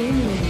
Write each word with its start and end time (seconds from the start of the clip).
Green. 0.00 0.49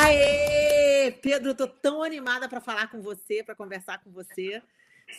Aê! 0.00 1.10
Pedro, 1.10 1.50
eu 1.50 1.54
tô 1.56 1.66
tão 1.66 2.04
animada 2.04 2.48
para 2.48 2.60
falar 2.60 2.88
com 2.88 3.02
você, 3.02 3.42
para 3.42 3.56
conversar 3.56 3.98
com 3.98 4.12
você 4.12 4.62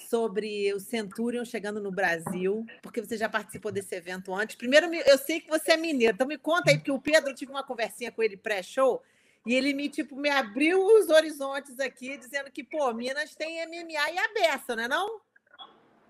sobre 0.07 0.73
o 0.73 0.79
Centurion 0.79 1.43
chegando 1.43 1.81
no 1.81 1.91
Brasil, 1.91 2.65
porque 2.81 3.01
você 3.01 3.17
já 3.17 3.27
participou 3.27 3.73
desse 3.73 3.93
evento 3.93 4.33
antes. 4.33 4.55
Primeiro, 4.55 4.85
eu 4.93 5.17
sei 5.17 5.41
que 5.41 5.49
você 5.49 5.73
é 5.73 5.77
mineiro, 5.77 6.15
então 6.15 6.25
me 6.25 6.37
conta 6.37 6.71
aí, 6.71 6.77
porque 6.77 6.91
o 6.91 7.01
Pedro, 7.01 7.31
eu 7.31 7.35
tive 7.35 7.51
uma 7.51 7.63
conversinha 7.63 8.09
com 8.09 8.23
ele 8.23 8.37
pré-show, 8.37 9.03
e 9.45 9.53
ele 9.53 9.73
me, 9.73 9.89
tipo, 9.89 10.15
me 10.15 10.29
abriu 10.29 10.81
os 10.81 11.09
horizontes 11.09 11.77
aqui, 11.79 12.17
dizendo 12.17 12.49
que, 12.49 12.63
pô, 12.63 12.93
Minas 12.93 13.35
tem 13.35 13.65
MMA 13.65 14.11
e 14.11 14.17
a 14.17 14.33
beça, 14.33 14.77
não 14.77 14.83
é 14.83 14.87
não? 14.87 15.19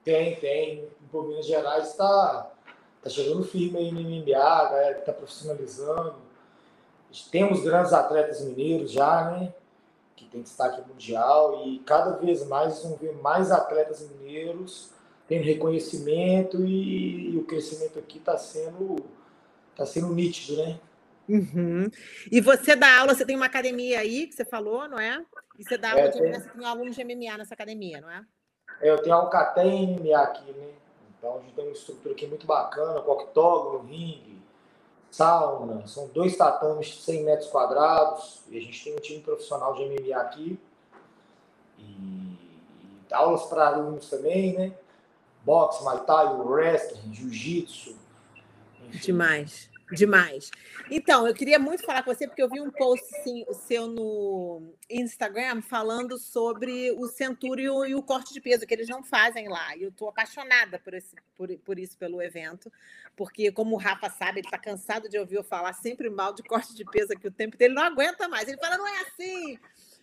Tem, 0.04 0.36
tem. 0.40 0.88
Pô, 1.12 1.24
Minas 1.24 1.48
Gerais 1.48 1.88
está 1.88 2.52
tá 3.02 3.10
chegando 3.10 3.44
firme 3.44 3.80
aí 3.80 3.92
no 3.92 4.02
MMA, 4.02 4.38
a 4.38 4.70
galera 4.70 5.00
está 5.00 5.14
profissionalizando. 5.14 6.29
Temos 7.32 7.62
grandes 7.62 7.94
atletas 7.94 8.42
mineiros 8.42 8.92
já, 8.92 9.32
né? 9.32 9.54
Que 10.16 10.26
tem 10.26 10.42
destaque 10.42 10.82
mundial 10.88 11.66
e 11.66 11.80
cada 11.80 12.18
vez 12.18 12.46
mais 12.48 12.84
vão 12.84 12.96
ver 12.96 13.16
mais 13.18 13.52
atletas 13.52 14.08
mineiros 14.10 14.92
tendo 15.28 15.44
reconhecimento 15.44 16.66
e, 16.66 17.30
e 17.30 17.38
o 17.38 17.46
crescimento 17.46 18.00
aqui 18.00 18.18
está 18.18 18.36
sendo, 18.36 18.96
tá 19.76 19.86
sendo 19.86 20.14
nítido, 20.14 20.58
né? 20.58 20.80
Uhum. 21.30 21.88
E 22.32 22.42
você 22.42 22.76
dá 22.76 23.00
aula, 23.00 23.14
você 23.14 23.24
tem 23.24 23.36
uma 23.36 23.46
academia 23.46 24.00
aí 24.00 24.26
que 24.26 24.34
você 24.34 24.44
falou, 24.44 24.88
não 24.88 24.98
é? 24.98 25.24
E 25.60 25.64
você 25.64 25.78
dá 25.78 25.92
aula 25.92 26.02
É, 26.02 26.08
de 26.10 26.20
tem. 26.20 26.34
Você 26.34 26.50
tem 26.50 26.66
alunos 26.66 26.96
de 26.96 27.04
MMA 27.04 27.38
nessa 27.38 27.54
academia, 27.54 28.02
não 28.02 28.10
é? 28.10 28.26
É, 28.82 28.90
Eu 28.90 28.98
tenho 29.04 29.16
a 29.16 29.20
Alcatem 29.20 29.96
MMA 30.00 30.18
aqui, 30.18 30.52
né? 30.52 30.72
Então 31.18 31.38
a 31.38 31.42
gente 31.42 31.54
tem 31.54 31.66
uma 31.66 31.74
estrutura 31.74 32.16
aqui 32.16 32.26
muito 32.26 32.48
bacana, 32.48 33.02
com 33.02 33.12
octógono, 33.12 33.88
ringue, 33.88 34.39
sauna, 35.12 35.88
são 35.88 36.08
dois 36.08 36.36
tatames 36.38 36.88
de 36.88 37.02
100 37.02 37.24
metros 37.24 37.50
quadrados, 37.50 38.42
e 38.50 38.58
a 38.58 38.62
gente 38.62 38.84
tem 38.84 38.96
um 38.96 39.00
time 39.00 39.22
profissional 39.22 39.74
de 39.74 39.86
MMA 39.86 40.16
aqui. 40.18 40.60
E, 41.78 41.82
e 43.10 43.14
aulas 43.14 43.44
para 43.44 43.68
alunos 43.68 44.10
também, 44.10 44.58
né? 44.58 44.74
Boxe, 45.44 45.84
Muay 45.84 46.00
Thai, 46.02 46.34
wrestling, 46.36 47.14
jiu-jitsu. 47.14 47.96
Demais, 48.90 49.70
demais. 49.92 50.52
Então, 50.90 51.28
eu 51.28 51.34
queria 51.34 51.58
muito 51.58 51.84
falar 51.84 52.04
com 52.04 52.14
você, 52.14 52.28
porque 52.28 52.42
eu 52.42 52.50
vi 52.50 52.62
um 52.62 52.72
post 52.72 53.06
assim, 53.16 53.46
seu 53.68 53.88
no 53.88 54.74
Instagram 54.90 55.62
falando 55.62 56.18
sobre 56.18 56.92
o 56.92 57.08
Centurion 57.08 57.86
e 57.86 57.96
o 57.96 58.04
corte 58.04 58.34
de 58.34 58.42
peso, 58.42 58.66
que 58.66 58.74
eles 58.74 58.88
não 58.88 59.04
fazem 59.04 59.48
lá. 59.48 59.76
E 59.76 59.84
eu 59.84 59.90
estou 59.90 60.10
apaixonada 60.10 60.80
por, 60.80 60.94
esse, 60.94 61.16
por, 61.36 61.50
por 61.60 61.80
isso, 61.80 61.98
pelo 61.98 62.22
evento, 62.22 62.72
porque, 63.16 63.52
como 63.52 63.76
o 63.76 63.80
Rafa 63.80 64.10
sabe, 64.10 64.40
ele 64.40 64.48
está 64.48 64.58
cansado 64.58 65.10
de 65.10 65.18
ouvir 65.18 65.36
eu 65.36 65.44
falar 65.44 65.74
sempre 65.74 66.10
mal 66.10 66.34
de 66.34 66.44
corte 66.44 66.76
de 66.76 66.86
peso 66.86 67.14
aqui 67.14 67.28
o 67.28 67.32
tempo 67.32 67.56
inteiro, 67.56 67.74
ele 67.74 67.80
não 67.80 67.88
aguenta 67.88 68.28
mais. 68.28 68.48
Ele 68.48 68.58
fala, 68.58 68.78
não 68.78 68.88
é 68.88 69.02
assim. 69.02 69.60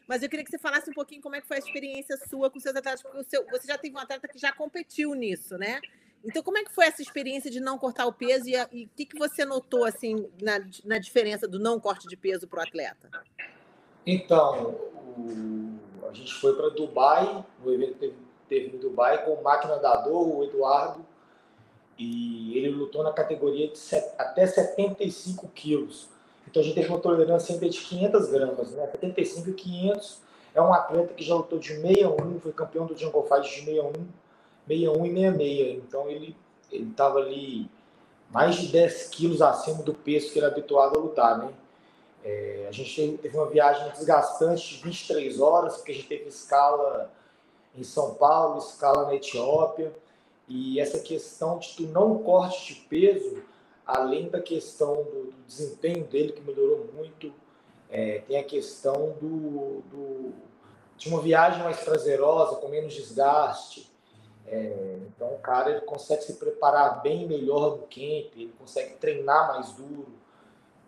Mas 0.07 0.23
eu 0.23 0.29
queria 0.29 0.45
que 0.45 0.51
você 0.51 0.59
falasse 0.59 0.89
um 0.89 0.95
pouquinho 0.95 1.21
como 1.21 1.35
é 1.35 1.41
que 1.41 1.49
foi 1.49 1.57
a 1.57 1.61
experiência 1.61 2.17
sua 2.29 2.51
com 2.51 2.61
seus 2.61 2.77
atletas, 2.77 3.03
porque 3.03 3.25
seu, 3.25 3.45
você 3.47 3.67
já 3.67 3.77
teve 3.77 3.95
um 3.97 3.99
atleta 3.99 4.29
que 4.29 4.39
já 4.39 4.53
competiu 4.53 5.15
nisso, 5.15 5.59
né? 5.59 5.81
Então, 6.27 6.43
como 6.43 6.59
é 6.59 6.65
que 6.65 6.75
foi 6.75 6.87
essa 6.87 7.01
experiência 7.01 7.51
de 7.51 7.61
não 7.61 7.79
cortar 7.79 8.05
o 8.07 8.13
peso 8.13 8.49
e 8.49 8.85
o 8.85 8.89
que, 8.97 9.07
que 9.07 9.19
você 9.19 9.45
notou 9.45 9.85
assim 9.85 10.29
na, 10.43 10.59
na 10.85 10.99
diferença 10.99 11.47
do 11.47 11.59
não 11.59 11.79
corte 11.79 12.09
de 12.09 12.17
peso 12.17 12.49
para 12.49 12.61
o 12.61 12.63
atleta? 12.63 13.09
Então, 14.05 14.75
a 16.09 16.13
gente 16.13 16.35
foi 16.35 16.55
para 16.57 16.69
Dubai, 16.71 17.45
o 17.65 17.71
evento 17.71 17.95
teve, 17.95 18.15
teve 18.49 18.77
em 18.77 18.81
Dubai 18.81 19.25
com 19.25 19.35
o 19.35 19.43
máquina 19.43 19.77
da 19.79 19.97
dor, 19.97 20.27
o 20.37 20.45
Eduardo, 20.45 21.07
e 21.99 22.59
ele 22.59 22.71
lutou 22.71 23.03
na 23.03 23.13
categoria 23.13 23.69
de 23.69 23.79
set- 23.79 24.15
até 24.19 24.47
75 24.47 25.49
quilos. 25.49 26.09
Então 26.47 26.61
a 26.61 26.65
gente 26.65 26.75
teve 26.75 26.89
uma 26.89 27.01
tolerância 27.01 27.55
ainda 27.55 27.69
de 27.69 27.81
500 27.81 28.29
gramas, 28.31 28.71
né? 28.73 28.87
75 28.93 29.51
e 29.51 29.55
500. 29.55 30.21
É 30.55 30.63
um 30.63 30.73
atleta 30.73 31.15
que 31.15 31.25
já 31.25 31.35
lutou 31.35 31.59
de 31.59 31.69
61, 31.69 32.41
foi 32.41 32.53
campeão 32.53 32.87
do 32.87 32.97
Jungle 32.97 33.27
Fight 33.27 33.43
de 33.43 33.65
61, 33.65 33.93
61 34.67 35.07
e 35.07 35.11
66. 35.11 35.85
Então 35.87 36.09
ele 36.09 36.37
estava 36.73 37.19
ali 37.19 37.69
mais 38.31 38.57
de 38.57 38.69
10 38.69 39.09
quilos 39.09 39.41
acima 39.41 39.83
do 39.83 39.95
peso 39.95 40.33
que 40.33 40.39
ele 40.39 40.47
é 40.47 40.49
habituado 40.49 40.99
a 40.99 41.01
lutar, 41.01 41.39
né? 41.39 41.53
A 42.69 42.73
gente 42.73 42.95
teve- 42.97 43.19
teve 43.19 43.37
uma 43.37 43.47
viagem 43.47 43.89
desgastante 43.93 44.77
de 44.77 44.83
23 44.83 45.41
horas, 45.41 45.77
porque 45.77 45.93
a 45.93 45.95
gente 45.95 46.09
teve 46.09 46.29
escala 46.29 47.13
em 47.77 47.85
São 47.85 48.15
Paulo, 48.15 48.59
escala 48.59 49.07
na 49.07 49.15
Etiópia, 49.15 49.93
e 50.49 50.81
essa 50.81 50.99
questão 50.99 51.59
de 51.59 51.75
tu 51.77 51.83
não 51.85 52.19
corte 52.19 52.75
de 52.75 52.81
peso, 52.81 53.43
além 53.87 54.29
da 54.29 54.41
questão 54.41 54.97
do, 55.05 55.31
do 55.31 55.45
desempenho 55.47 56.05
dele, 56.05 56.33
que 56.33 56.41
melhorou 56.41 56.89
muito, 56.95 57.33
é, 57.89 58.19
tem 58.27 58.39
a 58.39 58.45
questão 58.45 59.15
do, 59.21 59.83
do- 59.91 60.35
de 60.97 61.09
uma 61.09 61.21
viagem 61.21 61.63
mais 61.63 61.79
prazerosa, 61.79 62.57
com 62.57 62.69
menos 62.69 62.93
desgaste. 62.95 63.89
É, 64.49 64.99
então 65.09 65.29
o 65.35 65.39
cara 65.39 65.71
ele 65.71 65.81
consegue 65.81 66.23
se 66.23 66.35
preparar 66.35 67.03
bem 67.03 67.27
melhor 67.27 67.73
no 67.77 67.83
camp, 67.83 68.33
ele 68.37 68.55
consegue 68.59 68.95
treinar 68.95 69.49
mais 69.49 69.73
duro. 69.73 70.07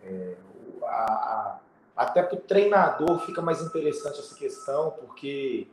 É, 0.03 0.35
a- 0.83 1.13
a- 1.13 1.59
até 1.95 2.23
para 2.23 2.37
o 2.37 2.41
treinador 2.41 3.19
fica 3.25 3.41
mais 3.41 3.61
interessante 3.61 4.19
essa 4.19 4.33
questão, 4.35 4.91
porque 4.91 5.67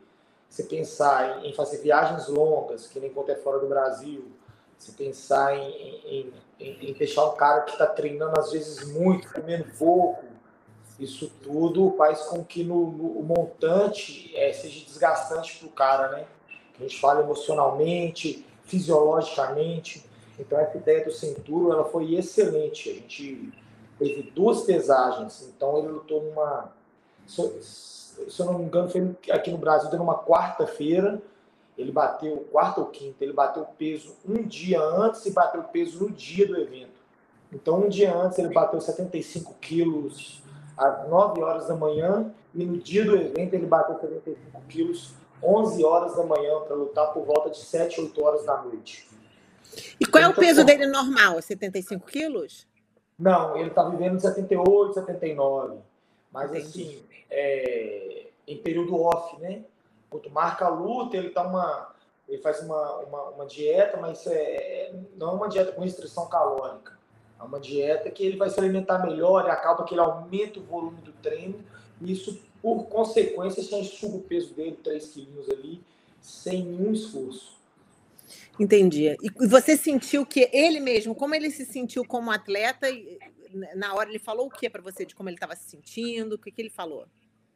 você 0.49 0.63
pensar 0.63 1.43
em, 1.45 1.49
em 1.49 1.53
fazer 1.53 1.77
viagens 1.77 2.27
longas, 2.27 2.87
que 2.87 2.99
nem 2.99 3.09
quanto 3.11 3.31
é 3.31 3.35
fora 3.35 3.59
do 3.59 3.67
Brasil, 3.67 4.25
você 4.77 4.91
pensar 4.91 5.55
em, 5.55 5.71
em, 6.05 6.33
em- 6.59 6.93
deixar 6.93 7.25
um 7.25 7.35
cara 7.35 7.61
que 7.61 7.71
está 7.71 7.87
treinando 7.87 8.37
às 8.39 8.51
vezes 8.51 8.91
muito, 8.91 9.31
comendo 9.31 9.65
pouco, 9.77 10.25
isso 10.99 11.31
tudo 11.41 11.95
faz 11.97 12.21
com 12.23 12.43
que 12.43 12.63
no, 12.63 12.91
no- 12.91 13.19
o 13.19 13.23
montante 13.23 14.35
eh, 14.35 14.51
seja 14.51 14.83
desgastante 14.85 15.57
para 15.57 15.67
o 15.67 15.71
cara, 15.71 16.09
né? 16.09 16.27
A 16.79 16.83
gente 16.83 16.99
fala 16.99 17.21
emocionalmente, 17.21 18.45
fisiologicamente. 18.63 20.05
Então 20.39 20.59
essa 20.59 20.77
ideia 20.77 21.03
do 21.03 21.11
Centuro 21.11 21.71
ela 21.71 21.85
foi 21.85 22.13
excelente. 22.15 22.89
A 22.89 22.93
gente 22.93 23.51
teve 23.97 24.31
duas 24.31 24.61
pesagens, 24.61 25.49
então 25.55 25.77
ele 25.79 25.87
lutou 25.89 26.21
numa. 26.23 26.71
Se, 27.25 27.41
eu- 27.41 28.45
não 28.45 28.59
me 28.59 28.65
engano, 28.65 28.89
foi 28.89 29.15
aqui 29.31 29.51
no 29.51 29.57
Brasil, 29.57 29.89
deu 29.89 29.99
numa 29.99 30.17
quarta-feira. 30.17 31.21
Ele 31.77 31.91
bateu, 31.91 32.47
quarta 32.51 32.79
ou 32.81 32.87
quinta, 32.87 33.23
ele 33.23 33.33
bateu 33.33 33.63
peso 33.77 34.15
um 34.27 34.41
dia 34.41 34.81
antes 34.81 35.23
e 35.27 35.31
bateu 35.31 35.61
peso 35.63 36.03
no 36.05 36.09
dia 36.11 36.47
do 36.47 36.57
evento. 36.57 36.97
Então, 37.53 37.81
um 37.81 37.87
dia 37.89 38.15
antes, 38.15 38.39
ele 38.39 38.51
bateu 38.51 38.81
75 38.81 39.53
quilos 39.61 40.41
às 40.75 41.07
9 41.07 41.41
horas 41.43 41.67
da 41.67 41.75
manhã 41.75 42.33
e 42.53 42.65
no 42.65 42.77
dia 42.77 43.05
do 43.05 43.15
evento, 43.15 43.53
ele 43.53 43.67
bateu 43.67 43.93
75 43.99 44.61
quilos 44.67 45.11
11 45.43 45.83
horas 45.83 46.15
da 46.15 46.23
manhã 46.23 46.59
para 46.61 46.75
lutar 46.75 47.13
por 47.13 47.25
volta 47.25 47.49
de 47.49 47.59
7, 47.59 48.01
8 48.01 48.23
horas 48.23 48.45
da 48.45 48.61
noite. 48.61 49.07
E 49.99 50.05
qual 50.05 50.23
é 50.23 50.27
o 50.27 50.31
Então, 50.31 50.43
peso 50.43 50.63
dele 50.63 50.87
normal? 50.87 51.41
75 51.41 52.05
quilos? 52.07 52.67
Não, 53.17 53.57
ele 53.57 53.69
está 53.69 53.83
vivendo 53.89 54.15
de 54.17 54.21
78, 54.21 54.93
79. 54.93 55.79
Mas 56.31 56.53
assim, 56.53 57.03
é, 57.29 58.27
em 58.47 58.57
período 58.57 59.01
off, 59.01 59.39
né? 59.41 59.63
Quando 60.09 60.29
marca 60.29 60.65
a 60.65 60.69
luta, 60.69 61.17
ele 61.17 61.29
tá 61.29 61.43
uma. 61.43 61.93
Ele 62.27 62.41
faz 62.41 62.61
uma, 62.61 62.95
uma, 62.99 63.23
uma 63.29 63.45
dieta, 63.45 63.97
mas 63.97 64.25
é, 64.27 64.93
não 65.15 65.29
é 65.29 65.31
uma 65.33 65.47
dieta 65.49 65.71
com 65.71 65.81
restrição 65.81 66.27
calórica. 66.27 66.97
É 67.39 67.43
uma 67.43 67.59
dieta 67.59 68.09
que 68.11 68.25
ele 68.25 68.35
vai 68.35 68.49
se 68.49 68.59
alimentar 68.59 68.99
melhor 68.99 69.45
e 69.45 69.49
acaba 69.49 69.85
que 69.85 69.93
ele 69.93 70.01
aumenta 70.01 70.59
o 70.59 70.63
volume 70.63 71.01
do 71.01 71.13
treino. 71.13 71.63
E 72.01 72.11
isso, 72.11 72.37
por 72.61 72.85
consequência, 72.85 73.63
você 73.63 73.79
enxuga 73.79 74.17
o 74.17 74.21
peso 74.21 74.53
dele, 74.53 74.77
3 74.83 75.07
quilinhos 75.07 75.49
ali, 75.49 75.81
sem 76.21 76.63
nenhum 76.63 76.93
esforço. 76.93 77.57
Entendi. 78.59 79.15
E 79.21 79.47
você 79.47 79.77
sentiu 79.77 80.25
que 80.25 80.49
ele 80.51 80.79
mesmo, 80.79 81.13
como 81.15 81.35
ele 81.35 81.51
se 81.51 81.65
sentiu 81.65 82.03
como 82.03 82.31
atleta, 82.31 82.89
e, 82.89 83.19
na 83.75 83.93
hora 83.93 84.09
ele 84.09 84.19
falou 84.19 84.47
o 84.47 84.49
que 84.49 84.69
para 84.69 84.81
você 84.81 85.05
de 85.05 85.15
como 85.15 85.29
ele 85.29 85.35
estava 85.35 85.55
se 85.55 85.69
sentindo? 85.69 86.35
O 86.35 86.37
que, 86.37 86.51
que 86.51 86.61
ele 86.61 86.69
falou? 86.69 87.05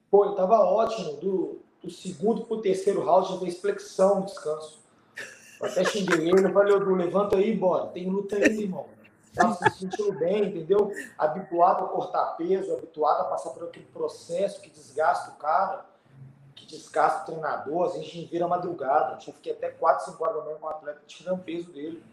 Pô, 0.09 0.25
ele 0.25 0.35
tava 0.35 0.59
ótimo. 0.59 1.13
Do, 1.13 1.59
do 1.81 1.89
segundo 1.89 2.45
para 2.45 2.57
o 2.57 2.61
terceiro 2.61 3.03
round 3.03 3.29
já 3.29 3.39
fez 3.39 3.59
flexão 3.59 4.21
descanso. 4.25 4.79
Até 5.61 5.83
xinguei 5.83 6.29
ele, 6.29 6.45
eu 6.45 6.53
falei, 6.53 6.75
Edu, 6.75 6.95
levanta 6.95 7.37
aí, 7.37 7.55
bora. 7.55 7.87
Tem 7.87 8.09
luta 8.09 8.35
aí, 8.35 8.61
irmão. 8.61 8.87
Tá 9.33 9.53
se 9.53 9.79
sentindo 9.79 10.11
bem, 10.19 10.45
entendeu? 10.45 10.91
Habituado 11.17 11.85
a 11.85 11.87
cortar 11.87 12.35
peso, 12.35 12.73
habituado 12.73 13.21
a 13.21 13.25
passar 13.25 13.51
por 13.51 13.63
aquele 13.63 13.85
processo 13.85 14.61
que 14.61 14.69
desgasta 14.69 15.31
o 15.31 15.35
cara, 15.35 15.85
que 16.53 16.65
desgasta 16.65 17.21
o 17.21 17.25
treinador. 17.25 17.89
A 17.89 17.97
gente 17.97 18.25
vira 18.25 18.47
madrugada. 18.47 19.13
Eu 19.15 19.33
fiquei 19.33 19.53
até 19.53 19.69
4, 19.69 20.11
5 20.11 20.23
horas 20.23 20.35
da 20.37 20.43
manhã 20.43 20.57
com 20.59 20.67
o 20.67 20.69
atleta 20.69 21.01
tirando 21.07 21.43
peso 21.43 21.71
dele. 21.71 22.03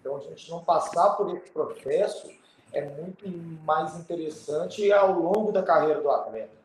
Então, 0.00 0.16
a 0.16 0.20
gente 0.20 0.50
não 0.50 0.64
passar 0.64 1.10
por 1.10 1.36
esse 1.36 1.50
processo 1.50 2.30
é 2.72 2.82
muito 2.82 3.28
mais 3.64 3.96
interessante 3.98 4.90
ao 4.92 5.12
longo 5.12 5.52
da 5.52 5.62
carreira 5.62 6.00
do 6.00 6.10
atleta. 6.10 6.56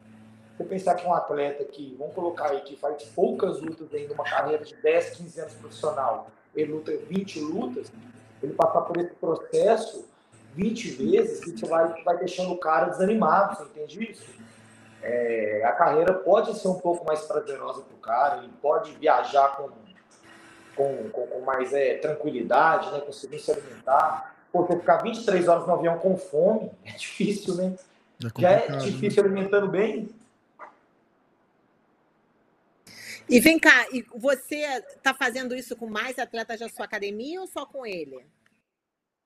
Você 0.58 0.64
pensar 0.66 0.96
que 0.96 1.06
um 1.06 1.14
atleta 1.14 1.64
que, 1.66 1.96
vamos 1.98 2.14
colocar 2.14 2.52
aí, 2.52 2.62
que 2.62 2.76
faz 2.76 3.04
poucas 3.06 3.60
lutas 3.60 3.90
de 3.90 4.14
uma 4.14 4.24
carreira 4.24 4.64
de 4.64 4.76
10, 4.76 5.18
15 5.18 5.40
anos 5.42 5.54
profissional, 5.56 6.28
ele 6.56 6.72
luta 6.72 6.96
20 6.96 7.40
lutas, 7.40 7.92
ele 8.44 8.54
passar 8.54 8.82
por 8.82 8.98
esse 8.98 9.14
processo 9.16 10.06
20 10.56 10.92
vezes, 10.92 11.48
isso 11.48 11.66
vai, 11.66 12.04
vai 12.04 12.18
deixando 12.18 12.52
o 12.52 12.58
cara 12.58 12.90
desanimado, 12.90 13.58
você 13.58 13.64
entende 13.64 14.12
isso? 14.12 14.24
É, 15.02 15.64
a 15.66 15.72
carreira 15.72 16.14
pode 16.14 16.58
ser 16.58 16.68
um 16.68 16.80
pouco 16.80 17.06
mais 17.06 17.22
prazerosa 17.22 17.82
para 17.82 17.96
o 17.96 18.00
cara, 18.00 18.38
ele 18.38 18.54
pode 18.62 18.92
viajar 18.94 19.58
com, 19.58 19.70
com, 20.76 21.10
com, 21.10 21.28
com 21.28 21.42
mais 21.42 21.74
é, 21.74 21.96
tranquilidade, 21.96 22.92
né, 22.92 23.00
conseguir 23.02 23.40
se 23.40 23.52
alimentar. 23.52 24.34
Você 24.54 24.78
ficar 24.78 24.98
23 24.98 25.48
horas 25.48 25.66
no 25.66 25.74
avião 25.74 25.98
com 25.98 26.16
fome 26.16 26.72
é 26.86 26.92
difícil, 26.92 27.56
né? 27.56 27.76
É 28.24 28.42
Já 28.42 28.52
é 28.52 28.70
né? 28.70 28.78
difícil 28.78 29.24
né? 29.24 29.30
alimentando 29.30 29.68
bem, 29.68 30.10
e 33.30 33.40
vem 33.40 33.60
cá, 33.60 33.88
e 33.92 34.04
você 34.16 34.58
está 34.96 35.14
fazendo 35.14 35.56
isso 35.56 35.76
com 35.76 35.88
mais 35.88 36.20
atletas 36.20 36.60
da 36.60 36.70
sua 36.70 36.86
academia 36.86 37.42
ou 37.42 37.48
só 37.48 37.66
com 37.66 37.86
ele? 37.86 38.26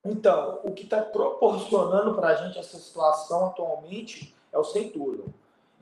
Então, 0.04 0.60
o 0.64 0.72
que 0.72 0.84
está 0.84 1.02
proporcionando 1.02 2.14
para 2.14 2.28
a 2.28 2.34
gente 2.34 2.58
essa 2.58 2.78
situação 2.78 3.46
atualmente 3.46 4.34
é 4.52 4.58
o 4.58 4.64
Centurion. 4.64 5.26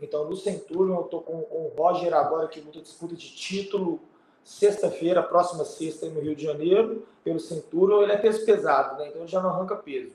Então, 0.00 0.28
no 0.28 0.36
Centurion, 0.36 0.96
eu 0.96 1.04
estou 1.04 1.22
com, 1.22 1.42
com, 1.42 1.66
o 1.66 1.72
Roger 1.76 2.12
agora, 2.14 2.48
que 2.48 2.60
luta 2.60 2.80
disputa 2.80 3.14
de 3.14 3.30
título 3.34 4.00
sexta-feira, 4.44 5.22
próxima 5.22 5.64
sexta, 5.64 6.08
no 6.08 6.20
Rio 6.20 6.36
de 6.36 6.44
Janeiro, 6.44 7.06
pelo 7.24 7.40
Centurion. 7.40 8.02
Ele 8.02 8.12
é 8.12 8.16
peso 8.16 8.44
pesado, 8.44 8.98
né? 8.98 9.08
então 9.08 9.22
ele 9.22 9.30
já 9.30 9.42
não 9.42 9.50
arranca 9.50 9.76
peso. 9.76 10.12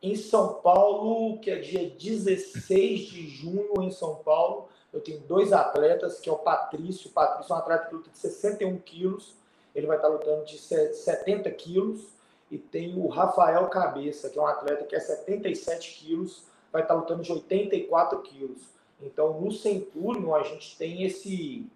Em 0.00 0.16
São 0.16 0.54
Paulo, 0.54 1.38
que 1.38 1.50
é 1.50 1.58
dia 1.58 1.88
16 1.90 3.00
de 3.00 3.28
junho, 3.28 3.82
em 3.82 3.90
São 3.90 4.16
Paulo, 4.16 4.68
eu 4.92 5.00
tenho 5.00 5.20
dois 5.20 5.52
atletas, 5.52 6.20
que 6.20 6.28
é 6.28 6.32
o 6.32 6.38
Patrício. 6.38 7.08
O 7.08 7.12
Patrício 7.12 7.52
é 7.52 7.56
um 7.56 7.58
atleta 7.58 7.86
que 7.86 7.94
luta 7.94 8.10
de 8.10 8.18
61 8.18 8.78
quilos. 8.78 9.34
Ele 9.74 9.86
vai 9.86 9.96
estar 9.96 10.08
lutando 10.08 10.44
de 10.44 10.58
70 10.58 11.50
quilos. 11.52 12.08
E 12.50 12.58
tem 12.58 12.94
o 12.98 13.08
Rafael 13.08 13.66
Cabeça, 13.68 14.28
que 14.28 14.38
é 14.38 14.42
um 14.42 14.46
atleta 14.46 14.84
que 14.84 14.94
é 14.94 15.00
77 15.00 15.98
quilos. 15.98 16.44
Vai 16.70 16.82
estar 16.82 16.94
lutando 16.94 17.22
de 17.22 17.32
84 17.32 18.20
quilos. 18.20 18.60
Então, 19.00 19.40
no 19.40 19.50
Centurion, 19.50 20.34
a 20.34 20.42
gente 20.42 20.76
tem 20.76 21.04
esse, 21.04 21.66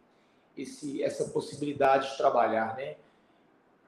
esse, 0.57 1.03
essa 1.03 1.25
possibilidade 1.25 2.11
de 2.11 2.17
trabalhar, 2.19 2.77
né? 2.77 2.97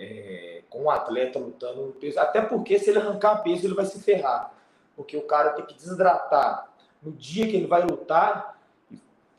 É, 0.00 0.62
com 0.70 0.78
o 0.78 0.84
um 0.84 0.90
atleta 0.90 1.38
lutando 1.38 1.86
no 1.86 1.92
peso. 1.92 2.18
Até 2.18 2.40
porque, 2.40 2.78
se 2.78 2.88
ele 2.88 2.98
arrancar 2.98 3.42
peso, 3.42 3.66
ele 3.66 3.74
vai 3.74 3.84
se 3.84 4.00
ferrar. 4.00 4.54
Porque 4.96 5.16
o 5.16 5.22
cara 5.22 5.50
tem 5.50 5.66
que 5.66 5.74
desidratar 5.74 6.70
no 7.02 7.12
dia 7.12 7.46
que 7.46 7.56
ele 7.56 7.66
vai 7.66 7.82
lutar 7.82 8.57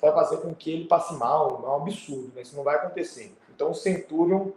vai 0.01 0.13
fazer 0.13 0.37
com 0.37 0.53
que 0.53 0.71
ele 0.71 0.85
passe 0.85 1.13
mal, 1.15 1.61
é 1.63 1.67
um 1.69 1.75
absurdo, 1.75 2.31
né? 2.35 2.41
isso 2.41 2.55
não 2.55 2.63
vai 2.63 2.75
acontecer. 2.75 3.35
Então 3.53 3.71
o 3.71 3.75
Centurion 3.75 4.51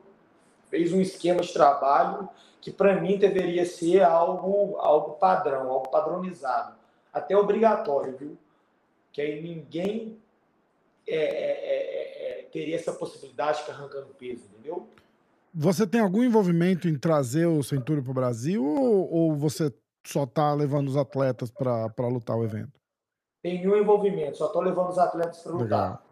fez 0.69 0.93
um 0.93 1.01
esquema 1.01 1.43
de 1.43 1.53
trabalho 1.53 2.29
que 2.61 2.71
para 2.71 3.01
mim 3.01 3.19
deveria 3.19 3.67
ser 3.67 4.03
algo, 4.03 4.77
algo 4.77 5.13
padrão, 5.15 5.69
algo 5.69 5.89
padronizado, 5.89 6.77
até 7.13 7.37
obrigatório, 7.37 8.17
viu? 8.17 8.39
Que 9.13 9.21
aí 9.21 9.43
ninguém 9.43 10.17
é, 11.07 11.17
é, 11.17 11.21
é, 11.21 12.41
é 12.41 12.43
teria 12.53 12.77
essa 12.77 12.93
possibilidade 12.93 13.59
de 13.59 13.65
ficar 13.65 13.77
arrancando 13.77 14.15
peso, 14.15 14.45
entendeu? 14.47 14.89
Você 15.53 15.87
tem 15.87 16.01
algum 16.01 16.23
envolvimento 16.23 16.89
em 16.89 16.97
trazer 16.97 17.47
o 17.47 17.63
Centurion 17.63 18.03
para 18.03 18.11
o 18.11 18.15
Brasil 18.15 18.65
ou, 18.65 19.13
ou 19.13 19.37
você 19.37 19.73
só 20.07 20.25
está 20.25 20.55
levando 20.55 20.89
os 20.89 20.97
atletas 20.97 21.51
para 21.51 22.09
lutar 22.09 22.37
o 22.37 22.45
evento? 22.45 22.82
Tem 23.43 23.59
nenhum 23.59 23.77
envolvimento, 23.77 24.39
só 24.39 24.47
estou 24.47 24.63
levando 24.63 24.91
os 24.91 24.99
atletas 24.99 25.43
para 25.43 25.53
lutar. 25.53 26.03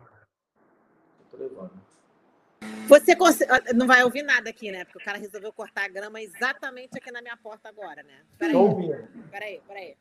Estou 1.24 1.40
levando. 1.40 1.70
Você 2.88 3.12
ah, 3.48 3.72
não 3.72 3.86
vai 3.86 4.02
ouvir 4.02 4.22
nada 4.22 4.50
aqui, 4.50 4.72
né? 4.72 4.84
Porque 4.84 4.98
o 4.98 5.04
cara 5.04 5.16
resolveu 5.16 5.52
cortar 5.52 5.84
a 5.84 5.88
grama 5.88 6.20
exatamente 6.20 6.98
aqui 6.98 7.12
na 7.12 7.22
minha 7.22 7.36
porta 7.36 7.68
agora, 7.68 8.02
né? 8.02 8.24
Peraí. 8.36 8.56
Estou 8.56 8.68
ouvindo. 8.68 9.30
Peraí, 9.30 9.62
peraí. 9.66 9.96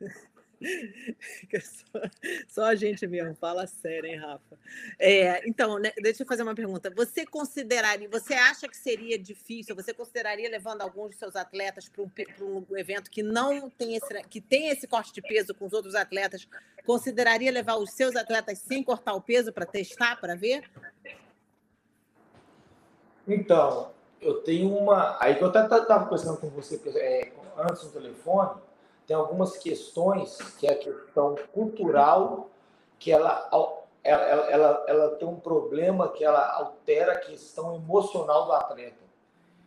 só, 1.62 2.00
só, 2.48 2.64
a 2.64 2.74
gente 2.74 3.06
mesmo, 3.06 3.34
fala 3.34 3.66
sério, 3.66 4.08
hein, 4.08 4.16
Rafa? 4.16 4.58
É, 4.98 5.46
então, 5.48 5.78
né, 5.78 5.92
deixa 6.02 6.22
eu 6.22 6.26
fazer 6.26 6.42
uma 6.42 6.54
pergunta. 6.54 6.90
Você 6.90 7.26
consideraria, 7.26 8.08
você 8.08 8.34
acha 8.34 8.66
que 8.68 8.76
seria 8.76 9.18
difícil, 9.18 9.74
você 9.74 9.92
consideraria 9.92 10.48
levando 10.48 10.82
alguns 10.82 11.10
dos 11.10 11.18
seus 11.18 11.36
atletas 11.36 11.88
para 11.88 12.02
um, 12.02 12.10
um, 12.70 12.76
evento 12.76 13.10
que 13.10 13.22
não 13.22 13.68
tem 13.68 13.96
esse, 13.96 14.22
que 14.24 14.40
tem 14.40 14.68
esse 14.68 14.86
corte 14.86 15.12
de 15.12 15.20
peso 15.20 15.54
com 15.54 15.66
os 15.66 15.72
outros 15.72 15.94
atletas, 15.94 16.48
consideraria 16.84 17.50
levar 17.50 17.76
os 17.76 17.90
seus 17.92 18.16
atletas 18.16 18.58
sem 18.58 18.82
cortar 18.82 19.14
o 19.14 19.20
peso 19.20 19.52
para 19.52 19.66
testar, 19.66 20.18
para 20.20 20.34
ver? 20.34 20.68
Então, 23.28 23.92
eu 24.20 24.42
tenho 24.42 24.74
uma. 24.74 25.16
Aí 25.20 25.34
que 25.34 25.42
eu 25.42 25.48
até 25.48 25.64
estava 25.64 26.04
conversando 26.04 26.38
com 26.38 26.48
você 26.48 26.80
é, 26.94 27.32
antes 27.58 27.84
no 27.84 27.90
telefone 27.90 28.65
tem 29.06 29.16
algumas 29.16 29.56
questões 29.56 30.36
que 30.58 30.66
é 30.66 30.72
a 30.72 30.78
questão 30.78 31.36
cultural, 31.52 32.50
que 32.98 33.12
ela, 33.12 33.48
ela, 34.02 34.50
ela, 34.50 34.84
ela 34.88 35.08
tem 35.16 35.28
um 35.28 35.38
problema 35.38 36.08
que 36.08 36.24
ela 36.24 36.44
altera 36.54 37.12
a 37.12 37.18
questão 37.18 37.76
emocional 37.76 38.46
do 38.46 38.52
atleta, 38.52 39.04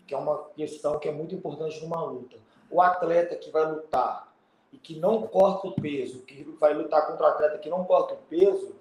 que 0.05 0.13
é 0.13 0.17
uma 0.17 0.43
questão 0.55 0.99
que 0.99 1.07
é 1.07 1.11
muito 1.11 1.33
importante 1.33 1.81
numa 1.81 2.03
luta. 2.03 2.37
O 2.69 2.81
atleta 2.81 3.35
que 3.35 3.49
vai 3.49 3.65
lutar 3.65 4.27
e 4.73 4.77
que 4.77 4.99
não 4.99 5.23
corta 5.23 5.67
o 5.67 5.73
peso, 5.73 6.19
que 6.19 6.43
vai 6.59 6.73
lutar 6.73 7.07
contra 7.07 7.25
o 7.25 7.29
atleta 7.29 7.57
que 7.57 7.69
não 7.69 7.85
corta 7.85 8.15
o 8.15 8.17
peso, 8.29 8.75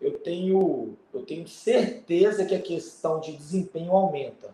eu 0.00 0.18
tenho, 0.18 0.96
eu 1.12 1.24
tenho 1.24 1.46
certeza 1.48 2.44
que 2.44 2.54
a 2.54 2.60
questão 2.60 3.20
de 3.20 3.32
desempenho 3.32 3.92
aumenta 3.92 4.52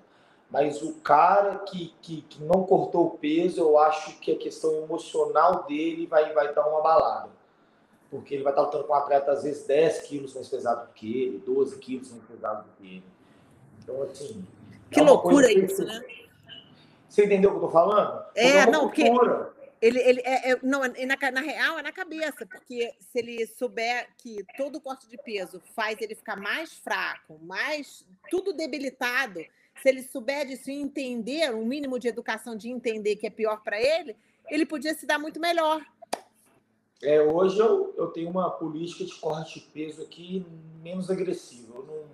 mas 0.50 0.82
o 0.82 0.94
cara 0.94 1.58
que, 1.60 1.94
que, 2.02 2.22
que, 2.22 2.42
não 2.42 2.64
cortou 2.64 3.06
o 3.06 3.10
peso, 3.10 3.60
eu 3.60 3.78
acho 3.78 4.18
que 4.18 4.32
a 4.32 4.36
questão 4.36 4.82
emocional 4.82 5.62
dele 5.64 6.06
vai, 6.06 6.32
vai 6.32 6.52
dar 6.52 6.66
uma 6.66 6.80
balada. 6.80 7.30
Porque 8.10 8.34
ele 8.34 8.42
vai 8.42 8.52
estar 8.52 8.62
lutando 8.62 8.84
com 8.84 8.92
um 8.92 8.96
atleta, 8.96 9.30
às 9.30 9.44
vezes, 9.44 9.64
10 9.64 10.00
quilos 10.00 10.34
mais 10.34 10.48
pesado 10.48 10.88
do 10.88 10.92
que 10.92 11.22
ele, 11.22 11.38
12 11.38 11.78
quilos 11.78 12.10
mais 12.10 12.24
pesado 12.24 12.64
do 12.64 12.70
que 12.76 12.96
ele. 12.96 13.04
Então, 13.78 14.02
assim. 14.02 14.44
Que 14.90 14.98
é 14.98 15.02
loucura 15.04 15.52
isso, 15.52 15.84
né? 15.84 16.02
Você 17.08 17.24
entendeu 17.24 17.50
o 17.50 17.52
que 17.52 17.58
eu 17.58 17.68
tô 17.68 17.70
falando? 17.70 18.24
É, 18.34 18.48
é 18.48 18.66
não, 18.66 18.88
porque. 18.88 19.04
Ele, 19.80 19.98
ele 20.00 20.20
é, 20.24 20.50
é 20.50 20.58
não, 20.62 20.84
é, 20.84 21.06
na, 21.06 21.16
na 21.30 21.40
real 21.40 21.78
é 21.78 21.82
na 21.82 21.92
cabeça, 21.92 22.44
porque 22.44 22.92
se 23.00 23.18
ele 23.18 23.46
souber 23.46 24.08
que 24.18 24.44
todo 24.56 24.80
corte 24.80 25.08
de 25.08 25.16
peso 25.16 25.62
faz 25.74 25.98
ele 26.02 26.14
ficar 26.14 26.36
mais 26.36 26.74
fraco, 26.74 27.38
mais 27.40 28.04
tudo 28.30 28.52
debilitado, 28.52 29.40
se 29.80 29.88
ele 29.88 30.02
souber 30.02 30.46
disso 30.46 30.70
e 30.70 30.74
entender, 30.74 31.54
um 31.54 31.64
mínimo 31.64 31.98
de 31.98 32.08
educação 32.08 32.56
de 32.56 32.68
entender 32.70 33.16
que 33.16 33.26
é 33.26 33.30
pior 33.30 33.62
para 33.62 33.80
ele, 33.80 34.16
ele 34.48 34.66
podia 34.66 34.94
se 34.94 35.06
dar 35.06 35.18
muito 35.18 35.40
melhor. 35.40 35.80
É, 37.02 37.20
hoje 37.22 37.58
eu, 37.58 37.94
eu 37.96 38.08
tenho 38.08 38.28
uma 38.28 38.50
política 38.50 39.04
de 39.04 39.14
corte 39.14 39.60
de 39.60 39.66
peso 39.66 40.02
aqui 40.02 40.46
menos 40.82 41.10
agressiva. 41.10 41.76
Eu 41.76 41.84
não, 41.84 42.04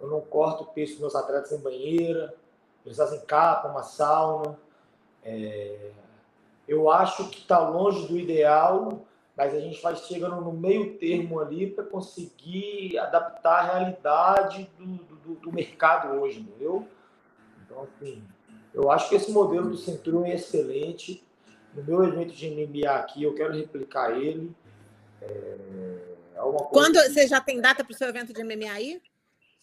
eu 0.00 0.08
não 0.08 0.20
corto 0.20 0.64
peso 0.66 0.92
dos 0.92 1.00
meus 1.00 1.14
atletas 1.16 1.50
em 1.50 1.58
banheira, 1.58 2.34
eles 2.84 2.96
fazem 2.96 3.20
capa, 3.24 3.68
uma 3.68 3.82
sauna. 3.82 4.58
É, 5.24 5.90
eu 6.68 6.88
acho 6.88 7.28
que 7.30 7.38
está 7.38 7.58
longe 7.68 8.06
do 8.06 8.16
ideal, 8.16 9.04
mas 9.36 9.54
a 9.54 9.60
gente 9.60 9.80
vai 9.80 9.96
chegando 9.96 10.40
no 10.40 10.52
meio 10.52 10.98
termo 10.98 11.40
ali 11.40 11.70
para 11.70 11.84
conseguir 11.84 12.98
adaptar 12.98 13.60
a 13.60 13.78
realidade 13.78 14.70
do, 14.78 14.86
do, 14.86 15.34
do, 15.36 15.52
mercado 15.52 16.20
hoje, 16.20 16.40
entendeu? 16.40 16.86
Então, 17.64 17.82
assim, 17.82 18.22
eu 18.74 18.90
acho 18.90 19.08
que 19.08 19.14
esse 19.14 19.30
modelo 19.30 19.70
do 19.70 19.76
Centurion 19.76 20.24
é 20.24 20.34
excelente. 20.34 21.24
No 21.74 21.82
meu 21.82 22.04
evento 22.04 22.34
de 22.34 22.50
MMA 22.50 22.90
aqui, 22.90 23.22
eu 23.22 23.34
quero 23.34 23.54
replicar 23.54 24.10
ele. 24.10 24.54
É, 25.22 25.56
é 26.36 26.40
Quando 26.70 27.00
que... 27.00 27.08
você 27.08 27.26
já 27.26 27.40
tem 27.40 27.60
data 27.60 27.82
para 27.82 27.92
o 27.92 27.96
seu 27.96 28.08
evento 28.08 28.32
de 28.34 28.44
MMA 28.44 28.70
aí? 28.70 29.00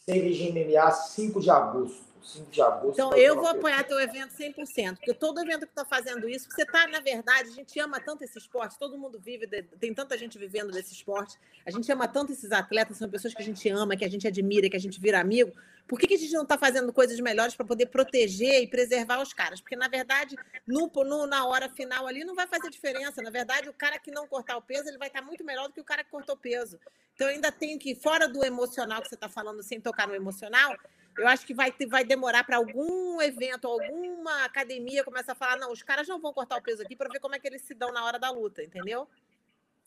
De 0.07 0.51
MMA 0.51 0.91
5 0.91 1.39
de 1.39 1.51
agosto. 1.51 2.08
5 2.21 2.51
de 2.51 2.61
agosto. 2.61 2.93
Então, 2.93 3.13
eu 3.15 3.35
vou 3.35 3.47
apoiar 3.47 3.83
teu 3.83 3.99
evento 3.99 4.33
100%, 4.35 4.95
porque 4.95 5.13
todo 5.13 5.39
evento 5.41 5.65
que 5.65 5.71
está 5.71 5.85
fazendo 5.85 6.27
isso, 6.29 6.47
você 6.49 6.63
está, 6.63 6.87
na 6.87 6.99
verdade, 6.99 7.49
a 7.49 7.53
gente 7.53 7.79
ama 7.79 7.99
tanto 7.99 8.23
esse 8.23 8.37
esporte, 8.37 8.77
todo 8.77 8.97
mundo 8.97 9.19
vive, 9.19 9.47
tem 9.79 9.93
tanta 9.93 10.17
gente 10.17 10.37
vivendo 10.37 10.71
desse 10.71 10.93
esporte, 10.93 11.37
a 11.65 11.71
gente 11.71 11.91
ama 11.91 12.07
tanto 12.07 12.31
esses 12.31 12.51
atletas, 12.51 12.97
são 12.97 13.09
pessoas 13.09 13.33
que 13.33 13.41
a 13.41 13.45
gente 13.45 13.67
ama, 13.69 13.95
que 13.95 14.05
a 14.05 14.09
gente 14.09 14.27
admira, 14.27 14.69
que 14.69 14.75
a 14.75 14.79
gente 14.79 14.99
vira 14.99 15.19
amigo. 15.19 15.53
Por 15.89 15.99
que, 15.99 16.05
que 16.05 16.13
a 16.13 16.17
gente 16.19 16.33
não 16.33 16.43
está 16.43 16.55
fazendo 16.55 16.93
coisas 16.93 17.19
melhores 17.19 17.55
para 17.55 17.65
poder 17.65 17.87
proteger 17.87 18.61
e 18.61 18.67
preservar 18.67 19.19
os 19.23 19.33
caras? 19.33 19.59
Porque, 19.59 19.75
na 19.75 19.87
verdade, 19.87 20.35
no, 20.67 20.91
no, 21.03 21.25
na 21.25 21.47
hora 21.47 21.67
final 21.67 22.05
ali 22.05 22.23
não 22.23 22.35
vai 22.35 22.45
fazer 22.45 22.69
diferença. 22.69 23.23
Na 23.23 23.31
verdade, 23.31 23.67
o 23.67 23.73
cara 23.73 23.97
que 23.97 24.11
não 24.11 24.27
cortar 24.27 24.55
o 24.55 24.61
peso, 24.61 24.87
ele 24.87 24.99
vai 24.99 25.07
estar 25.07 25.21
tá 25.21 25.25
muito 25.25 25.43
melhor 25.43 25.67
do 25.67 25.73
que 25.73 25.81
o 25.81 25.83
cara 25.83 26.03
que 26.03 26.11
cortou 26.11 26.37
peso. 26.37 26.79
Então, 27.15 27.27
ainda 27.27 27.51
tenho 27.51 27.79
que, 27.79 27.95
fora 27.95 28.27
do 28.27 28.45
emocional 28.45 29.01
que 29.01 29.09
você 29.09 29.15
está 29.15 29.27
falando, 29.27 29.63
sem 29.63 29.81
tocar 29.81 30.07
no 30.07 30.13
emocional, 30.13 30.77
eu 31.19 31.27
acho 31.27 31.45
que 31.45 31.53
vai, 31.53 31.73
vai 31.89 32.05
demorar 32.05 32.45
para 32.45 32.55
algum 32.55 33.21
evento, 33.21 33.67
alguma 33.67 34.45
academia 34.45 35.03
começar 35.03 35.33
a 35.33 35.35
falar: 35.35 35.57
não, 35.57 35.71
os 35.71 35.83
caras 35.83 36.07
não 36.07 36.19
vão 36.19 36.33
cortar 36.33 36.57
o 36.57 36.61
peso 36.61 36.81
aqui 36.81 36.95
para 36.95 37.09
ver 37.09 37.19
como 37.19 37.35
é 37.35 37.39
que 37.39 37.47
eles 37.47 37.61
se 37.61 37.73
dão 37.73 37.91
na 37.91 38.05
hora 38.05 38.17
da 38.17 38.31
luta, 38.31 38.63
entendeu? 38.63 39.07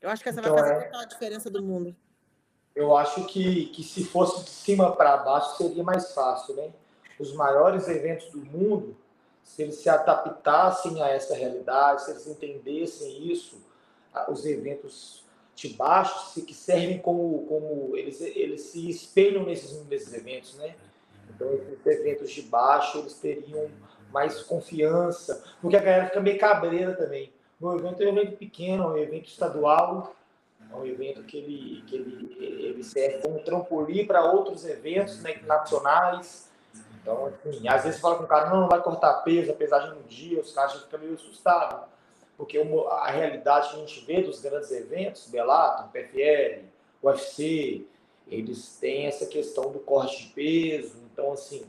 Eu 0.01 0.11
acho 0.11 0.23
que 0.23 0.29
essa 0.29 0.41
então, 0.41 0.55
vai 0.55 0.63
fazer 0.63 0.75
é... 0.75 0.85
total 0.85 1.01
a 1.01 1.05
diferença 1.07 1.51
do 1.51 1.63
mundo. 1.63 1.97
Eu 2.75 2.97
acho 2.97 3.25
que, 3.27 3.67
que 3.67 3.83
se 3.83 4.05
fosse 4.05 4.45
de 4.45 4.51
cima 4.51 4.95
para 4.95 5.17
baixo 5.19 5.57
seria 5.57 5.83
mais 5.83 6.13
fácil, 6.13 6.55
né? 6.55 6.71
Os 7.19 7.33
maiores 7.35 7.89
eventos 7.89 8.31
do 8.31 8.45
mundo, 8.45 8.97
se 9.43 9.63
eles 9.63 9.77
se 9.77 9.89
adaptassem 9.89 11.03
a 11.03 11.09
essa 11.09 11.35
realidade, 11.35 12.05
se 12.05 12.11
eles 12.11 12.27
entendessem 12.27 13.31
isso, 13.31 13.61
os 14.29 14.45
eventos 14.45 15.25
de 15.55 15.69
baixo, 15.69 16.43
que 16.43 16.55
servem 16.55 16.99
como, 16.99 17.47
como 17.47 17.97
eles, 17.97 18.21
eles 18.21 18.63
se 18.63 18.89
espelham 18.89 19.45
nesses, 19.45 19.85
nesses 19.87 20.13
eventos, 20.13 20.55
né? 20.57 20.75
Então, 21.43 21.55
esses 21.55 21.87
eventos 21.87 22.31
de 22.31 22.43
baixo, 22.43 22.99
eles 22.99 23.15
teriam 23.15 23.69
mais 24.13 24.43
confiança, 24.43 25.43
porque 25.61 25.77
a 25.77 25.81
galera 25.81 26.07
fica 26.07 26.21
meio 26.21 26.39
cabreira 26.39 26.95
também. 26.95 27.33
O 27.61 27.75
evento 27.75 28.03
é 28.03 28.07
um 28.07 28.09
evento 28.11 28.37
pequeno, 28.37 28.85
é 28.85 28.87
um 28.87 28.99
evento 28.99 29.29
estadual, 29.29 30.15
é 30.71 30.77
um 30.77 30.87
evento 30.87 31.23
que 31.25 31.39
ele, 31.39 31.83
que 31.87 31.97
ele, 31.97 32.37
ele 32.39 32.85
serve 32.85 33.23
como 33.23 33.43
trampolim 33.43 34.07
para 34.07 34.33
outros 34.33 34.67
eventos 34.67 35.21
né, 35.23 35.41
nacionais. 35.47 36.51
Então, 37.01 37.33
assim, 37.47 37.69
às 37.69 37.83
vezes 37.83 37.97
você 37.97 38.03
fala 38.03 38.17
com 38.17 38.25
o 38.25 38.27
cara, 38.27 38.51
não, 38.51 38.63
não 38.63 38.69
vai 38.69 38.81
cortar 38.81 39.15
peso, 39.23 39.51
a 39.51 39.55
pesagem 39.55 39.91
no 39.91 40.03
dia, 40.03 40.41
os 40.41 40.53
caras 40.53 40.75
ficam 40.75 41.01
meio 41.01 41.15
assustados. 41.15 41.89
Porque 42.37 42.59
a 42.59 43.11
realidade 43.11 43.71
que 43.71 43.77
a 43.77 43.79
gente 43.79 44.05
vê 44.05 44.23
dos 44.23 44.41
grandes 44.41 44.71
eventos, 44.71 45.29
Bellator, 45.29 45.89
PFL, 45.89 46.65
UFC, 47.03 47.87
eles 48.29 48.77
têm 48.81 49.07
essa 49.07 49.27
questão 49.27 49.71
do 49.71 49.79
corte 49.79 50.27
de 50.27 50.33
peso. 50.33 50.97
Então, 51.13 51.33
assim, 51.33 51.65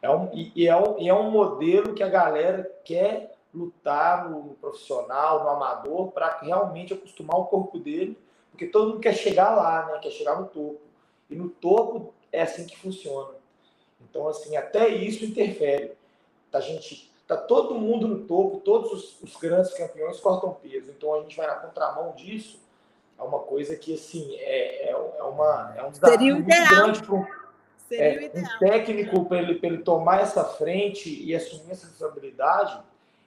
é 0.00 0.10
um, 0.10 0.30
e, 0.32 0.66
é 0.66 0.76
um, 0.76 0.98
e 0.98 1.08
é 1.08 1.14
um 1.14 1.30
modelo 1.30 1.94
que 1.94 2.02
a 2.02 2.08
galera 2.08 2.70
quer 2.84 3.36
lutar 3.52 4.30
no, 4.30 4.42
no 4.42 4.54
profissional, 4.54 5.42
no 5.42 5.50
amador, 5.50 6.10
para 6.12 6.38
realmente 6.40 6.94
acostumar 6.94 7.38
o 7.38 7.46
corpo 7.46 7.78
dele, 7.78 8.16
porque 8.50 8.66
todo 8.66 8.90
mundo 8.90 9.00
quer 9.00 9.14
chegar 9.14 9.54
lá, 9.54 9.86
né? 9.86 9.98
quer 9.98 10.10
chegar 10.10 10.40
no 10.40 10.46
topo. 10.46 10.80
E 11.28 11.34
no 11.34 11.48
topo 11.48 12.14
é 12.32 12.42
assim 12.42 12.66
que 12.66 12.78
funciona. 12.78 13.34
Então, 14.00 14.28
assim, 14.28 14.56
até 14.56 14.88
isso 14.88 15.24
interfere. 15.24 15.92
A 16.52 16.60
gente 16.60 17.12
tá 17.26 17.36
todo 17.36 17.74
mundo 17.74 18.08
no 18.08 18.24
topo, 18.24 18.60
todos 18.60 18.92
os, 18.92 19.22
os 19.22 19.36
grandes 19.36 19.74
campeões 19.74 20.18
cortam 20.18 20.54
peso. 20.54 20.90
Então 20.90 21.14
a 21.14 21.20
gente 21.20 21.36
vai 21.36 21.46
na 21.46 21.56
contramão 21.56 22.12
disso 22.12 22.58
é 23.18 23.22
uma 23.22 23.40
coisa 23.40 23.74
que, 23.74 23.94
assim, 23.94 24.36
é, 24.36 24.90
é, 24.90 24.90
é, 24.90 25.22
uma, 25.24 25.74
é 25.76 25.84
um 25.84 25.90
desafio 25.90 26.34
muito 26.34 26.46
grande 26.46 27.02
para 27.02 27.14
um, 27.14 27.26
é, 27.90 28.30
um 28.34 28.58
técnico, 28.58 29.24
para 29.24 29.38
ele, 29.38 29.58
ele 29.62 29.78
tomar 29.78 30.20
essa 30.20 30.44
frente 30.44 31.10
e 31.24 31.34
assumir 31.34 31.72
essa 31.72 31.86
responsabilidade, 31.86 32.80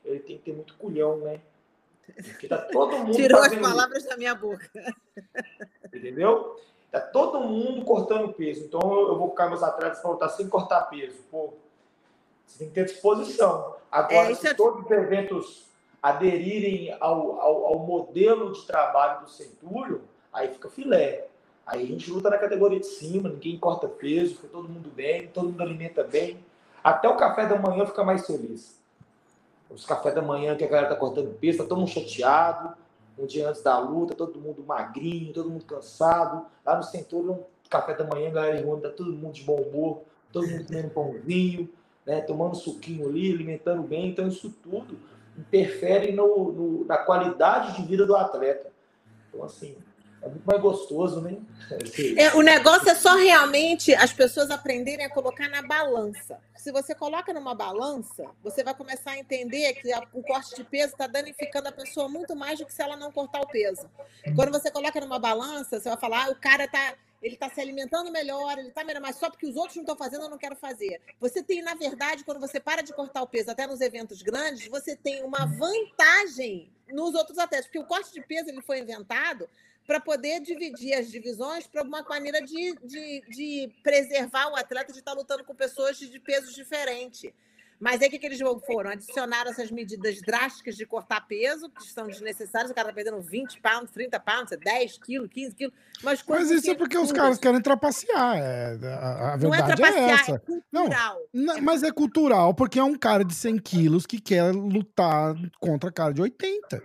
ele 0.05 0.19
tem 0.19 0.37
que 0.37 0.43
ter 0.43 0.53
muito 0.53 0.75
culhão, 0.75 1.17
né? 1.17 1.41
Porque 2.23 2.47
tá 2.47 2.57
todo 2.57 2.97
mundo. 2.97 3.15
Tirou 3.15 3.41
as 3.41 3.55
palavras 3.55 4.03
da 4.03 4.17
minha 4.17 4.35
boca. 4.35 4.69
Entendeu? 5.93 6.59
Tá 6.91 6.99
todo 6.99 7.39
mundo 7.39 7.85
cortando 7.85 8.33
peso. 8.33 8.65
Então 8.65 8.81
eu, 8.81 9.17
vou 9.17 9.29
ficar 9.29 9.47
meus 9.47 9.63
atletas 9.63 9.99
para 9.99 10.11
lutar 10.11 10.29
sem 10.29 10.49
cortar 10.49 10.81
peso. 10.89 11.17
Pô, 11.29 11.53
você 12.45 12.59
tem 12.59 12.67
que 12.67 12.73
ter 12.73 12.85
disposição. 12.85 13.75
Agora, 13.89 14.31
é, 14.31 14.35
se 14.35 14.47
é... 14.47 14.53
todos 14.53 14.83
os 14.83 14.91
eventos 14.91 15.70
aderirem 16.01 16.95
ao, 16.99 17.39
ao, 17.39 17.65
ao, 17.67 17.79
modelo 17.79 18.51
de 18.51 18.65
trabalho 18.65 19.21
do 19.21 19.29
Centúrio, 19.29 20.01
aí 20.33 20.47
fica 20.47 20.69
filé. 20.69 21.27
Aí 21.65 21.83
a 21.83 21.85
gente 21.85 22.09
luta 22.09 22.29
na 22.29 22.39
categoria 22.39 22.79
de 22.79 22.87
cima, 22.87 23.29
ninguém 23.29 23.57
corta 23.57 23.87
peso, 23.87 24.35
fica 24.35 24.47
todo 24.47 24.67
mundo 24.67 24.89
bem, 24.89 25.27
todo 25.27 25.49
mundo 25.49 25.61
alimenta 25.61 26.03
bem. 26.03 26.43
Até 26.83 27.07
o 27.07 27.15
café 27.15 27.45
da 27.45 27.55
manhã 27.59 27.85
fica 27.85 28.03
mais 28.03 28.25
feliz. 28.25 28.81
Os 29.69 29.85
cafés 29.85 30.15
da 30.15 30.21
manhã 30.21 30.55
que 30.55 30.63
a 30.63 30.67
galera 30.67 30.89
tá 30.89 30.95
cortando 30.95 31.37
peso, 31.39 31.59
tá 31.59 31.65
todo 31.65 31.77
mundo 31.77 31.91
chateado. 31.91 32.75
Um 33.17 33.25
dia 33.25 33.47
antes 33.47 33.61
da 33.61 33.77
luta, 33.77 34.15
todo 34.15 34.39
mundo 34.39 34.63
magrinho, 34.63 35.31
todo 35.31 35.49
mundo 35.49 35.63
cansado. 35.65 36.45
Lá 36.65 36.75
no 36.75 36.83
Centúrio, 36.83 37.45
café 37.69 37.93
da 37.93 38.03
manhã, 38.03 38.29
a 38.29 38.31
galera 38.31 38.57
reúne, 38.57 38.81
tá 38.81 38.89
todo 38.89 39.13
mundo 39.13 39.33
de 39.33 39.43
bom 39.43 39.61
humor, 39.61 40.01
todo 40.33 40.47
mundo 40.47 40.65
comendo 40.65 40.89
pãozinho, 40.89 41.69
né, 42.05 42.21
tomando 42.21 42.55
suquinho 42.55 43.07
ali, 43.07 43.31
alimentando 43.31 43.83
bem. 43.83 44.09
Então, 44.09 44.27
isso 44.27 44.49
tudo 44.63 44.97
interfere 45.37 46.11
no, 46.11 46.51
no, 46.51 46.85
na 46.85 46.97
qualidade 46.97 47.75
de 47.75 47.87
vida 47.87 48.05
do 48.05 48.15
atleta. 48.15 48.71
Então, 49.29 49.43
assim, 49.43 49.77
é 50.21 50.29
muito 50.29 50.43
mais 50.45 50.61
gostoso, 50.61 51.19
né? 51.19 51.37
É, 52.15 52.35
o 52.35 52.41
negócio 52.41 52.87
é 52.89 52.95
só 52.95 53.15
realmente 53.15 53.93
as 53.95 54.13
pessoas 54.13 54.51
aprenderem 54.51 55.05
a 55.05 55.09
colocar 55.09 55.49
na 55.49 55.63
balança. 55.63 56.37
Se 56.55 56.71
você 56.71 56.93
coloca 56.93 57.33
numa 57.33 57.55
balança, 57.55 58.25
você 58.43 58.63
vai 58.63 58.75
começar 58.75 59.11
a 59.11 59.17
entender 59.17 59.73
que 59.73 59.91
a, 59.91 60.03
o 60.13 60.21
corte 60.21 60.55
de 60.55 60.63
peso 60.63 60.93
está 60.93 61.07
danificando 61.07 61.69
a 61.69 61.71
pessoa 61.71 62.07
muito 62.07 62.35
mais 62.35 62.59
do 62.59 62.67
que 62.67 62.73
se 62.73 62.83
ela 62.83 62.95
não 62.95 63.11
cortar 63.11 63.41
o 63.41 63.47
peso. 63.47 63.89
Quando 64.35 64.51
você 64.51 64.69
coloca 64.69 64.99
numa 65.01 65.17
balança, 65.17 65.79
você 65.79 65.89
vai 65.89 65.97
falar, 65.97 66.25
ah, 66.25 66.31
o 66.31 66.35
cara 66.35 66.65
está 66.65 66.93
ele 67.21 67.35
está 67.35 67.49
se 67.49 67.61
alimentando 67.61 68.11
melhor, 68.11 68.57
ele 68.57 68.69
está 68.69 68.83
melhor, 68.83 69.01
mas 69.01 69.15
só 69.15 69.29
porque 69.29 69.45
os 69.45 69.55
outros 69.55 69.75
não 69.75 69.83
estão 69.83 69.95
fazendo, 69.95 70.23
eu 70.23 70.29
não 70.29 70.37
quero 70.37 70.55
fazer. 70.55 70.99
Você 71.19 71.43
tem, 71.43 71.61
na 71.61 71.75
verdade, 71.75 72.23
quando 72.23 72.39
você 72.39 72.59
para 72.59 72.81
de 72.81 72.93
cortar 72.93 73.21
o 73.21 73.27
peso, 73.27 73.51
até 73.51 73.67
nos 73.67 73.79
eventos 73.79 74.21
grandes, 74.21 74.67
você 74.67 74.95
tem 74.95 75.23
uma 75.23 75.45
vantagem 75.45 76.71
nos 76.89 77.13
outros 77.13 77.37
atletas, 77.37 77.67
porque 77.67 77.79
o 77.79 77.85
corte 77.85 78.11
de 78.11 78.21
peso 78.21 78.49
ele 78.49 78.61
foi 78.61 78.79
inventado 78.79 79.47
para 79.85 79.99
poder 79.99 80.39
dividir 80.41 80.93
as 80.93 81.11
divisões 81.11 81.67
para 81.67 81.83
uma 81.83 82.01
maneira 82.03 82.41
de, 82.41 82.75
de, 82.83 83.21
de, 83.29 83.73
preservar 83.83 84.47
o 84.49 84.55
atleta 84.55 84.91
de 84.91 84.99
estar 84.99 85.11
tá 85.11 85.17
lutando 85.17 85.43
com 85.43 85.55
pessoas 85.55 85.97
de, 85.97 86.09
de 86.09 86.19
pesos 86.19 86.53
diferentes. 86.53 87.31
Mas 87.81 87.99
aí 87.99 88.07
o 88.09 88.11
que, 88.11 88.19
que 88.19 88.27
eles 88.27 88.39
foram? 88.63 88.91
Adicionaram 88.91 89.49
essas 89.49 89.71
medidas 89.71 90.21
drásticas 90.21 90.77
de 90.77 90.85
cortar 90.85 91.21
peso, 91.21 91.67
que 91.67 91.91
são 91.91 92.05
desnecessárias. 92.05 92.69
O 92.69 92.75
cara 92.75 92.89
está 92.89 92.93
perdendo 92.95 93.19
20 93.19 93.59
pounds, 93.59 93.89
30 93.91 94.19
pounds, 94.19 94.55
10 94.55 94.99
quilos, 94.99 95.27
15 95.31 95.55
quilos. 95.55 95.73
Mas, 96.03 96.23
mas 96.27 96.51
isso 96.51 96.69
é 96.69 96.75
porque 96.75 96.95
os 96.95 97.11
caras 97.11 97.39
querem 97.39 97.59
trapacear. 97.59 98.37
É, 98.37 98.77
a, 98.83 99.33
a 99.33 99.37
verdade 99.37 99.81
não 99.81 99.87
é, 99.87 99.99
é 99.99 100.09
essa. 100.11 100.35
É 100.35 100.37
cultural. 100.37 101.17
Não, 101.33 101.57
é 101.57 101.61
mas 101.61 101.81
é 101.81 101.91
cultural 101.91 102.53
porque 102.53 102.77
é 102.77 102.83
um 102.83 102.95
cara 102.95 103.25
de 103.25 103.33
100 103.33 103.57
quilos 103.57 104.05
que 104.05 104.21
quer 104.21 104.53
lutar 104.53 105.33
contra 105.59 105.91
cara 105.91 106.13
de 106.13 106.21
80. 106.21 106.83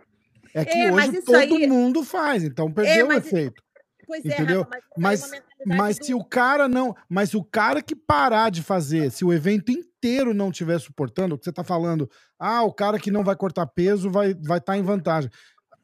É 0.55 0.65
que 0.65 0.79
é, 0.79 0.91
hoje 0.91 1.21
todo 1.21 1.37
aí... 1.37 1.67
mundo 1.67 2.03
faz, 2.03 2.43
então 2.43 2.73
perdeu 2.73 3.13
é, 3.13 3.15
o 3.15 3.19
efeito. 3.19 3.63
Pois 4.07 4.25
é, 4.25 4.29
entendeu? 4.29 4.63
Rafa, 4.63 4.81
mas, 4.97 5.31
mas, 5.31 5.43
mas 5.67 5.99
do... 5.99 6.07
se 6.07 6.15
o 6.15 6.25
cara 6.25 6.67
não, 6.67 6.97
mas 7.07 7.35
o 7.35 7.45
cara 7.45 7.83
que 7.83 7.95
parar 7.95 8.51
de 8.51 8.63
fazer, 8.63 9.11
se 9.11 9.27
o 9.27 9.33
evento 9.33 9.71
inteiro 9.71 9.96
não 10.35 10.51
estiver 10.51 10.79
suportando, 10.79 11.35
o 11.35 11.39
que 11.39 11.45
você 11.45 11.51
está 11.51 11.65
falando, 11.65 12.09
ah, 12.39 12.63
o 12.63 12.73
cara 12.73 12.99
que 12.99 13.11
não 13.11 13.25
vai 13.25 13.37
cortar 13.37 13.67
peso 13.67 14.11
vai 14.11 14.35
vai 14.35 14.59
estar 14.59 14.73
tá 14.73 14.79
em 14.79 14.83
vantagem. 14.83 15.31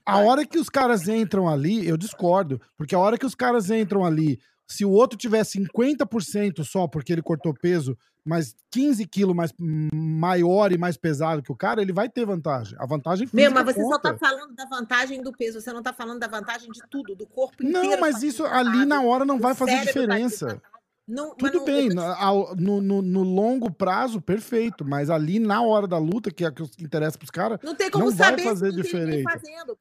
A 0.05 0.19
hora 0.19 0.45
que 0.45 0.59
os 0.59 0.69
caras 0.69 1.07
entram 1.07 1.49
ali, 1.49 1.87
eu 1.87 1.97
discordo, 1.97 2.61
porque 2.77 2.95
a 2.95 2.99
hora 2.99 3.17
que 3.17 3.27
os 3.27 3.35
caras 3.35 3.71
entram 3.71 4.05
ali, 4.05 4.39
se 4.69 4.85
o 4.85 4.91
outro 4.91 5.19
tiver 5.19 5.43
50% 5.43 6.65
só 6.65 6.89
porque 6.89 7.13
ele 7.13 7.23
cortou 7.23 7.55
peso, 7.55 7.97
mas 8.25 8.55
15 8.71 9.07
quilos 9.07 9.35
mais 9.35 9.53
maior 9.59 10.73
e 10.73 10.79
mais 10.79 10.97
pesado 10.97 11.43
que 11.43 11.53
o 11.53 11.57
cara, 11.57 11.83
ele 11.83 11.93
vai 11.93 12.09
ter 12.09 12.25
vantagem. 12.25 12.77
A 12.79 12.87
vantagem 12.87 13.29
Meu, 13.33 13.51
mas 13.51 13.65
você 13.65 13.83
conta. 13.83 13.95
só 13.95 13.99
tá 13.99 14.17
falando 14.17 14.55
da 14.55 14.65
vantagem 14.67 15.23
do 15.23 15.33
peso, 15.33 15.61
você 15.61 15.73
não 15.73 15.83
tá 15.83 15.93
falando 15.93 16.21
da 16.21 16.29
vantagem 16.29 16.71
de 16.71 16.81
tudo, 16.89 17.15
do 17.15 17.27
corpo 17.27 17.63
inteiro. 17.63 17.91
Não, 17.91 18.01
mas 18.01 18.23
isso 18.23 18.45
ali 18.45 18.87
na 18.87 19.03
hora 19.03 19.25
não 19.25 19.39
vai 19.39 19.55
fazer 19.55 19.81
diferença. 19.81 20.61
Não, 21.07 21.35
Tudo 21.35 21.59
não, 21.59 21.65
bem, 21.65 21.89
no, 21.89 22.81
no, 22.81 23.03
no, 23.03 23.23
longo 23.23 23.73
prazo, 23.73 24.21
perfeito, 24.21 24.85
mas 24.85 25.11
ali 25.11 25.41
na 25.41 25.61
hora 25.61 25.87
da 25.87 25.99
luta, 25.99 26.31
que 26.31 26.45
é 26.45 26.49
o 26.49 26.53
que 26.53 26.63
interessa 26.83 27.19
para 27.19 27.25
os 27.25 27.31
caras, 27.31 27.59
não, 27.63 27.75
tem 27.75 27.91
como 27.91 28.05
não 28.05 28.13
vai 28.13 28.39
fazer 28.39 28.73
diferença. 28.73 29.41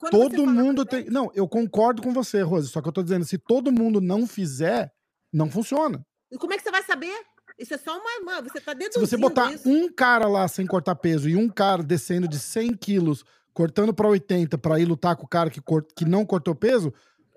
Todo 0.10 0.48
mundo 0.48 0.84
tem. 0.84 1.06
Não, 1.06 1.32
eu 1.36 1.48
concordo 1.48 2.02
com 2.02 2.12
você, 2.12 2.42
Rose, 2.42 2.70
só 2.70 2.82
que 2.82 2.88
eu 2.88 2.92
tô 2.92 3.04
dizendo, 3.04 3.24
se 3.24 3.38
todo 3.38 3.72
mundo 3.72 4.02
não 4.02 4.26
fizer, 4.26 4.92
não 5.32 5.50
funciona. 5.50 6.04
E 6.32 6.38
como 6.38 6.54
é 6.54 6.58
que 6.58 6.64
você 6.64 6.72
vai 6.72 6.84
saber? 6.84 7.14
Isso 7.60 7.76
é 7.76 7.78
só 7.78 7.96
uma. 7.96 8.42
Você 8.42 8.60
tá 8.60 8.74
deduzindo. 8.74 9.06
Se 9.06 9.12
você 9.12 9.18
botar 9.18 9.54
isso. 9.54 9.70
um 9.70 9.92
cara 9.94 10.28
lá 10.28 10.48
sem 10.48 10.66
cortar 10.66 10.96
peso 10.96 11.30
e 11.30 11.36
um 11.36 11.48
cara 11.48 11.84
descendo 11.84 12.28
de 12.28 12.40
100 12.40 12.74
quilos, 12.78 13.24
cortando 13.54 13.94
para 13.94 14.08
80 14.08 14.58
para 14.58 14.80
ir 14.80 14.86
lutar 14.86 15.16
com 15.16 15.26
o 15.26 15.30
cara 15.30 15.50
que, 15.50 15.62
cort... 15.62 15.88
que 15.96 16.06
não 16.06 16.26
cortou 16.26 16.56
peso, 16.56 16.92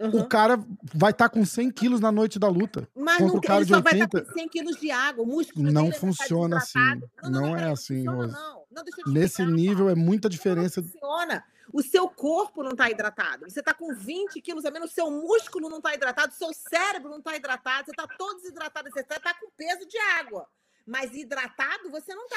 Uhum. 0.09 0.21
O 0.21 0.27
cara 0.29 0.57
vai 0.93 1.11
estar 1.11 1.29
tá 1.29 1.35
com 1.35 1.45
100 1.45 1.71
quilos 1.71 2.01
na 2.01 2.13
noite 2.13 2.39
da 2.39 2.49
luta. 2.49 2.89
Mas 2.95 3.21
não, 3.21 3.37
o 3.37 3.41
cara 3.41 3.61
ele 3.61 3.69
só 3.69 3.77
80... 3.77 3.83
vai 3.91 4.05
estar 4.05 4.21
tá 4.21 4.27
com 4.27 4.33
100 4.39 4.49
quilos 4.49 4.81
de 4.81 4.91
água. 4.91 5.25
O 5.25 5.27
músculo 5.27 5.73
não 5.73 5.93
funciona 5.93 6.59
assim. 6.59 6.79
Não, 7.23 7.31
não, 7.31 7.41
não, 7.41 7.57
é 7.57 7.71
assim, 7.71 8.07
Rose. 8.07 8.35
Nesse 9.07 9.45
nível 9.45 9.89
é 9.89 9.95
muita 9.95 10.29
diferença. 10.29 10.81
Não 10.81 10.89
funciona. 10.89 11.45
O 11.73 11.83
seu 11.83 12.09
corpo 12.09 12.63
não 12.63 12.73
está 12.73 12.91
hidratado. 12.91 13.49
Você 13.49 13.61
está 13.61 13.73
com 13.73 13.95
20 13.95 14.41
quilos 14.41 14.65
a 14.65 14.71
menos, 14.71 14.91
o 14.91 14.95
seu 14.95 15.11
músculo 15.11 15.69
não 15.69 15.79
está 15.79 15.95
hidratado, 15.95 16.33
o 16.33 16.37
seu 16.37 16.53
cérebro 16.53 17.11
não 17.11 17.19
está 17.19 17.35
hidratado, 17.37 17.87
você 17.87 17.91
está 17.91 18.07
todo 18.07 18.37
desidratado, 18.37 18.91
você 18.91 19.01
está 19.01 19.35
com 19.35 19.51
peso 19.57 19.87
de 19.87 19.99
água. 20.21 20.47
Mas 20.87 21.15
hidratado 21.15 21.91
você 21.91 22.15
não 22.15 22.25
está. 22.25 22.37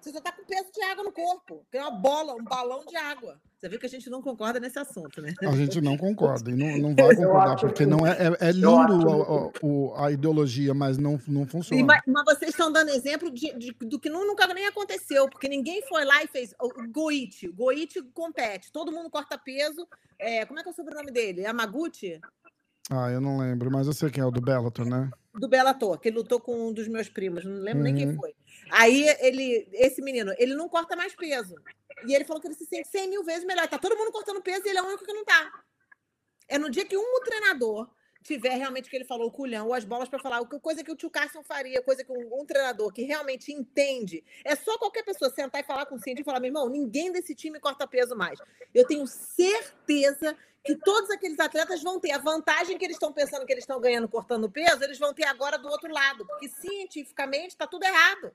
Você 0.00 0.12
só 0.12 0.18
está 0.18 0.32
com 0.32 0.44
peso 0.44 0.70
de 0.72 0.82
água 0.82 1.04
no 1.04 1.12
corpo. 1.12 1.66
Tem 1.70 1.80
uma 1.80 1.90
bola, 1.90 2.34
um 2.34 2.44
balão 2.44 2.84
de 2.84 2.96
água. 2.96 3.40
Você 3.58 3.68
viu 3.68 3.80
que 3.80 3.86
a 3.86 3.88
gente 3.88 4.08
não 4.08 4.22
concorda 4.22 4.60
nesse 4.60 4.78
assunto, 4.78 5.20
né? 5.20 5.34
A 5.42 5.56
gente 5.56 5.80
não 5.80 5.96
concorda 5.96 6.48
e 6.48 6.54
não, 6.54 6.78
não 6.78 6.94
vai 6.96 7.16
concordar, 7.16 7.56
porque 7.56 7.84
não 7.84 8.06
é, 8.06 8.12
é, 8.12 8.48
é 8.48 8.52
lindo 8.52 8.68
a, 8.70 10.02
a, 10.02 10.06
a, 10.06 10.12
ideologia, 10.12 10.72
mas 10.72 10.96
não, 10.96 11.20
não 11.26 11.44
funciona. 11.44 11.84
Mas, 11.84 12.02
mas, 12.06 12.24
vocês 12.24 12.52
estão 12.52 12.70
dando 12.70 12.90
exemplo 12.90 13.28
de, 13.32 13.52
de, 13.58 13.72
do 13.72 13.98
que 13.98 14.08
nunca 14.08 14.46
nem 14.54 14.66
aconteceu, 14.68 15.28
porque 15.28 15.48
ninguém 15.48 15.82
foi 15.88 16.04
lá 16.04 16.22
e 16.22 16.28
fez. 16.28 16.54
O 16.60 16.70
Goichi, 16.88 17.48
Goichi 17.48 18.00
compete, 18.14 18.70
todo 18.70 18.92
mundo 18.92 19.10
corta 19.10 19.36
peso. 19.36 19.88
É, 20.20 20.46
como 20.46 20.60
é 20.60 20.62
que 20.62 20.68
é 20.68 20.72
o 20.72 20.74
sobrenome 20.74 21.10
dele? 21.10 21.40
Yamaguchi? 21.40 22.20
Ah, 22.90 23.10
eu 23.10 23.20
não 23.20 23.38
lembro, 23.38 23.70
mas 23.70 23.86
eu 23.86 23.92
sei 23.92 24.10
quem 24.10 24.22
é 24.22 24.26
o 24.26 24.30
do 24.30 24.40
Bellator, 24.40 24.86
né? 24.86 25.10
Do 25.34 25.48
Bellator, 25.48 25.98
que 25.98 26.08
ele 26.08 26.16
lutou 26.16 26.40
com 26.40 26.68
um 26.68 26.72
dos 26.72 26.88
meus 26.88 27.08
primos, 27.08 27.44
não 27.44 27.54
lembro 27.56 27.78
uhum. 27.78 27.84
nem 27.84 27.94
quem 27.94 28.08
uhum. 28.08 28.16
foi. 28.16 28.34
Aí 28.70 29.06
ele, 29.20 29.68
esse 29.72 30.02
menino, 30.02 30.32
ele 30.38 30.54
não 30.54 30.68
corta 30.68 30.96
mais 30.96 31.14
peso. 31.14 31.54
E 32.06 32.14
ele 32.14 32.24
falou 32.24 32.40
que 32.40 32.48
ele 32.48 32.54
se 32.54 32.64
sente 32.64 32.88
100 32.88 33.08
mil 33.08 33.24
vezes 33.24 33.44
melhor. 33.44 33.66
Tá 33.68 33.78
todo 33.78 33.96
mundo 33.96 34.12
cortando 34.12 34.42
peso 34.42 34.62
e 34.66 34.70
ele 34.70 34.78
é 34.78 34.82
o 34.82 34.86
único 34.86 35.04
que 35.04 35.12
não 35.12 35.24
tá. 35.24 35.50
É 36.48 36.58
no 36.58 36.70
dia 36.70 36.84
que 36.84 36.96
um 36.96 37.20
treinador 37.24 37.88
tiver 38.22 38.56
realmente 38.56 38.86
o 38.86 38.90
que 38.90 38.96
ele 38.96 39.04
falou, 39.04 39.28
o 39.28 39.32
culhão, 39.32 39.68
ou 39.68 39.74
as 39.74 39.84
bolas 39.84 40.08
para 40.08 40.18
falar, 40.18 40.44
coisa 40.44 40.84
que 40.84 40.90
o 40.92 40.96
tio 40.96 41.10
Carson 41.10 41.42
faria, 41.42 41.82
coisa 41.82 42.04
que 42.04 42.12
um, 42.12 42.40
um, 42.40 42.44
treinador 42.44 42.92
que 42.92 43.02
realmente 43.02 43.52
entende. 43.52 44.22
É 44.44 44.54
só 44.54 44.76
qualquer 44.76 45.02
pessoa 45.02 45.30
sentar 45.30 45.62
e 45.62 45.66
falar 45.66 45.86
com 45.86 45.94
o 45.94 45.98
Cindy 45.98 46.22
e 46.22 46.24
falar: 46.24 46.40
meu 46.40 46.48
irmão, 46.48 46.68
ninguém 46.68 47.10
desse 47.10 47.34
time 47.34 47.60
corta 47.60 47.86
peso 47.86 48.16
mais. 48.16 48.38
Eu 48.74 48.86
tenho 48.86 49.06
certeza 49.06 50.36
que 50.68 50.76
todos 50.76 51.08
aqueles 51.08 51.40
atletas 51.40 51.82
vão 51.82 51.98
ter 51.98 52.10
a 52.10 52.18
vantagem 52.18 52.76
que 52.76 52.84
eles 52.84 52.96
estão 52.96 53.10
pensando 53.10 53.46
que 53.46 53.52
eles 53.54 53.64
estão 53.64 53.80
ganhando 53.80 54.06
cortando 54.06 54.50
peso, 54.50 54.84
eles 54.84 54.98
vão 54.98 55.14
ter 55.14 55.24
agora 55.24 55.56
do 55.56 55.66
outro 55.66 55.90
lado, 55.90 56.26
porque 56.26 56.46
cientificamente 56.46 57.48
está 57.48 57.66
tudo 57.66 57.84
errado. 57.84 58.30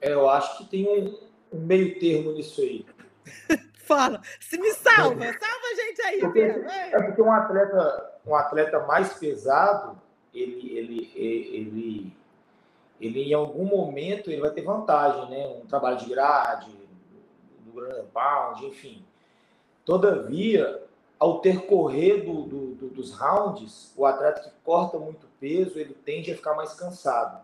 É, 0.00 0.14
eu 0.14 0.30
acho 0.30 0.56
que 0.56 0.64
tem 0.64 0.88
um, 0.88 1.28
um 1.52 1.60
meio 1.60 1.98
termo 2.00 2.32
nisso 2.32 2.62
aí. 2.62 2.86
Fala, 3.84 4.22
se 4.40 4.56
me 4.56 4.72
salva, 4.72 5.24
salva 5.24 5.66
a 5.72 5.74
gente 5.74 6.02
aí, 6.02 6.20
porque, 6.20 6.40
É 6.40 7.02
porque 7.02 7.20
um 7.20 7.30
atleta, 7.30 8.20
um 8.24 8.34
atleta 8.34 8.86
mais 8.86 9.12
pesado, 9.12 10.00
ele, 10.32 10.74
ele, 10.74 11.12
ele, 11.14 12.16
ele, 12.98 13.22
em 13.24 13.34
algum 13.34 13.66
momento 13.66 14.30
ele 14.30 14.40
vai 14.40 14.52
ter 14.52 14.62
vantagem, 14.62 15.28
né? 15.28 15.46
Um 15.48 15.66
trabalho 15.66 15.98
de 15.98 16.08
grade, 16.08 16.70
do 17.58 17.72
ground 17.72 18.06
pound, 18.14 18.64
enfim. 18.64 19.04
Todavia, 19.90 20.84
ao 21.18 21.40
percorrer 21.40 22.24
do, 22.24 22.42
do, 22.42 22.66
do, 22.76 22.88
dos 22.90 23.10
rounds, 23.10 23.92
o 23.96 24.06
atleta 24.06 24.40
que 24.40 24.50
corta 24.62 24.96
muito 25.00 25.26
peso, 25.40 25.80
ele 25.80 25.94
tende 26.04 26.30
a 26.30 26.36
ficar 26.36 26.54
mais 26.54 26.74
cansado. 26.74 27.42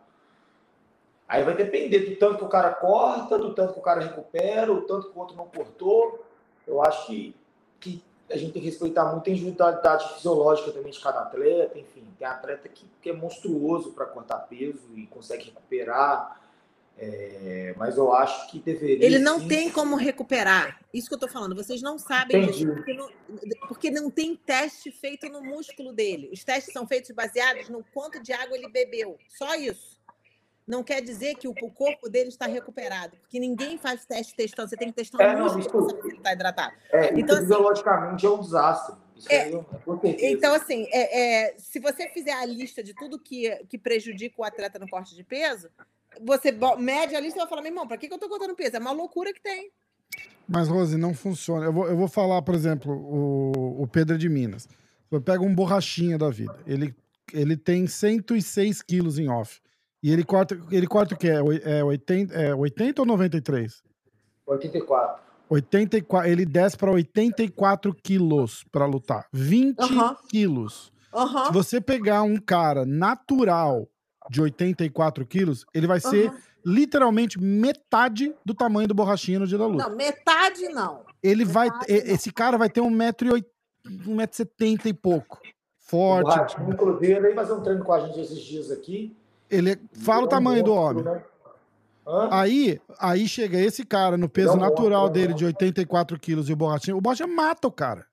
Aí 1.27 1.43
vai 1.43 1.57
depender 1.57 2.09
do 2.09 2.15
tanto 2.15 2.39
que 2.39 2.45
o 2.45 2.49
cara 2.49 2.73
corta, 2.73 3.37
do 3.37 3.53
tanto 3.53 3.73
que 3.73 3.81
o 3.81 3.83
cara 3.83 4.01
recupera, 4.01 4.73
o 4.73 4.83
tanto 4.83 5.11
que 5.11 5.19
o 5.19 5.21
outro 5.21 5.37
não 5.37 5.49
cortou. 5.49 6.25
Eu 6.65 6.81
acho 6.81 7.09
que, 7.09 7.35
que 7.81 8.01
a 8.31 8.37
gente 8.37 8.53
tem 8.53 8.63
que 8.63 8.69
respeitar 8.69 9.07
muito 9.07 9.29
a 9.29 9.33
individualidade 9.33 10.15
fisiológica 10.15 10.71
também 10.71 10.93
de 10.93 11.01
cada 11.01 11.23
atleta. 11.23 11.77
Enfim, 11.77 12.07
tem 12.17 12.29
atleta 12.29 12.69
que, 12.69 12.87
que 13.03 13.11
é 13.11 13.13
monstruoso 13.13 13.91
para 13.91 14.07
cortar 14.07 14.39
peso 14.47 14.87
e 14.95 15.05
consegue 15.09 15.47
recuperar. 15.47 16.46
É, 16.99 17.75
mas 17.77 17.97
eu 17.99 18.13
acho 18.13 18.51
que 18.51 18.59
deveria. 18.59 19.05
Ele 19.05 19.19
não 19.19 19.41
sim. 19.41 19.49
tem 19.49 19.71
como 19.71 19.97
recuperar. 19.97 20.81
Isso 20.95 21.09
que 21.09 21.15
eu 21.15 21.17
estou 21.17 21.29
falando. 21.29 21.55
Vocês 21.55 21.83
não 21.83 21.99
sabem 21.99 22.47
disso, 22.47 22.67
porque 22.75 22.95
não, 22.95 23.11
porque 23.69 23.91
não 23.91 24.11
tem 24.11 24.35
teste 24.35 24.91
feito 24.91 25.29
no 25.29 25.43
músculo 25.43 25.93
dele. 25.93 26.31
Os 26.33 26.43
testes 26.43 26.73
são 26.73 26.87
feitos 26.87 27.11
baseados 27.11 27.69
no 27.69 27.85
quanto 27.93 28.23
de 28.23 28.33
água 28.33 28.57
ele 28.57 28.69
bebeu. 28.69 29.19
Só 29.29 29.55
isso 29.55 29.97
não 30.67 30.83
quer 30.83 31.01
dizer 31.01 31.37
que 31.37 31.47
o, 31.47 31.55
corpo 31.55 32.09
dele 32.09 32.29
está 32.29 32.47
recuperado, 32.47 33.17
porque 33.19 33.39
ninguém 33.39 33.79
faz 33.79 34.05
teste 34.05 34.35
testando, 34.35 34.69
você 34.69 34.77
tem 34.77 34.89
que 34.89 34.95
testar 34.95 35.23
é, 35.23 35.37
um 35.37 35.45
músculo 35.45 35.87
para 35.87 35.91
saber 35.91 36.03
se 36.03 36.09
ele 36.09 36.17
está 36.17 36.33
hidratado. 36.33 36.75
É, 36.91 37.15
então, 37.15 37.37
assim, 37.37 37.47
biologicamente 37.47 38.27
é 38.27 38.31
um 38.31 38.41
desastre. 38.41 38.97
É, 39.31 39.51
então, 40.31 40.53
assim, 40.55 40.87
é, 40.91 41.47
é, 41.47 41.55
se 41.59 41.79
você 41.79 42.09
fizer 42.09 42.33
a 42.33 42.45
lista 42.45 42.83
de 42.83 42.93
tudo 42.95 43.19
que, 43.19 43.49
que 43.69 43.79
prejudica 43.79 44.35
o 44.39 44.45
atleta 44.45 44.79
no 44.79 44.89
corte 44.89 45.15
de 45.15 45.23
peso, 45.23 45.71
você 46.25 46.53
mede 46.79 47.15
a 47.15 47.21
lista 47.21 47.39
e 47.39 47.41
vai 47.41 47.49
falar, 47.49 47.63
meu 47.63 47.71
irmão, 47.71 47.87
para 47.87 47.97
que, 47.97 48.07
que 48.07 48.13
eu 48.13 48.17
estou 48.17 48.29
contando 48.29 48.55
peso? 48.55 48.77
É 48.77 48.79
uma 48.79 48.93
loucura 48.93 49.33
que 49.33 49.41
tem. 49.41 49.71
Mas, 50.49 50.69
Rose, 50.69 50.97
não 50.97 51.15
funciona. 51.15 51.67
Eu 51.67 51.73
vou, 51.73 51.89
eu 51.89 51.97
vou 51.97 52.09
falar, 52.09 52.41
por 52.43 52.55
exemplo, 52.55 52.93
o, 52.93 53.83
o 53.83 53.87
Pedro 53.87 54.17
de 54.17 54.29
Minas. 54.29 54.69
Eu 55.11 55.21
pego 55.21 55.45
um 55.45 55.55
borrachinha 55.55 56.17
da 56.19 56.31
vida. 56.31 56.57
Ele, 56.67 56.95
ele 57.33 57.57
tem 57.57 57.87
106 57.87 58.83
quilos 58.83 59.19
em 59.19 59.29
off. 59.29 59.61
E 60.03 60.13
ele 60.13 60.25
corta, 60.25 60.59
ele 60.71 60.87
corta 60.87 61.15
o 61.15 61.19
quê? 61.19 61.29
É 61.65 61.83
80, 61.83 62.35
é 62.35 62.55
80 62.55 63.03
ou 63.03 63.07
93? 63.07 63.83
84. 64.47 65.27
84, 65.49 66.31
ele 66.31 66.45
desce 66.45 66.77
para 66.77 66.91
84 66.91 67.95
quilos 67.95 68.65
para 68.71 68.85
lutar. 68.85 69.27
20 69.33 69.77
quilos. 70.29 70.93
Se 71.47 71.53
você 71.53 71.81
pegar 71.81 72.23
um 72.23 72.37
cara 72.37 72.85
natural 72.85 73.89
de 74.29 74.41
84 74.41 75.25
quilos, 75.27 75.65
ele 75.73 75.87
vai 75.87 76.01
ser 76.01 76.33
literalmente 76.65 77.41
metade 77.41 78.35
do 78.45 78.53
tamanho 78.53 78.89
do 78.89 78.95
borrachinho 78.95 79.41
no 79.41 79.47
dia 79.47 79.59
da 79.59 79.67
luta. 79.67 79.89
Não, 79.89 79.97
metade 79.97 80.69
não. 80.69 81.03
Ele 81.23 81.45
metade 81.45 81.53
vai. 81.53 81.69
Não. 81.69 81.81
Esse 81.89 82.33
cara 82.33 82.59
vai 82.59 82.69
ter 82.69 82.81
1,70m 82.81 84.87
e 84.87 84.93
pouco. 84.93 85.41
Forte. 85.79 86.57
inclusive, 86.69 87.13
ele 87.13 87.21
veio 87.21 87.35
fazer 87.37 87.53
um 87.53 87.61
treino 87.61 87.85
com 87.85 87.93
a 87.93 88.01
gente 88.01 88.19
esses 88.19 88.41
dias 88.41 88.73
aqui. 88.73 89.17
Ele 89.49 89.79
fala 89.93 90.25
o 90.25 90.29
tamanho 90.29 90.65
do 90.65 90.75
homem. 90.75 91.05
Né? 91.05 91.23
Aí, 92.31 92.81
aí 92.99 93.29
chega 93.29 93.59
esse 93.59 93.85
cara 93.85 94.17
no 94.17 94.29
peso 94.29 94.57
natural 94.57 95.09
dele 95.09 95.35
de 95.35 95.45
84 95.45 96.19
quilos 96.19 96.49
e 96.49 96.53
o 96.53 96.57
borrachinha. 96.57 96.97
O 96.97 97.01
borrachinha 97.01 97.29
mata 97.29 97.69
o 97.69 97.73
cara. 97.73 98.07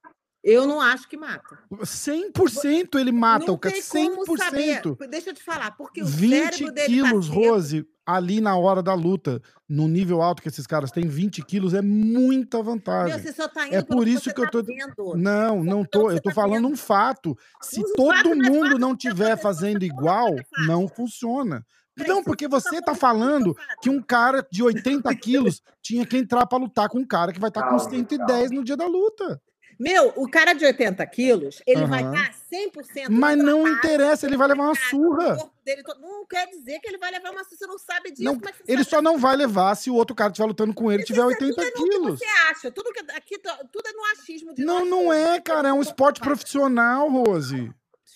Eu 0.44 0.68
não 0.68 0.82
acho 0.82 1.08
que 1.08 1.16
mata. 1.16 1.58
100% 1.72 3.00
ele 3.00 3.14
mata 3.14 3.46
não 3.48 3.54
o 3.54 3.58
cara. 3.58 3.74
100%. 3.74 5.08
Deixa 5.08 5.30
eu 5.30 5.34
te 5.34 5.42
falar, 5.42 5.72
porque 5.72 6.02
o 6.04 6.06
20 6.06 6.66
tá 6.66 6.86
quilos, 6.86 7.30
tá 7.30 7.34
Rose, 7.34 7.88
ali 8.06 8.42
na 8.42 8.58
hora 8.58 8.84
da 8.84 8.94
luta, 8.94 9.42
no 9.70 9.88
nível 9.88 10.22
alto 10.22 10.42
que 10.42 10.50
esses 10.50 10.68
caras 10.68 10.92
têm, 10.92 11.08
20 11.08 11.42
quilos 11.46 11.74
é 11.74 11.82
muita 11.82 12.62
vantagem. 12.62 13.16
Meu, 13.16 13.24
você 13.24 13.32
só 13.32 13.48
tá 13.48 13.68
indo 13.68 13.76
é 13.76 13.82
por 13.82 14.06
isso 14.06 14.34
que, 14.34 14.42
eu 14.42 14.52
tô. 14.52 14.62
Tá 14.62 14.74
não, 15.16 15.64
não 15.64 15.86
tô. 15.86 16.12
Eu 16.12 16.22
tô 16.22 16.30
tá 16.30 16.36
falando 16.36 16.64
vendo. 16.64 16.74
um 16.74 16.76
fato. 16.76 17.38
Se 17.62 17.80
um 17.80 17.94
todo 17.94 18.14
fato 18.14 18.36
mundo 18.36 18.78
não 18.78 18.92
estiver 18.92 19.38
fazendo 19.38 19.84
igual, 19.84 20.36
não 20.68 20.90
funciona. 20.90 21.66
Não, 21.96 22.24
porque 22.24 22.48
você 22.48 22.82
tá 22.82 22.96
falando 22.96 23.56
que 23.82 23.90
um 23.90 24.02
cara 24.02 24.46
de 24.52 24.64
80 24.64 25.14
quilos 25.16 25.62
tinha 25.82 26.06
que 26.06 26.18
entrar 26.18 26.46
para 26.48 26.58
lutar 26.58 26.90
com 26.90 27.00
um 27.00 27.06
cara 27.06 27.32
que 27.32 27.40
vai 27.40 27.50
estar 27.50 27.62
tá 27.62 27.70
com 27.70 27.80
110 27.80 28.52
no 28.52 28.64
dia 28.64 28.76
da 28.76 28.88
luta. 28.88 29.40
Meu, 29.80 30.14
o 30.16 30.30
cara 30.30 30.54
de 30.54 30.66
80 30.66 31.06
quilos, 31.08 31.62
ele 31.66 31.82
uhum. 31.82 31.88
vai 31.88 32.04
estar 32.04 32.32
100% 32.52 33.10
Mas 33.10 33.38
não 33.38 33.68
interessa, 33.68 34.26
ele 34.26 34.38
vai 34.38 34.48
levar 34.48 34.64
uma 34.64 34.76
surra. 34.76 35.38
Não 36.00 36.26
quer 36.26 36.48
dizer 36.48 36.80
que 36.80 36.88
ele 36.88 36.98
vai 36.98 37.12
levar 37.12 37.32
uma 37.32 37.44
surra, 37.44 37.58
você 37.58 37.68
não 37.68 37.78
sabe 37.78 38.12
disso. 38.12 38.24
Não, 38.24 38.34
é 38.34 38.54
ele 38.68 38.84
só 38.84 39.02
não 39.02 39.18
vai 39.18 39.36
levar 39.36 39.76
se 39.76 39.90
o 39.90 39.96
outro 39.96 40.16
cara 40.16 40.30
estiver 40.30 40.48
lutando 40.48 40.74
com 40.74 40.92
ele 40.92 41.04
e 41.04 41.06
tiver 41.06 41.24
80 41.24 41.62
é 41.62 41.72
quilos. 41.72 42.20
você 42.20 42.26
acha, 42.50 42.72
tudo, 42.72 42.92
que, 42.92 43.00
aqui, 43.12 43.38
tudo 43.38 43.88
é 43.88 43.94
no 43.94 44.04
achismo 44.14 44.54
de 44.54 44.64
Não, 44.64 44.86
não 44.86 45.14
é, 45.14 45.40
cara, 45.40 45.70
é 45.70 45.74
um 45.74 45.82
esporte 45.82 46.20
profissional, 46.20 47.10
Rose. 47.10 47.72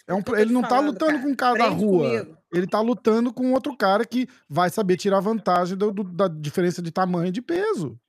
É 0.07 0.13
um, 0.13 0.21
ele 0.37 0.53
não 0.53 0.61
tá 0.61 0.79
lutando 0.79 1.11
cara. 1.11 1.23
com 1.23 1.29
um 1.29 1.35
cara 1.35 1.57
da 1.57 1.67
rua. 1.67 2.09
Comigo. 2.09 2.37
Ele 2.53 2.65
tá 2.65 2.79
lutando 2.79 3.33
com 3.33 3.51
outro 3.51 3.75
cara 3.75 4.05
que 4.05 4.27
vai 4.49 4.69
saber 4.69 4.95
tirar 4.95 5.19
vantagem 5.19 5.77
do, 5.77 5.91
do, 5.91 6.03
da 6.03 6.29
diferença 6.29 6.81
de 6.81 6.91
tamanho 6.91 7.27
e 7.27 7.31
de 7.31 7.41
peso. 7.41 7.99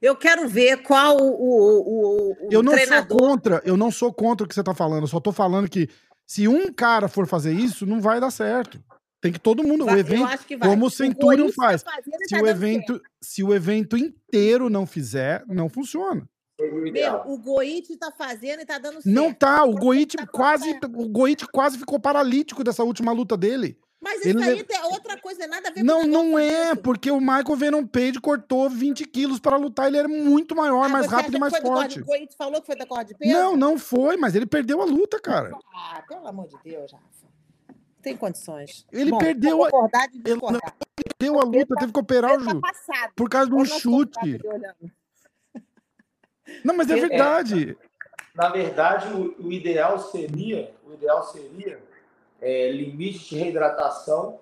Eu 0.00 0.16
quero 0.16 0.48
ver 0.48 0.82
qual 0.82 1.16
o, 1.16 1.30
o, 1.30 2.32
o 2.32 2.48
eu 2.50 2.62
não 2.62 2.72
treinador... 2.72 3.18
sou 3.18 3.28
contra, 3.28 3.62
eu 3.64 3.76
não 3.76 3.90
sou 3.90 4.12
contra 4.12 4.44
o 4.44 4.48
que 4.48 4.54
você 4.54 4.60
está 4.60 4.74
falando. 4.74 5.04
Eu 5.04 5.08
só 5.08 5.18
estou 5.18 5.32
falando 5.32 5.68
que 5.68 5.88
se 6.26 6.48
um 6.48 6.72
cara 6.72 7.08
for 7.08 7.26
fazer 7.26 7.52
isso, 7.52 7.86
não 7.86 8.00
vai 8.00 8.20
dar 8.20 8.30
certo. 8.30 8.82
Tem 9.20 9.32
que 9.32 9.38
todo 9.38 9.66
mundo, 9.66 9.86
vai, 9.86 9.94
o 9.94 9.98
evento, 9.98 10.28
como 10.60 10.86
o 10.86 10.90
Centurion 10.90 11.50
faz. 11.50 11.82
Tá 11.82 11.92
se 12.28 12.36
o 12.36 12.46
evento, 12.46 13.00
se 13.22 13.42
o 13.42 13.54
evento 13.54 13.96
inteiro 13.96 14.68
não 14.68 14.86
fizer, 14.86 15.42
não 15.46 15.68
funciona. 15.68 16.28
Meu, 16.92 17.22
o 17.26 17.38
Goit 17.38 17.96
tá 17.96 18.12
fazendo 18.12 18.60
e 18.60 18.66
tá 18.66 18.78
dando 18.78 19.00
certo. 19.00 19.06
Não 19.06 19.32
tá, 19.32 19.64
o 19.64 19.74
Goit 19.74 20.16
tá 20.16 20.26
quase, 20.26 20.78
o 20.94 21.08
Goit 21.08 21.46
quase 21.48 21.78
ficou 21.78 21.98
paralítico 21.98 22.62
dessa 22.62 22.84
última 22.84 23.12
luta 23.12 23.36
dele. 23.36 23.78
Mas 24.04 24.20
isso 24.20 24.38
Ele... 24.38 24.44
aí 24.44 24.66
é 24.70 24.84
outra 24.84 25.18
coisa 25.18 25.38
não 25.38 25.46
é 25.46 25.48
nada 25.48 25.68
a 25.70 25.72
ver 25.72 25.82
não, 25.82 26.02
com 26.02 26.06
Não, 26.06 26.24
não 26.24 26.38
é, 26.38 26.74
porque 26.74 27.10
o 27.10 27.18
Michael 27.18 27.56
Venom 27.56 27.86
Page 27.86 28.20
cortou 28.20 28.68
20 28.68 29.02
quilos 29.06 29.40
para 29.40 29.56
lutar, 29.56 29.86
ele 29.86 29.96
era 29.96 30.06
muito 30.06 30.54
maior, 30.54 30.84
ah, 30.84 30.88
mais 30.90 31.06
rápido 31.06 31.38
e 31.38 31.40
mais 31.40 31.56
forte. 31.56 32.02
Corda, 32.02 32.26
tu 32.26 32.36
falou 32.36 32.60
que 32.60 32.66
foi 32.66 32.76
da 32.76 32.84
corda 32.84 33.06
de 33.06 33.14
peso? 33.14 33.32
Não, 33.32 33.56
não 33.56 33.78
foi, 33.78 34.18
mas 34.18 34.34
ele 34.34 34.44
perdeu 34.44 34.82
a 34.82 34.84
luta, 34.84 35.18
cara. 35.18 35.56
Ah, 35.74 36.02
pelo 36.06 36.28
amor 36.28 36.46
de 36.48 36.56
Deus, 36.62 36.92
Rafa. 36.92 37.04
Tem 38.02 38.14
condições. 38.14 38.86
Ele 38.92 39.10
Bom, 39.10 39.16
perdeu 39.16 39.64
a... 39.64 39.68
ele 39.68 40.38
perdeu 41.18 41.40
a 41.40 41.44
luta, 41.44 41.74
teve 41.76 41.92
que 41.92 41.98
operar 41.98 42.38
o 42.38 42.60
tá 42.60 42.72
por 43.16 43.30
causa 43.30 43.48
de 43.48 43.56
um 43.56 43.64
chute. 43.64 44.38
Não, 46.62 46.76
mas 46.76 46.90
é 46.90 46.96
verdade. 46.96 47.74
Na 48.34 48.50
verdade, 48.50 49.14
o, 49.14 49.46
o 49.46 49.50
ideal 49.50 49.98
seria, 49.98 50.74
o 50.86 50.92
ideal 50.92 51.24
seria 51.24 51.80
é, 52.44 52.70
limite 52.70 53.30
de 53.30 53.36
reidratação. 53.36 54.38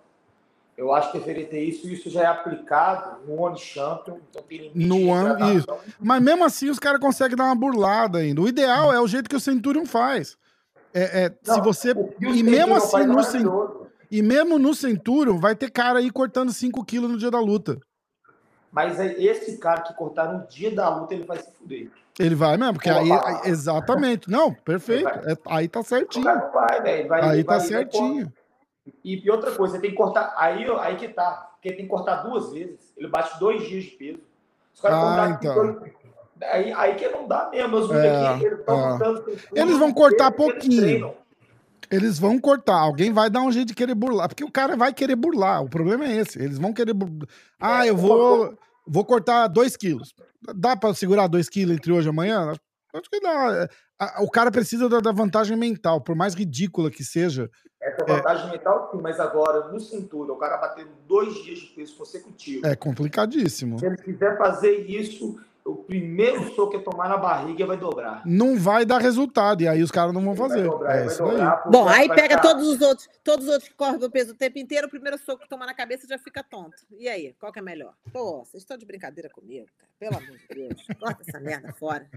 Eu 0.76 0.92
acho 0.92 1.12
que 1.12 1.18
deveria 1.18 1.46
ter 1.46 1.62
isso. 1.62 1.88
Isso 1.88 2.10
já 2.10 2.22
é 2.22 2.26
aplicado 2.26 3.24
no 3.26 3.40
One 3.40 3.56
Champion. 3.56 4.18
Então 4.28 4.42
tem 4.42 4.58
limite 4.58 4.86
no 4.86 5.12
ano, 5.12 5.56
isso. 5.56 5.66
Mas 6.00 6.20
mesmo 6.20 6.44
assim, 6.44 6.68
os 6.68 6.78
caras 6.78 7.00
conseguem 7.00 7.36
dar 7.36 7.44
uma 7.44 7.54
burlada 7.54 8.18
ainda. 8.18 8.40
O 8.40 8.48
ideal 8.48 8.92
é 8.92 9.00
o 9.00 9.06
jeito 9.06 9.30
que 9.30 9.36
o 9.36 9.40
Centurion 9.40 9.86
faz. 9.86 10.36
É, 10.92 11.24
é 11.24 11.32
Não, 11.46 11.54
se 11.54 11.60
você. 11.60 11.94
E 12.20 12.42
mesmo 12.42 12.74
assim, 12.74 13.06
no 13.06 13.22
Centurion. 13.22 13.82
E 14.10 14.20
mesmo 14.20 14.58
no 14.58 14.74
Centurion, 14.74 15.38
vai 15.38 15.54
ter 15.54 15.70
cara 15.70 16.00
aí 16.00 16.10
cortando 16.10 16.52
5 16.52 16.84
quilos 16.84 17.10
no 17.10 17.16
dia 17.16 17.30
da 17.30 17.40
luta. 17.40 17.80
Mas 18.72 18.98
esse 18.98 19.58
cara 19.58 19.82
que 19.82 19.92
cortar 19.92 20.32
no 20.32 20.46
dia 20.48 20.74
da 20.74 20.88
luta, 20.88 21.12
ele 21.12 21.24
vai 21.24 21.36
se 21.36 21.52
fuder. 21.52 21.90
Ele 22.18 22.34
vai 22.34 22.56
mesmo, 22.56 22.72
porque 22.74 22.88
aí. 22.88 23.08
Exatamente. 23.44 24.30
Não, 24.30 24.52
perfeito. 24.52 25.08
É, 25.08 25.36
aí 25.46 25.68
tá 25.68 25.82
certinho. 25.82 26.24
Vai, 26.24 27.06
vai, 27.06 27.20
aí 27.22 27.44
tá 27.44 27.60
certinho. 27.60 28.32
E, 29.04 29.24
e, 29.24 29.30
outra 29.30 29.52
coisa, 29.52 29.78
tem 29.78 29.90
que 29.90 29.96
cortar. 29.96 30.34
Aí, 30.36 30.66
aí 30.80 30.96
que 30.96 31.08
tá. 31.08 31.50
Porque 31.54 31.72
tem 31.72 31.84
que 31.84 31.90
cortar 31.90 32.22
duas 32.22 32.52
vezes. 32.52 32.92
Ele 32.96 33.08
bate 33.08 33.38
dois 33.38 33.68
dias 33.68 33.84
de 33.84 33.90
peso. 33.90 34.20
Os 34.74 34.80
caras 34.80 34.98
ah, 34.98 35.38
então. 35.38 35.54
Dois, 35.54 35.92
aí, 36.42 36.72
aí 36.72 36.94
que 36.94 37.08
não 37.08 37.28
dá 37.28 37.50
mesmo. 37.50 37.76
Os 37.76 37.90
é, 37.90 38.26
aqui, 38.26 38.46
eles, 38.46 38.60
é. 39.54 39.60
eles 39.60 39.78
vão 39.78 39.92
cortar 39.92 40.32
pouquinho. 40.32 40.84
Eles, 40.84 41.14
eles 41.92 42.18
vão 42.18 42.38
cortar. 42.38 42.78
Alguém 42.78 43.12
vai 43.12 43.28
dar 43.28 43.42
um 43.42 43.52
jeito 43.52 43.68
de 43.68 43.74
querer 43.74 43.94
burlar. 43.94 44.28
Porque 44.28 44.42
o 44.42 44.50
cara 44.50 44.76
vai 44.76 44.92
querer 44.92 45.14
burlar. 45.14 45.62
O 45.62 45.68
problema 45.68 46.06
é 46.06 46.16
esse. 46.16 46.42
Eles 46.42 46.58
vão 46.58 46.72
querer. 46.72 46.94
Burlar. 46.94 47.28
Ah, 47.60 47.86
eu 47.86 47.96
vou, 47.96 48.56
vou 48.86 49.04
cortar 49.04 49.46
dois 49.48 49.76
quilos. 49.76 50.14
Dá 50.56 50.74
para 50.74 50.94
segurar 50.94 51.28
2 51.28 51.48
quilos 51.48 51.76
entre 51.76 51.92
hoje 51.92 52.08
e 52.08 52.10
amanhã? 52.10 52.52
Acho 52.94 53.10
que 53.10 53.20
dá. 53.20 53.68
O 54.18 54.28
cara 54.28 54.50
precisa 54.50 54.88
da 54.88 55.12
vantagem 55.12 55.56
mental, 55.56 56.00
por 56.00 56.16
mais 56.16 56.34
ridícula 56.34 56.90
que 56.90 57.04
seja. 57.04 57.48
Essa 57.80 58.04
vantagem 58.04 58.48
é... 58.48 58.52
mental, 58.52 58.90
sim, 58.90 59.00
mas 59.00 59.20
agora 59.20 59.68
no 59.68 59.78
cintura, 59.78 60.32
o 60.32 60.36
cara 60.36 60.56
batendo 60.56 60.90
dois 61.06 61.34
dias 61.42 61.60
de 61.60 61.66
peso 61.66 61.96
consecutivo. 61.96 62.66
É 62.66 62.74
complicadíssimo. 62.74 63.78
Se 63.78 63.86
ele 63.86 63.96
quiser 63.96 64.36
fazer 64.36 64.90
isso, 64.90 65.38
o 65.64 65.76
primeiro 65.76 66.54
soco 66.54 66.72
que 66.72 66.78
tomar 66.78 67.08
na 67.08 67.16
barriga 67.16 67.66
vai 67.66 67.76
dobrar. 67.76 68.22
Não 68.26 68.58
vai 68.58 68.84
dar 68.84 68.98
resultado, 68.98 69.62
e 69.62 69.68
aí 69.68 69.82
os 69.82 69.90
caras 69.90 70.12
não 70.12 70.22
vão 70.22 70.34
fazer. 70.34 70.64
Dobrar, 70.64 70.98
é 70.98 71.06
isso 71.06 71.24
aí. 71.24 71.38
Bom, 71.70 71.88
aí 71.88 72.08
pega 72.08 72.36
ficar... 72.36 72.40
todos 72.40 72.66
os 72.66 72.80
outros, 72.80 73.08
todos 73.22 73.46
os 73.46 73.52
outros 73.52 73.68
que 73.68 73.74
correm 73.74 73.98
do 73.98 74.10
peso 74.10 74.32
o 74.32 74.36
tempo 74.36 74.58
inteiro, 74.58 74.86
o 74.86 74.90
primeiro 74.90 75.18
soco 75.18 75.42
que 75.42 75.48
tomar 75.48 75.66
na 75.66 75.74
cabeça 75.74 76.06
já 76.06 76.18
fica 76.18 76.42
tonto. 76.42 76.76
E 76.90 77.08
aí, 77.08 77.34
qual 77.38 77.52
que 77.52 77.58
é 77.58 77.62
melhor? 77.62 77.94
Pô, 78.12 78.44
vocês 78.44 78.62
estão 78.62 78.76
de 78.76 78.84
brincadeira 78.84 79.30
comigo, 79.30 79.66
cara. 79.78 79.90
Pelo 79.98 80.16
amor 80.16 80.36
de 80.36 80.48
Deus. 80.48 80.86
Corta 80.98 81.22
essa 81.26 81.38
merda 81.38 81.72
fora. 81.72 82.08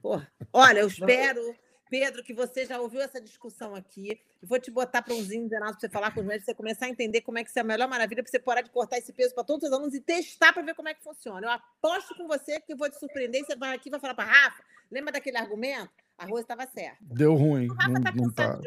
Porra. 0.00 0.26
Olha, 0.52 0.80
eu 0.80 0.88
espero. 0.88 1.54
Pedro, 1.88 2.22
que 2.22 2.34
você 2.34 2.64
já 2.64 2.80
ouviu 2.80 3.00
essa 3.00 3.20
discussão 3.20 3.74
aqui. 3.74 4.20
Eu 4.42 4.48
vou 4.48 4.58
te 4.58 4.70
botar 4.70 5.02
para 5.02 5.14
uns 5.14 5.30
internados 5.30 5.76
para 5.76 5.80
você 5.80 5.88
falar 5.88 6.12
com 6.12 6.20
os 6.20 6.26
médicos, 6.26 6.46
você 6.46 6.54
começar 6.54 6.86
a 6.86 6.88
entender 6.88 7.20
como 7.20 7.38
é 7.38 7.44
que 7.44 7.50
isso 7.50 7.58
é 7.58 7.62
a 7.62 7.64
melhor 7.64 7.88
maravilha 7.88 8.22
para 8.22 8.30
você 8.30 8.38
parar 8.38 8.62
de 8.62 8.70
cortar 8.70 8.98
esse 8.98 9.12
peso 9.12 9.34
para 9.34 9.44
todos 9.44 9.68
os 9.68 9.74
alunos 9.74 9.94
e 9.94 10.00
testar 10.00 10.52
para 10.52 10.62
ver 10.62 10.74
como 10.74 10.88
é 10.88 10.94
que 10.94 11.02
funciona. 11.02 11.46
Eu 11.46 11.50
aposto 11.50 12.14
com 12.16 12.26
você 12.26 12.60
que 12.60 12.72
eu 12.72 12.76
vou 12.76 12.90
te 12.90 12.98
surpreender. 12.98 13.44
Você 13.44 13.56
vai 13.56 13.74
aqui 13.74 13.88
e 13.88 13.90
vai 13.90 14.00
falar 14.00 14.14
para 14.14 14.24
Rafa, 14.24 14.62
lembra 14.90 15.12
daquele 15.12 15.36
argumento? 15.36 15.90
A 16.18 16.24
Rose 16.24 16.42
estava 16.42 16.66
certa. 16.66 16.96
Deu 17.00 17.34
ruim. 17.34 17.68
O 17.68 17.74
Rafa 17.74 17.88
não, 17.88 18.02
tá 18.02 18.12
não 18.14 18.32
tá. 18.32 18.60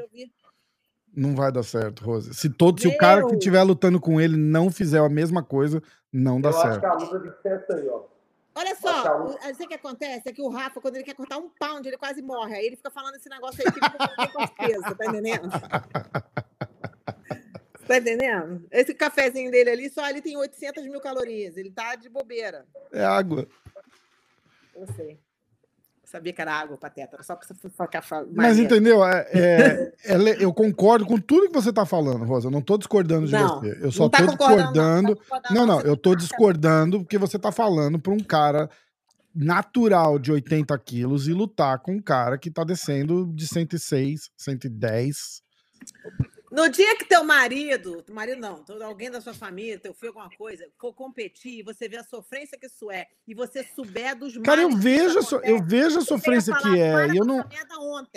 Não 1.11 1.35
vai 1.35 1.51
dar 1.51 1.63
certo, 1.63 2.05
Rose. 2.05 2.33
Se 2.35 2.49
todo, 2.49 2.79
se 2.79 2.87
o 2.87 2.97
cara 2.97 3.25
que 3.25 3.33
estiver 3.33 3.63
lutando 3.63 3.99
com 3.99 4.21
ele 4.21 4.37
não 4.37 4.71
fizer 4.71 4.99
a 4.99 5.09
mesma 5.09 5.43
coisa, 5.43 5.81
não 6.13 6.39
dá 6.39 6.49
eu 6.49 6.53
certo. 6.53 6.83
Eu 6.83 6.91
acho 6.91 7.09
que 7.09 7.15
a 7.15 7.17
luta 7.17 7.29
de 7.29 7.41
certo 7.41 7.73
aí, 7.73 7.87
ó. 7.87 8.18
Olha 8.59 8.75
só, 8.75 9.23
o, 9.23 9.31
sabe 9.39 9.63
o 9.63 9.67
que 9.69 9.73
acontece? 9.73 10.27
É 10.27 10.33
que 10.33 10.41
o 10.41 10.49
Rafa, 10.49 10.81
quando 10.81 10.95
ele 10.95 11.05
quer 11.05 11.15
cortar 11.15 11.37
um 11.37 11.47
pound, 11.47 11.87
ele 11.87 11.97
quase 11.97 12.21
morre. 12.21 12.57
Aí 12.57 12.65
ele 12.65 12.75
fica 12.75 12.91
falando 12.91 13.15
esse 13.15 13.29
negócio 13.29 13.63
aí 13.65 13.71
que 13.71 13.79
ele 13.79 13.87
não 13.87 14.27
com 14.27 14.45
certeza, 14.47 14.93
tá 14.95 15.05
entendendo? 15.05 15.47
tá 17.87 17.97
entendendo? 17.97 18.67
Esse 18.69 18.93
cafezinho 18.93 19.49
dele 19.49 19.69
ali, 19.69 19.89
só 19.89 20.03
ali 20.03 20.21
tem 20.21 20.35
800 20.35 20.85
mil 20.87 20.99
calorias. 20.99 21.55
Ele 21.55 21.71
tá 21.71 21.95
de 21.95 22.09
bobeira. 22.09 22.67
É 22.91 23.05
água. 23.05 23.47
Eu 24.75 24.85
sei. 24.93 25.17
Sabia 26.09 26.33
que 26.33 26.41
era 26.41 26.51
água, 26.51 26.75
Pateta. 26.75 27.21
Só 27.21 27.35
para 27.35 27.47
você 27.47 27.69
ficar 27.69 28.01
falando. 28.01 28.31
Mas 28.33 28.57
entendeu? 28.57 29.05
É, 29.05 29.27
é, 29.31 29.93
é, 30.05 30.43
eu 30.43 30.51
concordo 30.51 31.05
com 31.05 31.19
tudo 31.19 31.47
que 31.47 31.53
você 31.53 31.69
está 31.69 31.85
falando, 31.85 32.25
Rosa. 32.25 32.47
Eu 32.47 32.51
não 32.51 32.61
estou 32.61 32.79
discordando 32.79 33.27
de 33.27 33.33
não, 33.33 33.59
você. 33.59 33.77
Eu 33.79 33.91
só 33.91 34.07
estou 34.07 34.09
tá 34.09 34.25
discordando. 34.25 35.09
Não, 35.09 35.39
tá 35.39 35.53
não, 35.53 35.65
não, 35.67 35.81
eu 35.81 35.93
estou 35.93 36.15
discordando 36.15 37.01
porque 37.01 37.19
você 37.19 37.37
está 37.37 37.51
falando 37.51 37.99
para 37.99 38.11
um 38.11 38.19
cara 38.23 38.71
natural 39.35 40.17
de 40.17 40.31
80 40.31 40.75
quilos 40.79 41.27
e 41.27 41.33
lutar 41.33 41.77
com 41.77 41.91
um 41.91 42.01
cara 42.01 42.39
que 42.39 42.49
está 42.49 42.63
descendo 42.63 43.31
de 43.31 43.47
106, 43.47 44.31
110. 44.35 45.43
No 46.51 46.67
dia 46.69 46.95
que 46.97 47.05
teu 47.05 47.23
marido, 47.23 48.01
teu 48.01 48.15
marido 48.15 48.39
não, 48.39 48.63
alguém 48.83 49.11
da 49.11 49.21
sua 49.21 49.33
família, 49.33 49.79
teu 49.79 49.93
filho, 49.93 50.09
alguma 50.09 50.29
coisa, 50.35 50.67
for 50.79 50.93
competir, 50.93 51.63
você 51.63 51.87
vê 51.87 51.97
a 51.97 52.03
sofrência 52.03 52.57
que 52.57 52.65
isso 52.65 52.89
é, 52.89 53.07
e 53.27 53.33
você 53.33 53.63
souber 53.63 54.15
dos 54.15 54.37
Cara, 54.37 54.61
eu 54.61 54.71
vejo, 54.71 55.21
so, 55.21 55.37
eu 55.43 55.61
vejo 55.63 55.99
a 55.99 56.01
sofrência 56.01 56.55
que 56.55 56.79
é. 56.79 57.07
Eu 57.15 57.25
não... 57.25 57.45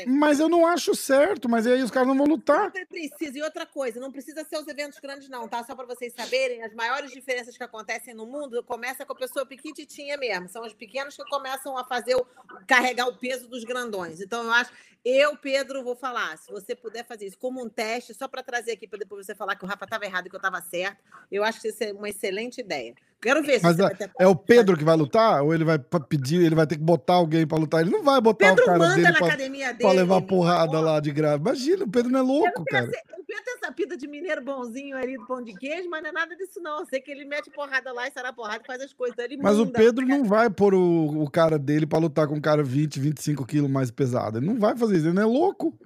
Mas 0.06 0.40
eu 0.40 0.48
não 0.48 0.66
acho 0.66 0.94
certo, 0.94 1.48
mas 1.48 1.66
aí 1.66 1.82
os 1.82 1.90
caras 1.90 2.08
não 2.08 2.16
vão 2.16 2.26
lutar. 2.26 2.72
Não 2.74 2.86
precisa. 2.86 3.38
E 3.38 3.42
outra 3.42 3.66
coisa, 3.66 4.00
não 4.00 4.10
precisa 4.10 4.44
ser 4.44 4.58
os 4.58 4.66
eventos 4.66 4.98
grandes, 4.98 5.28
não, 5.28 5.46
tá? 5.48 5.62
Só 5.64 5.74
para 5.74 5.86
vocês 5.86 6.12
saberem, 6.12 6.62
as 6.62 6.74
maiores 6.74 7.10
diferenças 7.10 7.56
que 7.56 7.64
acontecem 7.64 8.14
no 8.14 8.26
mundo 8.26 8.62
começa 8.62 9.04
com 9.04 9.12
a 9.12 9.16
pessoa 9.16 9.44
pequititinha 9.44 10.16
mesmo. 10.16 10.48
São 10.48 10.64
os 10.64 10.72
pequenos 10.72 11.16
que 11.16 11.24
começam 11.24 11.76
a 11.76 11.84
fazer 11.84 12.14
o, 12.14 12.26
carregar 12.66 13.06
o 13.06 13.16
peso 13.16 13.48
dos 13.48 13.64
grandões. 13.64 14.20
Então, 14.20 14.44
eu 14.44 14.52
acho. 14.52 14.72
Eu, 15.04 15.36
Pedro, 15.36 15.82
vou 15.82 15.96
falar, 15.96 16.38
se 16.38 16.48
você 16.52 16.76
puder 16.76 17.04
fazer 17.04 17.26
isso 17.26 17.36
como 17.36 17.60
um 17.60 17.68
teste, 17.68 18.14
só 18.14 18.28
para 18.32 18.42
trazer 18.42 18.72
aqui, 18.72 18.88
para 18.88 18.98
depois 18.98 19.26
você 19.26 19.34
falar 19.34 19.54
que 19.54 19.64
o 19.64 19.68
Rafa 19.68 19.84
estava 19.84 20.06
errado 20.06 20.26
e 20.26 20.30
que 20.30 20.34
eu 20.34 20.38
estava 20.38 20.60
certo, 20.62 21.04
eu 21.30 21.44
acho 21.44 21.60
que 21.60 21.68
isso 21.68 21.84
é 21.84 21.92
uma 21.92 22.08
excelente 22.08 22.62
ideia. 22.62 22.94
Quero 23.20 23.40
ver 23.40 23.60
se 23.60 23.62
Mas 23.62 23.78
é, 23.78 24.10
é 24.18 24.26
o 24.26 24.34
Pedro 24.34 24.76
que 24.76 24.82
vai 24.82 24.96
lutar? 24.96 25.44
Ou 25.44 25.54
ele 25.54 25.64
vai 25.64 25.78
pedir, 25.78 26.42
ele 26.42 26.56
vai 26.56 26.66
ter 26.66 26.76
que 26.76 26.82
botar 26.82 27.14
alguém 27.14 27.46
para 27.46 27.56
lutar? 27.56 27.80
Ele 27.80 27.90
não 27.90 28.02
vai 28.02 28.20
botar 28.20 28.48
Pedro 28.48 28.64
o 28.64 28.66
cara 28.66 28.96
dele 28.96 29.74
para 29.80 29.92
levar 29.92 30.22
porrada 30.22 30.80
lá 30.80 30.98
de 30.98 31.12
grave. 31.12 31.40
Imagina, 31.40 31.84
o 31.84 31.88
Pedro 31.88 32.10
não 32.10 32.18
é 32.18 32.22
louco, 32.22 32.64
cara. 32.64 32.86
o 32.86 33.24
Pedro 33.24 33.44
tem 33.44 33.54
essa 33.54 33.70
pita 33.70 33.96
de 33.96 34.08
mineiro 34.08 34.42
bonzinho 34.42 34.96
ali 34.96 35.16
do 35.16 35.24
pão 35.24 35.40
de 35.40 35.54
queijo, 35.54 35.88
mas 35.88 36.02
não 36.02 36.10
é 36.10 36.12
nada 36.12 36.34
disso, 36.34 36.60
não. 36.60 36.80
Eu 36.80 36.86
sei 36.86 37.00
que 37.00 37.12
ele 37.12 37.24
mete 37.24 37.48
porrada 37.50 37.92
lá 37.92 38.08
e 38.08 38.10
será 38.10 38.32
porrada 38.32 38.62
e 38.64 38.66
faz 38.66 38.82
as 38.82 38.92
coisas. 38.92 39.16
Ele 39.18 39.36
mas 39.36 39.56
o 39.56 39.66
Pedro 39.66 40.04
não 40.04 40.24
vai 40.24 40.50
pôr 40.50 40.74
o, 40.74 41.22
o 41.22 41.30
cara 41.30 41.60
dele 41.60 41.86
para 41.86 42.00
lutar 42.00 42.26
com 42.26 42.34
um 42.34 42.40
cara 42.40 42.64
20, 42.64 42.98
25 42.98 43.46
quilos 43.46 43.70
mais 43.70 43.92
pesado. 43.92 44.38
Ele 44.38 44.46
não 44.46 44.58
vai 44.58 44.76
fazer 44.76 44.96
isso, 44.96 45.06
ele 45.06 45.14
não 45.14 45.22
é 45.22 45.26
louco. 45.26 45.78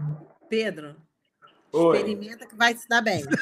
Pedro, 0.49 0.97
Oi. 1.77 1.97
experimenta 1.97 2.47
que 2.47 2.57
vai 2.57 2.75
se 2.75 2.89
dar 2.89 3.03
bem. 3.03 3.23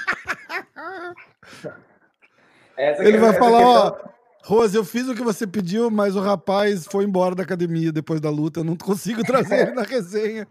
ele 2.76 3.18
vai 3.18 3.32
falar, 3.34 3.60
ó, 3.60 3.96
Rose, 4.44 4.76
eu 4.76 4.84
fiz 4.84 5.08
o 5.08 5.14
que 5.14 5.22
você 5.22 5.46
pediu, 5.46 5.90
mas 5.90 6.14
o 6.16 6.20
rapaz 6.20 6.86
foi 6.86 7.04
embora 7.04 7.34
da 7.34 7.42
academia 7.42 7.90
depois 7.90 8.20
da 8.20 8.28
luta. 8.28 8.60
Eu 8.60 8.64
não 8.64 8.76
consigo 8.76 9.22
trazer 9.24 9.68
ele 9.68 9.70
na 9.72 9.82
resenha. 9.82 10.46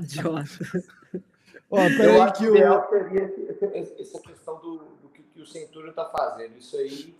Idiota. 0.00 0.48
Ó, 1.70 1.78
eu 1.78 2.20
acho 2.20 2.34
que 2.34 2.48
o 2.48 2.56
ideal 2.56 2.88
seria 2.90 3.32
essa 4.00 4.20
questão 4.20 4.58
do, 4.58 4.78
do 5.00 5.08
que, 5.14 5.22
que, 5.22 5.40
o 5.40 5.46
Centurion 5.46 5.90
está 5.90 6.04
fazendo. 6.06 6.58
Isso 6.58 6.76
aí, 6.76 7.14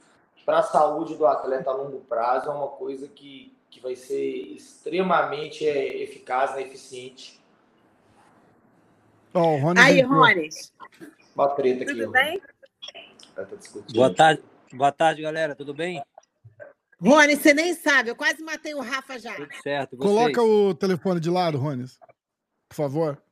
para 0.44 0.58
a 0.58 0.64
saúde 0.64 1.14
do 1.14 1.24
atleta 1.24 1.70
a 1.70 1.72
longo 1.72 2.00
prazo, 2.00 2.50
é 2.50 2.52
uma 2.52 2.66
coisa 2.66 3.06
que, 3.06 3.56
que 3.70 3.78
vai 3.78 3.94
ser 3.94 4.54
extremamente 4.56 5.64
é, 5.68 6.02
eficaz, 6.02 6.56
né, 6.56 6.62
eficiente. 6.62 7.39
Oh, 9.32 9.56
Aí, 9.78 10.00
Rony. 10.02 10.48
Uma 11.34 11.48
treta 11.54 11.84
aqui. 11.84 11.94
Tudo 11.94 12.10
bem? 12.10 12.40
Tá 13.34 13.46
Boa 13.94 14.14
tarde, 14.14 14.42
boa 14.72 14.92
tarde, 14.92 15.22
galera. 15.22 15.54
Tudo 15.54 15.72
bem? 15.72 16.02
Rony, 17.00 17.36
você 17.36 17.54
nem 17.54 17.74
sabe, 17.74 18.10
eu 18.10 18.16
quase 18.16 18.42
matei 18.42 18.74
o 18.74 18.80
Rafa 18.80 19.18
já. 19.18 19.34
Tudo 19.34 19.48
certo. 19.62 19.96
Vocês? 19.96 20.10
Coloca 20.10 20.42
o 20.42 20.74
telefone 20.74 21.20
de 21.20 21.30
lado, 21.30 21.58
Rony, 21.58 21.86
por 22.68 22.74
favor. 22.74 23.22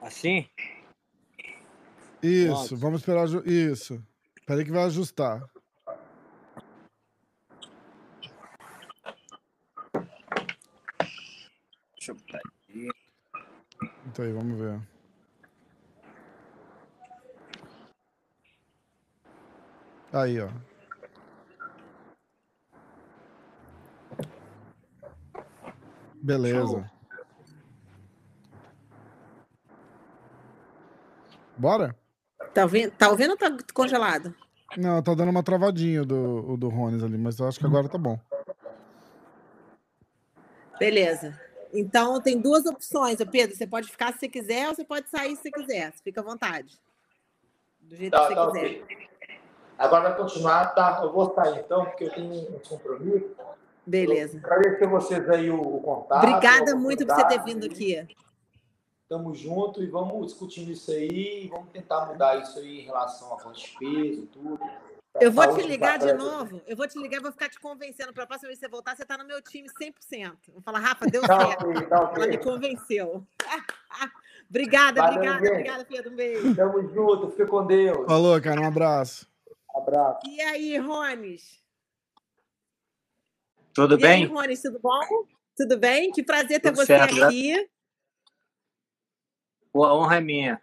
Assim? 0.00 0.48
Isso, 2.22 2.68
Pronto. 2.68 2.76
vamos 2.76 3.00
esperar. 3.00 3.26
Isso. 3.46 4.02
Espera 4.38 4.64
que 4.64 4.70
vai 4.70 4.84
ajustar. 4.84 5.42
Deixa 11.96 12.12
eu 12.12 12.14
botar. 12.14 12.53
Senta 14.14 14.22
aí, 14.22 14.32
vamos 14.32 14.56
ver. 14.56 14.80
Aí, 20.12 20.40
ó. 20.40 20.48
Beleza. 26.22 26.60
Show. 26.60 26.84
Bora? 31.56 31.96
Tá 32.54 32.62
ouvindo, 32.62 32.92
tá 32.92 33.10
ouvindo 33.10 33.30
ou 33.32 33.36
tá 33.36 33.56
congelado? 33.74 34.32
Não, 34.76 35.02
tá 35.02 35.12
dando 35.14 35.30
uma 35.30 35.42
travadinha 35.42 36.04
do, 36.04 36.56
do 36.56 36.68
Rones 36.68 37.02
ali, 37.02 37.18
mas 37.18 37.40
eu 37.40 37.48
acho 37.48 37.58
que 37.58 37.66
agora 37.66 37.88
tá 37.88 37.98
bom. 37.98 38.18
Beleza. 40.78 41.43
Então 41.74 42.20
tem 42.20 42.40
duas 42.40 42.64
opções, 42.64 43.18
Pedro. 43.30 43.56
Você 43.56 43.66
pode 43.66 43.90
ficar 43.90 44.12
se 44.12 44.20
você 44.20 44.28
quiser 44.28 44.68
ou 44.68 44.74
você 44.74 44.84
pode 44.84 45.10
sair 45.10 45.36
se 45.36 45.42
você 45.42 45.50
quiser. 45.50 45.92
Fica 46.02 46.20
à 46.20 46.24
vontade. 46.24 46.78
Do 47.80 47.96
jeito 47.96 48.12
tá, 48.12 48.28
que 48.28 48.28
você 48.28 48.34
tá, 48.34 48.46
quiser. 48.46 48.82
Okay. 48.82 49.08
Agora 49.76 50.10
vai 50.10 50.16
continuar, 50.16 50.66
tá? 50.74 51.00
Eu 51.02 51.12
vou 51.12 51.34
sair 51.34 51.58
então, 51.58 51.84
porque 51.84 52.04
eu 52.04 52.10
tenho 52.10 52.32
um 52.32 52.58
compromisso. 52.60 53.34
Beleza. 53.86 54.38
agradecer 54.38 54.86
vocês 54.86 55.28
aí 55.28 55.50
o, 55.50 55.60
o 55.60 55.80
contato. 55.80 56.24
Obrigada 56.24 56.74
muito 56.74 57.04
por 57.04 57.14
você 57.14 57.26
ter 57.26 57.42
vindo 57.42 57.66
aqui. 57.66 58.06
Tamo 59.08 59.34
junto 59.34 59.82
e 59.82 59.86
vamos 59.86 60.28
discutindo 60.28 60.70
isso 60.70 60.90
aí, 60.90 61.48
vamos 61.48 61.68
tentar 61.70 62.06
mudar 62.06 62.38
isso 62.38 62.58
aí 62.58 62.80
em 62.80 62.84
relação 62.84 63.34
a 63.34 63.38
fonte 63.38 63.70
de 63.70 63.78
peso, 63.78 64.26
tudo. 64.26 64.58
Eu 65.20 65.30
vou 65.30 65.54
te 65.54 65.62
ligar 65.66 65.98
de 65.98 66.12
novo. 66.12 66.60
Eu 66.66 66.76
vou 66.76 66.88
te 66.88 66.98
ligar, 66.98 67.20
vou 67.20 67.30
ficar 67.30 67.48
te 67.48 67.60
convencendo. 67.60 68.12
Para 68.12 68.24
a 68.24 68.26
próxima 68.26 68.48
vez 68.48 68.58
que 68.58 68.66
você 68.66 68.70
voltar, 68.70 68.96
você 68.96 69.02
está 69.02 69.16
no 69.16 69.24
meu 69.24 69.40
time 69.40 69.68
100%. 69.68 70.36
Vou 70.52 70.62
falar, 70.62 70.80
Rafa, 70.80 71.06
deu 71.06 71.22
tá 71.22 71.46
certo. 71.46 71.66
Okay, 71.68 71.86
tá 71.86 72.02
okay. 72.02 72.22
Ela 72.22 72.26
me 72.26 72.38
convenceu. 72.38 73.26
obrigada, 74.50 75.00
Valeu, 75.00 75.16
obrigada, 75.16 75.40
gente. 75.40 75.52
obrigada, 75.52 75.84
Pedro. 75.84 76.10
Um 76.10 76.16
beijo. 76.16 76.56
Tamo 76.56 76.88
junto, 76.92 77.30
fica 77.30 77.46
com 77.46 77.66
Deus. 77.66 78.06
Falou, 78.06 78.40
cara, 78.40 78.60
um 78.60 78.66
abraço. 78.66 79.28
Abraço. 79.74 80.20
E 80.28 80.40
aí, 80.40 80.78
Rones? 80.78 81.62
Tudo 83.72 83.94
e 83.94 83.98
bem? 83.98 84.22
E 84.22 84.26
aí, 84.26 84.30
Rones, 84.30 84.62
tudo 84.62 84.80
bom? 84.80 85.00
Tudo 85.56 85.78
bem? 85.78 86.10
Que 86.10 86.22
prazer 86.24 86.60
ter 86.60 86.70
tudo 86.70 86.76
você 86.76 86.86
certo, 86.86 87.24
aqui. 87.24 87.70
A 89.74 89.94
honra 89.94 90.16
é 90.16 90.20
minha. 90.20 90.60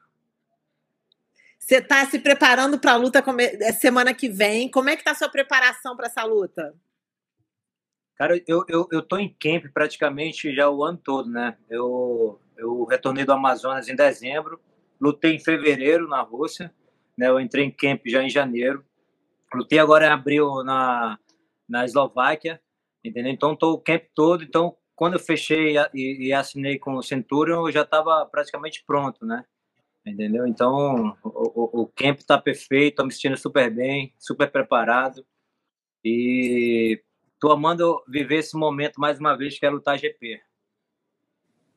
Você 1.72 1.78
está 1.78 2.06
se 2.06 2.20
preparando 2.20 2.78
para 2.78 2.92
a 2.92 2.98
luta 2.98 3.24
é, 3.40 3.72
semana 3.72 4.14
que 4.14 4.28
vem. 4.28 4.70
Como 4.70 4.90
é 4.90 4.96
que 4.98 5.04
está 5.04 5.12
a 5.12 5.16
sua 5.16 5.30
preparação 5.30 5.96
para 5.96 6.08
essa 6.08 6.22
luta? 6.26 6.76
Cara, 8.18 8.36
eu, 8.46 8.66
eu, 8.68 8.90
eu 8.92 9.02
tô 9.02 9.18
em 9.18 9.34
camp 9.40 9.72
praticamente 9.74 10.54
já 10.54 10.70
o 10.70 10.84
ano 10.84 10.98
todo, 10.98 11.30
né? 11.30 11.58
Eu, 11.70 12.42
eu 12.58 12.84
retornei 12.84 13.24
do 13.24 13.32
Amazonas 13.32 13.88
em 13.88 13.96
dezembro, 13.96 14.60
lutei 15.00 15.34
em 15.34 15.40
fevereiro 15.40 16.10
na 16.10 16.20
Rússia, 16.20 16.76
né? 17.18 17.30
Eu 17.30 17.40
entrei 17.40 17.64
em 17.64 17.72
camp 17.72 18.02
já 18.06 18.22
em 18.22 18.30
janeiro. 18.30 18.84
Lutei 19.56 19.80
agora 19.80 20.08
em 20.08 20.10
abril 20.10 20.66
na, 20.66 21.18
na 21.70 21.86
Eslováquia, 21.86 22.62
entendeu? 23.02 23.32
Então 23.32 23.56
tô 23.56 23.72
o 23.72 23.82
camp 23.82 24.04
todo, 24.14 24.44
então 24.44 24.76
quando 24.94 25.14
eu 25.14 25.20
fechei 25.22 25.78
e, 25.94 26.28
e 26.28 26.34
assinei 26.34 26.78
com 26.78 26.96
o 26.96 27.02
Centurion, 27.02 27.66
eu 27.66 27.72
já 27.72 27.84
estava 27.84 28.26
praticamente 28.26 28.84
pronto, 28.86 29.26
né? 29.26 29.46
Entendeu? 30.06 30.48
Então, 30.48 31.16
o, 31.24 31.30
o, 31.30 31.82
o 31.82 31.88
camp 31.88 32.20
está 32.20 32.38
perfeito, 32.38 32.94
estou 32.94 33.06
me 33.06 33.12
sentindo 33.12 33.38
super 33.38 33.70
bem, 33.70 34.14
super 34.18 34.50
preparado. 34.50 35.26
E 36.04 37.02
estou 37.34 37.52
amando 37.52 38.04
viver 38.08 38.38
esse 38.38 38.58
momento 38.58 39.00
mais 39.00 39.20
uma 39.20 39.36
vez, 39.38 39.60
que 39.60 39.66
é 39.66 39.70
lutar 39.70 40.00
GP. 40.00 40.42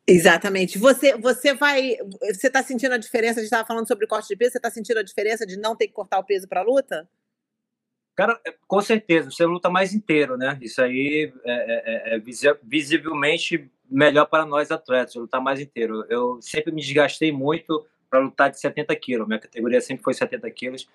Exatamente. 0.07 0.79
Você, 0.79 1.17
você 1.17 1.55
vai. 1.55 1.97
Você 2.33 2.47
está 2.47 2.63
sentindo 2.63 2.93
a 2.93 2.99
diferença? 2.99 3.41
A 3.41 3.43
gente 3.43 3.45
estava 3.45 3.67
falando 3.67 3.89
sobre 3.89 4.07
corte 4.07 4.29
de 4.29 4.37
peso. 4.37 4.53
Você 4.53 4.59
está 4.59 4.71
sentindo 4.71 4.99
a 4.99 5.03
diferença 5.03 5.47
de 5.47 5.57
não 5.57 5.77
ter 5.77 5.87
que 5.87 5.95
cortar 5.95 6.19
o 6.19 6.25
peso 6.25 6.47
para 6.47 6.61
a 6.61 6.65
luta? 6.65 7.09
Cara, 8.15 8.39
é, 8.47 8.55
com 8.67 8.81
certeza, 8.81 9.31
você 9.31 9.45
luta 9.45 9.69
mais 9.69 9.93
inteiro, 9.93 10.37
né? 10.37 10.59
Isso 10.61 10.81
aí 10.81 11.33
é, 11.45 11.53
é, 11.53 12.15
é, 12.15 12.17
é 12.17 12.23
visivelmente 12.63 13.71
melhor 13.91 14.27
para 14.27 14.47
nós 14.47 14.71
atletas, 14.71 15.15
lutar 15.15 15.41
mais 15.41 15.59
inteiro. 15.59 16.05
Eu 16.09 16.41
sempre 16.41 16.73
me 16.73 16.81
desgastei 16.81 17.33
muito 17.33 17.85
para 18.15 18.23
lutar 18.23 18.49
de 18.49 18.61
70 18.61 18.95
quilos, 18.95 19.27
minha 19.27 19.41
categoria 19.41 19.81
sempre 19.81 20.05
foi 20.05 20.15
70 20.15 20.49
quilos, 20.53 20.89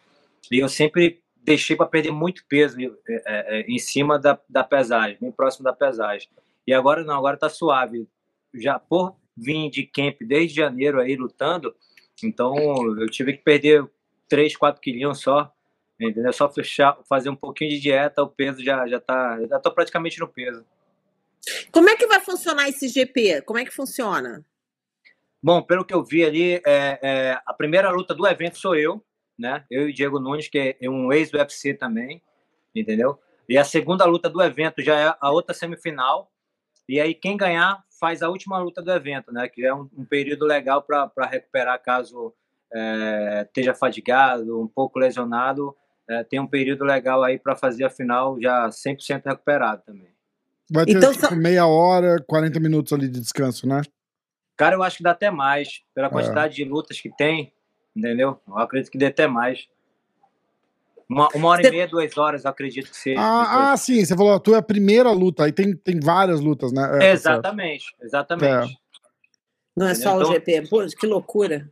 e 0.49 0.59
eu 0.59 0.69
sempre 0.69 1.21
deixei 1.43 1.75
para 1.75 1.85
perder 1.85 2.11
muito 2.11 2.45
peso 2.47 2.77
é, 3.09 3.65
em 3.67 3.77
cima 3.77 4.17
da, 4.17 4.39
da 4.47 4.63
pesagem, 4.63 5.17
bem 5.19 5.31
próximo 5.31 5.65
da 5.65 5.73
pesagem. 5.73 6.29
E 6.65 6.73
agora 6.73 7.03
não, 7.03 7.17
agora 7.17 7.35
tá 7.35 7.49
suave. 7.49 8.07
Já 8.53 8.79
por 8.79 9.17
vir 9.35 9.69
de 9.69 9.83
camp 9.83 10.21
desde 10.21 10.55
janeiro 10.55 11.01
aí 11.01 11.17
lutando, 11.17 11.75
então 12.23 12.55
eu 12.97 13.09
tive 13.09 13.33
que 13.33 13.43
perder 13.43 13.85
3, 14.29 14.55
4 14.55 14.81
quilinhos 14.81 15.19
só 15.19 15.53
Entendeu? 15.99 16.31
Só 16.31 16.49
fechar, 16.49 16.97
fazer 17.09 17.29
um 17.29 17.35
pouquinho 17.35 17.71
de 17.71 17.79
dieta, 17.81 18.23
o 18.23 18.29
peso 18.29 18.63
já, 18.63 18.87
já 18.87 19.01
tá. 19.01 19.37
Já 19.49 19.59
tô 19.59 19.69
praticamente 19.69 20.17
no 20.17 20.29
peso. 20.29 20.65
Como 21.73 21.89
é 21.89 21.97
que 21.97 22.07
vai 22.07 22.21
funcionar 22.21 22.69
esse 22.69 22.87
GP? 22.87 23.41
Como 23.41 23.59
é 23.59 23.65
que 23.65 23.75
funciona? 23.75 24.45
Bom, 25.41 25.61
pelo 25.61 25.85
que 25.85 25.93
eu 25.93 26.03
vi 26.03 26.23
ali, 26.23 26.55
é, 26.65 26.99
é, 27.01 27.41
a 27.45 27.53
primeira 27.53 27.89
luta 27.89 28.13
do 28.13 28.27
evento 28.27 28.57
sou 28.57 28.75
eu, 28.75 29.03
né? 29.37 29.63
Eu 29.69 29.89
e 29.89 29.93
Diego 29.93 30.19
Nunes, 30.19 30.47
que 30.49 30.75
é 30.79 30.89
um 30.89 31.11
ex-UFC 31.13 31.73
também, 31.73 32.21
entendeu? 32.75 33.17
E 33.47 33.57
a 33.57 33.63
segunda 33.63 34.05
luta 34.05 34.29
do 34.29 34.41
evento 34.41 34.81
já 34.81 34.99
é 34.99 35.15
a 35.19 35.31
outra 35.31 35.55
semifinal. 35.55 36.31
E 36.87 36.99
aí, 36.99 37.13
quem 37.13 37.37
ganhar 37.37 37.83
faz 37.99 38.21
a 38.21 38.29
última 38.29 38.59
luta 38.59 38.81
do 38.81 38.91
evento, 38.91 39.31
né? 39.31 39.47
Que 39.47 39.65
é 39.65 39.73
um, 39.73 39.89
um 39.97 40.05
período 40.05 40.45
legal 40.45 40.81
para 40.81 41.25
recuperar 41.25 41.81
caso 41.81 42.33
é, 42.73 43.43
esteja 43.47 43.73
fadigado, 43.73 44.61
um 44.61 44.67
pouco 44.67 44.99
lesionado 44.99 45.75
é, 46.09 46.23
tem 46.23 46.39
um 46.39 46.47
período 46.47 46.83
legal 46.83 47.23
aí 47.23 47.37
para 47.37 47.55
fazer 47.55 47.83
a 47.83 47.89
final 47.89 48.41
já 48.41 48.67
100% 48.67 49.21
recuperado 49.25 49.83
também. 49.85 50.09
Vai 50.71 50.85
ter 50.85 50.97
então, 50.97 51.13
tipo, 51.13 51.35
meia 51.35 51.67
hora, 51.67 52.17
40 52.27 52.59
minutos 52.59 52.91
ali 52.91 53.07
de 53.07 53.19
descanso, 53.19 53.67
né? 53.67 53.81
Cara, 54.59 54.75
eu 54.75 54.83
acho 54.83 54.97
que 54.97 55.03
dá 55.03 55.11
até 55.11 55.31
mais, 55.31 55.81
pela 55.95 56.07
é. 56.07 56.09
quantidade 56.09 56.61
é. 56.61 56.65
de 56.65 56.69
lutas 56.69 56.99
que 56.99 57.09
tem, 57.09 57.53
entendeu? 57.95 58.41
Eu 58.45 58.57
acredito 58.57 58.91
que 58.91 58.97
dê 58.97 59.05
até 59.05 59.25
mais. 59.25 59.69
Uma, 61.07 61.29
uma 61.33 61.47
hora 61.47 61.61
você... 61.61 61.69
e 61.69 61.71
meia, 61.71 61.87
duas 61.87 62.17
horas, 62.17 62.43
eu 62.43 62.51
acredito 62.51 62.89
que 62.89 62.97
seja. 62.97 63.21
Ah, 63.21 63.71
ah, 63.71 63.77
sim, 63.77 64.03
você 64.03 64.17
falou, 64.17 64.33
a 64.33 64.39
tua 64.39 64.57
é 64.57 64.59
a 64.59 64.61
primeira 64.61 65.11
luta, 65.11 65.45
aí 65.45 65.53
tem, 65.53 65.73
tem 65.73 65.97
várias 65.97 66.41
lutas, 66.41 66.73
né? 66.73 66.99
É, 67.01 67.11
exatamente, 67.13 67.95
exatamente. 68.01 68.73
É. 68.73 68.75
Não 69.77 69.87
é 69.87 69.95
só 69.95 70.17
então, 70.17 70.29
o 70.29 70.33
GP, 70.33 70.67
pô, 70.67 70.85
que 70.85 71.07
loucura. 71.07 71.71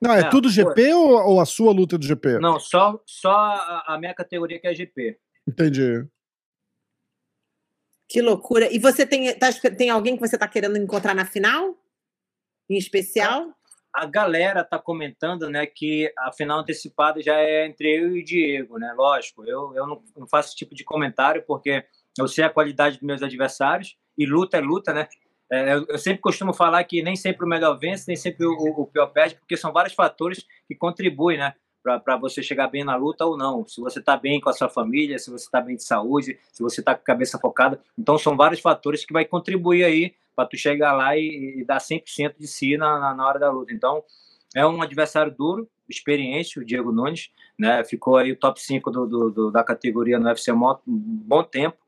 Não, 0.00 0.14
é, 0.14 0.20
é 0.20 0.30
tudo 0.30 0.48
GP 0.48 0.94
ou, 0.94 1.10
ou, 1.10 1.40
a 1.42 1.44
sua 1.44 1.72
luta 1.74 1.98
do 1.98 2.06
GP? 2.06 2.38
Não, 2.38 2.58
só, 2.58 2.98
só 3.04 3.30
a, 3.30 3.84
a 3.86 3.98
minha 3.98 4.14
categoria 4.14 4.58
que 4.58 4.66
é 4.66 4.74
GP. 4.74 5.18
Entendi. 5.46 6.06
Que 8.10 8.20
loucura. 8.20 8.68
E 8.74 8.78
você 8.80 9.06
tem, 9.06 9.32
tá, 9.38 9.52
tem 9.52 9.88
alguém 9.88 10.16
que 10.16 10.20
você 10.20 10.34
está 10.34 10.48
querendo 10.48 10.76
encontrar 10.76 11.14
na 11.14 11.24
final? 11.24 11.76
Em 12.68 12.76
especial? 12.76 13.54
A, 13.94 14.02
a 14.02 14.06
galera 14.06 14.64
tá 14.64 14.80
comentando, 14.80 15.48
né, 15.48 15.64
que 15.64 16.12
a 16.18 16.32
final 16.32 16.58
antecipada 16.58 17.22
já 17.22 17.36
é 17.36 17.66
entre 17.66 17.88
eu 17.88 18.16
e 18.16 18.20
o 18.20 18.24
Diego, 18.24 18.78
né? 18.78 18.92
Lógico, 18.96 19.44
eu, 19.44 19.72
eu 19.76 19.86
não, 19.86 20.02
não 20.16 20.26
faço 20.26 20.48
esse 20.48 20.56
tipo 20.56 20.74
de 20.74 20.82
comentário 20.82 21.44
porque 21.46 21.84
eu 22.18 22.26
sei 22.26 22.42
a 22.42 22.50
qualidade 22.50 22.96
dos 22.96 23.06
meus 23.06 23.22
adversários 23.22 23.96
e 24.18 24.26
luta 24.26 24.56
é 24.56 24.60
luta, 24.60 24.92
né? 24.92 25.08
É, 25.52 25.74
eu 25.74 25.98
sempre 25.98 26.20
costumo 26.20 26.52
falar 26.52 26.82
que 26.82 27.02
nem 27.04 27.14
sempre 27.14 27.44
o 27.44 27.48
melhor 27.48 27.78
vence, 27.78 28.06
nem 28.08 28.16
sempre 28.16 28.44
o, 28.44 28.52
o 28.52 28.86
pior 28.88 29.06
perde, 29.06 29.36
porque 29.36 29.56
são 29.56 29.72
vários 29.72 29.94
fatores 29.94 30.44
que 30.66 30.74
contribuem, 30.74 31.38
né? 31.38 31.54
Para 31.82 32.16
você 32.16 32.42
chegar 32.42 32.68
bem 32.68 32.84
na 32.84 32.96
luta 32.96 33.24
ou 33.24 33.36
não. 33.36 33.66
Se 33.66 33.80
você 33.80 33.98
está 33.98 34.16
bem 34.16 34.40
com 34.40 34.50
a 34.50 34.52
sua 34.52 34.68
família, 34.68 35.18
se 35.18 35.30
você 35.30 35.44
está 35.44 35.60
bem 35.60 35.76
de 35.76 35.84
saúde, 35.84 36.38
se 36.52 36.62
você 36.62 36.80
está 36.80 36.94
com 36.94 37.00
a 37.00 37.04
cabeça 37.04 37.38
focada. 37.38 37.80
Então, 37.98 38.18
são 38.18 38.36
vários 38.36 38.60
fatores 38.60 39.04
que 39.04 39.12
vai 39.12 39.24
contribuir 39.24 39.84
aí 39.84 40.14
para 40.36 40.46
tu 40.46 40.56
chegar 40.56 40.92
lá 40.92 41.16
e, 41.16 41.60
e 41.60 41.64
dar 41.64 41.78
100% 41.78 42.36
de 42.38 42.46
si 42.46 42.76
na, 42.76 42.98
na, 42.98 43.14
na 43.14 43.26
hora 43.26 43.38
da 43.38 43.50
luta. 43.50 43.72
Então, 43.72 44.02
é 44.54 44.66
um 44.66 44.82
adversário 44.82 45.32
duro, 45.32 45.68
experiente, 45.88 46.58
o 46.58 46.64
Diego 46.64 46.92
Nunes, 46.92 47.30
né? 47.58 47.82
Ficou 47.84 48.16
aí 48.16 48.32
o 48.32 48.36
top 48.36 48.60
5 48.60 48.90
do, 48.90 49.06
do, 49.06 49.30
do 49.30 49.50
da 49.50 49.64
categoria 49.64 50.18
no 50.18 50.26
UFC 50.26 50.52
um 50.52 50.76
bom 50.86 51.42
tempo. 51.42 51.78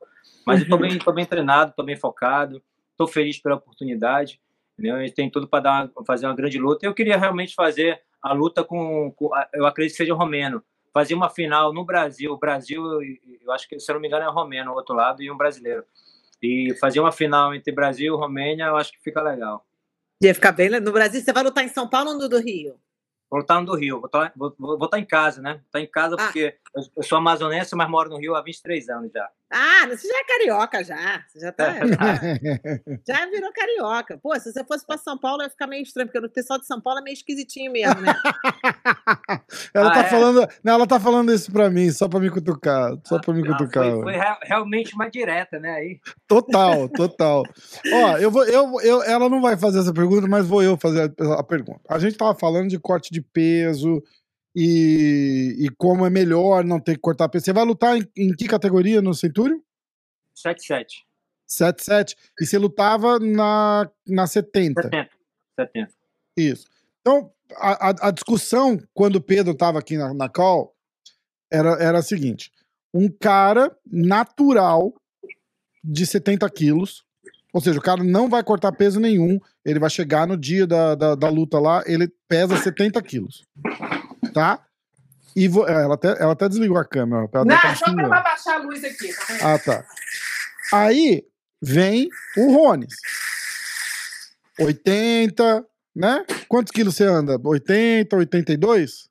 Mas 0.45 0.61
eu 0.61 0.67
tô 0.67 0.77
bem, 0.77 0.97
bem 1.13 1.25
treinado, 1.25 1.73
tô 1.75 1.83
bem 1.83 1.95
focado 1.95 2.61
estou 2.93 3.07
feliz 3.07 3.37
pela 3.39 3.55
oportunidade. 3.55 4.39
Entendeu? 4.73 4.95
A 4.95 5.01
gente 5.01 5.13
tem 5.13 5.29
tudo 5.29 5.47
para 5.47 5.89
fazer 6.05 6.25
uma 6.25 6.35
grande 6.35 6.57
luta. 6.57 6.85
Eu 6.85 6.93
queria 6.93 7.17
realmente 7.17 7.53
fazer 7.53 8.01
a 8.23 8.31
luta 8.31 8.63
com, 8.63 9.11
com, 9.11 9.29
eu 9.53 9.65
acredito 9.65 9.91
que 9.91 9.97
seja 9.97 10.13
o 10.13 10.17
romeno. 10.17 10.63
Fazer 10.93 11.13
uma 11.13 11.29
final 11.29 11.73
no 11.73 11.83
Brasil. 11.83 12.31
O 12.31 12.37
Brasil, 12.37 12.81
eu 13.41 13.51
acho 13.51 13.67
que, 13.67 13.77
se 13.79 13.91
eu 13.91 13.95
não 13.95 14.01
me 14.01 14.07
engano, 14.07 14.23
é 14.23 14.31
romeno, 14.31 14.71
o 14.71 14.75
outro 14.75 14.95
lado, 14.95 15.21
e 15.21 15.29
um 15.29 15.35
brasileiro. 15.35 15.83
E 16.41 16.73
fazer 16.79 17.01
uma 17.01 17.11
final 17.11 17.53
entre 17.53 17.73
Brasil 17.73 18.13
e 18.13 18.17
Romênia, 18.17 18.65
eu 18.65 18.77
acho 18.77 18.93
que 18.93 19.01
fica 19.01 19.21
legal. 19.21 19.65
Ia 20.21 20.33
ficar 20.33 20.53
bem 20.53 20.69
no 20.69 20.91
Brasil. 20.91 21.19
Você 21.19 21.33
vai 21.33 21.43
lutar 21.43 21.65
em 21.65 21.67
São 21.67 21.89
Paulo 21.89 22.11
ou 22.11 22.17
no 22.17 22.29
do 22.29 22.39
Rio? 22.39 22.79
Vou 23.29 23.39
lutar 23.39 23.59
no 23.59 23.65
do 23.65 23.75
Rio. 23.75 23.99
Vou 23.99 24.05
estar, 24.05 24.31
vou, 24.35 24.55
vou 24.57 24.85
estar 24.85 24.99
em 24.99 25.05
casa, 25.05 25.41
né? 25.41 25.61
Estar 25.65 25.81
em 25.81 25.87
casa 25.87 26.15
ah. 26.15 26.23
porque 26.23 26.57
eu, 26.75 26.83
eu 26.97 27.03
sou 27.03 27.17
amazonense, 27.17 27.75
mas 27.75 27.89
moro 27.89 28.09
no 28.09 28.17
Rio 28.17 28.35
há 28.35 28.41
23 28.41 28.87
anos 28.89 29.11
já. 29.11 29.29
Ah, 29.55 29.87
você 29.87 30.07
já 30.07 30.17
é 30.17 30.23
carioca 30.23 30.83
já. 30.83 31.23
Você 31.27 31.39
já 31.39 31.51
tá. 31.51 31.73
Já, 33.07 33.15
já 33.19 33.25
virou 33.27 33.51
carioca. 33.53 34.17
Pô, 34.17 34.33
se 34.39 34.51
você 34.51 34.63
fosse 34.63 34.85
para 34.85 34.97
São 34.97 35.17
Paulo, 35.17 35.43
ia 35.43 35.49
ficar 35.49 35.67
meio 35.67 35.83
estranho, 35.83 36.07
porque 36.09 36.25
o 36.25 36.29
pessoal 36.29 36.59
de 36.59 36.65
São 36.65 36.81
Paulo 36.81 36.99
é 36.99 37.03
meio 37.03 37.13
esquisitinho 37.13 37.71
mesmo, 37.71 38.01
né? 38.01 38.13
ela, 39.73 39.91
ah, 39.91 39.93
tá 39.93 39.99
é? 39.99 40.09
falando, 40.09 40.47
não, 40.63 40.73
ela 40.73 40.87
tá 40.87 40.99
falando 40.99 41.31
isso 41.31 41.51
para 41.51 41.69
mim, 41.69 41.91
só 41.91 42.07
para 42.07 42.19
me 42.19 42.31
cutucar. 42.31 42.93
Só 43.03 43.19
para 43.19 43.33
me 43.33 43.47
ah, 43.47 43.51
cutucar. 43.51 43.91
Foi, 43.91 44.01
foi, 44.01 44.13
realmente 44.43 44.95
uma 44.95 45.09
direta, 45.09 45.59
né? 45.59 45.71
Aí. 45.71 45.99
Total, 46.27 46.89
total. 46.95 47.43
Ó, 47.93 48.17
eu 48.17 48.31
vou, 48.31 48.43
eu, 48.45 48.81
eu, 48.81 49.03
ela 49.03 49.29
não 49.29 49.41
vai 49.41 49.55
fazer 49.55 49.79
essa 49.79 49.93
pergunta, 49.93 50.27
mas 50.27 50.47
vou 50.47 50.63
eu 50.63 50.75
fazer 50.77 51.13
a, 51.19 51.33
a 51.39 51.43
pergunta. 51.43 51.81
A 51.87 51.99
gente 51.99 52.17
tava 52.17 52.33
falando 52.33 52.69
de 52.69 52.79
corte 52.79 53.11
de 53.11 53.21
peso 53.21 54.01
e, 54.55 55.55
e 55.59 55.69
como 55.77 56.05
é 56.05 56.09
melhor 56.09 56.63
não 56.63 56.79
ter 56.79 56.95
que 56.95 57.01
cortar 57.01 57.29
peso. 57.29 57.45
Você 57.45 57.53
vai 57.53 57.65
lutar 57.65 57.97
em, 57.97 58.07
em 58.15 58.33
que 58.33 58.47
categoria 58.47 59.01
no 59.01 59.13
Centúrio? 59.13 59.63
7-7. 60.35 60.85
7-7. 61.49 62.15
E 62.39 62.45
você 62.45 62.57
lutava 62.57 63.19
na, 63.19 63.89
na 64.07 64.27
70. 64.27 64.81
70. 64.83 65.09
70. 65.59 65.93
Isso. 66.37 66.67
Então, 67.01 67.31
a, 67.55 67.89
a, 67.89 68.07
a 68.07 68.11
discussão, 68.11 68.79
quando 68.93 69.17
o 69.17 69.21
Pedro 69.21 69.53
estava 69.53 69.79
aqui 69.79 69.97
na, 69.97 70.13
na 70.13 70.29
call, 70.29 70.75
era, 71.51 71.71
era 71.83 71.99
a 71.99 72.03
seguinte: 72.03 72.51
um 72.93 73.09
cara 73.09 73.75
natural 73.85 74.93
de 75.83 76.05
70 76.05 76.49
quilos, 76.49 77.03
ou 77.53 77.61
seja, 77.61 77.77
o 77.77 77.83
cara 77.83 78.03
não 78.03 78.29
vai 78.29 78.43
cortar 78.43 78.71
peso 78.71 78.99
nenhum, 78.99 79.39
ele 79.65 79.79
vai 79.79 79.89
chegar 79.89 80.25
no 80.25 80.37
dia 80.37 80.65
da, 80.65 80.95
da, 80.95 81.13
da 81.13 81.29
luta 81.29 81.59
lá, 81.59 81.83
ele 81.85 82.07
pesa 82.27 82.57
70 82.57 83.01
quilos 83.03 83.43
tá? 84.33 84.65
E 85.35 85.47
vo... 85.47 85.67
É, 85.67 85.83
ela, 85.83 85.95
até, 85.95 86.21
ela 86.21 86.33
até 86.33 86.49
desligou 86.49 86.77
a 86.77 86.85
câmera. 86.85 87.29
Ela 87.33 87.45
Não, 87.45 87.75
só 87.75 87.93
pra 87.93 88.21
baixar 88.21 88.55
a 88.55 88.63
luz 88.63 88.83
aqui. 88.83 89.13
Tá 89.13 89.53
ah, 89.53 89.59
tá. 89.59 89.85
Aí 90.71 91.23
vem 91.61 92.09
o 92.37 92.53
Rones. 92.53 92.95
80, 94.59 95.65
né? 95.95 96.25
Quantos 96.47 96.71
quilos 96.71 96.95
você 96.95 97.05
anda? 97.05 97.39
80, 97.43 98.15
82? 98.15 99.09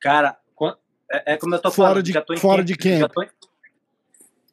Cara, 0.00 0.36
é, 1.10 1.34
é 1.34 1.36
como 1.36 1.54
eu 1.54 1.60
tô 1.60 1.70
fora 1.70 1.88
falando. 1.90 2.02
De, 2.02 2.12
já 2.12 2.22
tô 2.22 2.34
em 2.34 2.36
fora 2.36 2.58
camp, 2.58 2.66
de 2.66 2.76
camp. 2.76 3.00
Já 3.00 3.08
tô 3.08 3.22
em, 3.22 3.28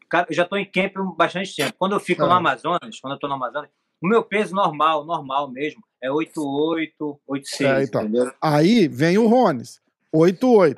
cara, 0.10 0.28
eu 0.30 0.36
já 0.36 0.46
tô 0.46 0.56
em 0.58 0.66
camp 0.66 0.98
há 0.98 1.04
bastante 1.16 1.56
tempo. 1.56 1.74
Quando 1.78 1.94
eu 1.94 2.00
fico 2.00 2.24
ah. 2.24 2.28
no 2.28 2.34
Amazonas, 2.34 3.00
quando 3.02 3.14
eu 3.14 3.20
tô 3.20 3.28
no 3.28 3.34
Amazonas, 3.34 3.70
o 4.02 4.08
meu 4.08 4.24
peso 4.24 4.54
normal, 4.54 5.06
normal 5.06 5.50
mesmo, 5.50 5.84
é 6.02 6.12
88, 6.12 7.22
86, 7.28 7.70
é, 7.70 7.84
então. 7.84 8.02
entendeu? 8.02 8.34
Aí 8.42 8.88
vem 8.88 9.18
o 9.18 9.28
Rones. 9.28 9.82
8-8 10.14 10.78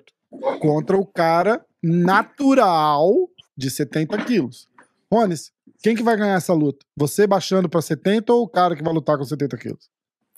contra 0.59 0.97
o 0.97 1.05
cara 1.05 1.65
natural 1.83 3.29
de 3.55 3.69
70 3.69 4.17
quilos. 4.25 4.67
Rones, 5.11 5.51
quem 5.83 5.95
que 5.95 6.03
vai 6.03 6.17
ganhar 6.17 6.35
essa 6.35 6.53
luta? 6.53 6.85
Você 6.95 7.27
baixando 7.27 7.69
para 7.69 7.81
70 7.81 8.33
ou 8.33 8.43
o 8.43 8.47
cara 8.47 8.75
que 8.75 8.83
vai 8.83 8.93
lutar 8.93 9.17
com 9.17 9.23
70 9.23 9.57
quilos? 9.57 9.89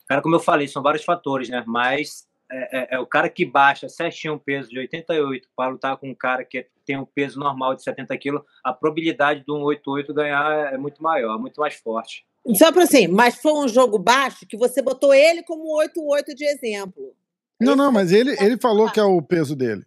Cara, 0.08 0.22
como 0.22 0.36
eu 0.36 0.40
falei, 0.40 0.68
são 0.68 0.82
vários 0.82 1.04
fatores, 1.04 1.50
né? 1.50 1.64
Mas 1.68 2.28
é, 2.52 2.96
é, 2.96 2.96
é 2.96 3.00
o 3.00 3.06
cara 3.06 3.30
que 3.30 3.46
baixa 3.46 3.90
certinho 3.90 4.36
o 4.36 4.40
peso 4.40 4.70
de 4.70 4.80
88 4.80 5.48
para 5.56 5.70
lutar 5.70 5.98
com 5.98 6.10
um 6.10 6.16
cara 6.16 6.44
que 6.46 6.66
tem 6.86 6.98
um 6.98 7.06
peso 7.06 7.40
normal 7.40 7.76
de 7.76 7.84
70 7.84 8.18
quilos, 8.18 8.42
a 8.64 8.72
probabilidade 8.72 9.44
de 9.46 9.52
um 9.52 9.62
88 9.64 10.14
ganhar 10.14 10.74
é 10.74 10.78
muito 10.78 11.04
maior, 11.04 11.38
muito 11.38 11.60
mais 11.60 11.76
forte. 11.76 12.26
Só 12.56 12.72
para 12.72 12.84
assim, 12.84 13.08
mas 13.08 13.36
foi 13.36 13.52
um 13.52 13.68
jogo 13.68 14.00
baixo 14.00 14.46
que 14.48 14.56
você 14.56 14.82
botou 14.82 15.14
ele 15.14 15.44
como 15.44 15.78
8-8 15.78 16.34
de 16.34 16.46
exemplo. 16.46 17.14
Não, 17.60 17.76
não, 17.76 17.92
mas 17.92 18.12
ele, 18.12 18.36
ele 18.40 18.58
falou 18.58 18.92
que 18.92 19.00
é 19.00 19.04
o 19.04 19.22
peso 19.22 19.56
dele. 19.56 19.84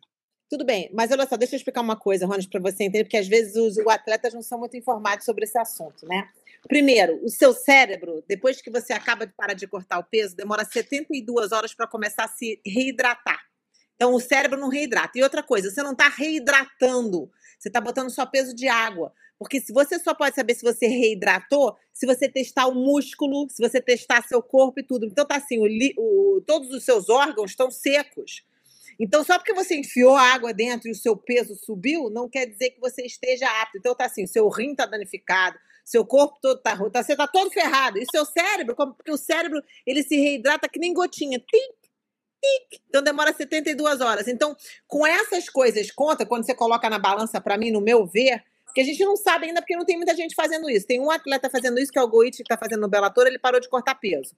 Tudo 0.48 0.64
bem, 0.64 0.90
mas 0.92 1.12
olha 1.12 1.26
só, 1.28 1.36
deixa 1.36 1.54
eu 1.54 1.58
explicar 1.58 1.80
uma 1.80 1.96
coisa, 1.96 2.26
Rones, 2.26 2.46
para 2.46 2.60
você 2.60 2.82
entender, 2.82 3.04
porque 3.04 3.16
às 3.16 3.28
vezes 3.28 3.54
os, 3.54 3.76
os 3.76 3.86
atletas 3.86 4.34
não 4.34 4.42
são 4.42 4.58
muito 4.58 4.76
informados 4.76 5.24
sobre 5.24 5.44
esse 5.44 5.56
assunto, 5.56 6.04
né? 6.06 6.28
Primeiro, 6.68 7.24
o 7.24 7.28
seu 7.28 7.52
cérebro, 7.52 8.22
depois 8.28 8.60
que 8.60 8.70
você 8.70 8.92
acaba 8.92 9.26
de 9.26 9.32
parar 9.32 9.54
de 9.54 9.66
cortar 9.68 10.00
o 10.00 10.04
peso, 10.04 10.34
demora 10.34 10.64
72 10.64 11.52
horas 11.52 11.72
para 11.72 11.86
começar 11.86 12.24
a 12.24 12.28
se 12.28 12.60
reidratar. 12.66 13.40
Então, 13.94 14.12
o 14.12 14.20
cérebro 14.20 14.58
não 14.58 14.68
reidrata. 14.68 15.18
E 15.18 15.22
outra 15.22 15.42
coisa, 15.42 15.70
você 15.70 15.82
não 15.82 15.92
está 15.92 16.08
reidratando, 16.08 17.30
você 17.58 17.68
está 17.68 17.80
botando 17.80 18.10
só 18.10 18.26
peso 18.26 18.54
de 18.54 18.66
água. 18.66 19.12
Porque 19.40 19.58
se 19.58 19.72
você 19.72 19.98
só 19.98 20.14
pode 20.14 20.36
saber 20.36 20.52
se 20.52 20.62
você 20.62 20.86
reidratou, 20.86 21.74
se 21.94 22.04
você 22.04 22.28
testar 22.28 22.66
o 22.66 22.74
músculo, 22.74 23.48
se 23.48 23.66
você 23.66 23.80
testar 23.80 24.22
seu 24.28 24.42
corpo 24.42 24.80
e 24.80 24.82
tudo. 24.82 25.06
Então 25.06 25.24
tá 25.24 25.36
assim, 25.36 25.58
o, 25.58 25.64
o, 25.96 26.42
todos 26.42 26.70
os 26.70 26.84
seus 26.84 27.08
órgãos 27.08 27.52
estão 27.52 27.70
secos. 27.70 28.44
Então, 28.98 29.24
só 29.24 29.38
porque 29.38 29.54
você 29.54 29.76
enfiou 29.76 30.14
água 30.14 30.52
dentro 30.52 30.88
e 30.88 30.90
o 30.90 30.94
seu 30.94 31.16
peso 31.16 31.56
subiu, 31.56 32.10
não 32.10 32.28
quer 32.28 32.44
dizer 32.44 32.72
que 32.72 32.80
você 32.80 33.00
esteja 33.06 33.46
apto. 33.62 33.78
Então, 33.78 33.94
tá 33.94 34.04
assim, 34.04 34.26
seu 34.26 34.46
rim 34.50 34.74
tá 34.74 34.84
danificado, 34.84 35.58
seu 35.86 36.04
corpo 36.04 36.38
todo 36.42 36.60
tá, 36.60 36.76
tá 36.76 37.02
você 37.02 37.16
tá 37.16 37.26
todo 37.26 37.50
ferrado. 37.50 37.96
E 37.98 38.04
seu 38.10 38.26
cérebro, 38.26 38.76
porque 38.76 39.10
o 39.10 39.16
cérebro, 39.16 39.62
ele 39.86 40.02
se 40.02 40.16
reidrata 40.16 40.68
que 40.68 40.78
nem 40.78 40.92
gotinha. 40.92 41.38
Tic. 41.38 42.82
Então, 42.90 43.02
demora 43.02 43.32
72 43.32 44.02
horas. 44.02 44.28
Então, 44.28 44.54
com 44.86 45.06
essas 45.06 45.48
coisas, 45.48 45.90
conta, 45.90 46.26
quando 46.26 46.44
você 46.44 46.54
coloca 46.54 46.90
na 46.90 46.98
balança, 46.98 47.40
para 47.40 47.56
mim, 47.56 47.70
no 47.70 47.80
meu 47.80 48.06
ver, 48.06 48.44
porque 48.70 48.80
a 48.80 48.84
gente 48.84 49.04
não 49.04 49.16
sabe 49.16 49.46
ainda, 49.46 49.60
porque 49.60 49.76
não 49.76 49.84
tem 49.84 49.96
muita 49.96 50.14
gente 50.14 50.34
fazendo 50.34 50.70
isso. 50.70 50.86
Tem 50.86 51.00
um 51.00 51.10
atleta 51.10 51.50
fazendo 51.50 51.78
isso, 51.78 51.90
que 51.92 51.98
é 51.98 52.02
o 52.02 52.08
Goit, 52.08 52.36
que 52.36 52.42
está 52.42 52.56
fazendo 52.56 52.80
no 52.80 52.88
Bellator, 52.88 53.26
ele 53.26 53.38
parou 53.38 53.60
de 53.60 53.68
cortar 53.68 53.96
peso. 53.96 54.34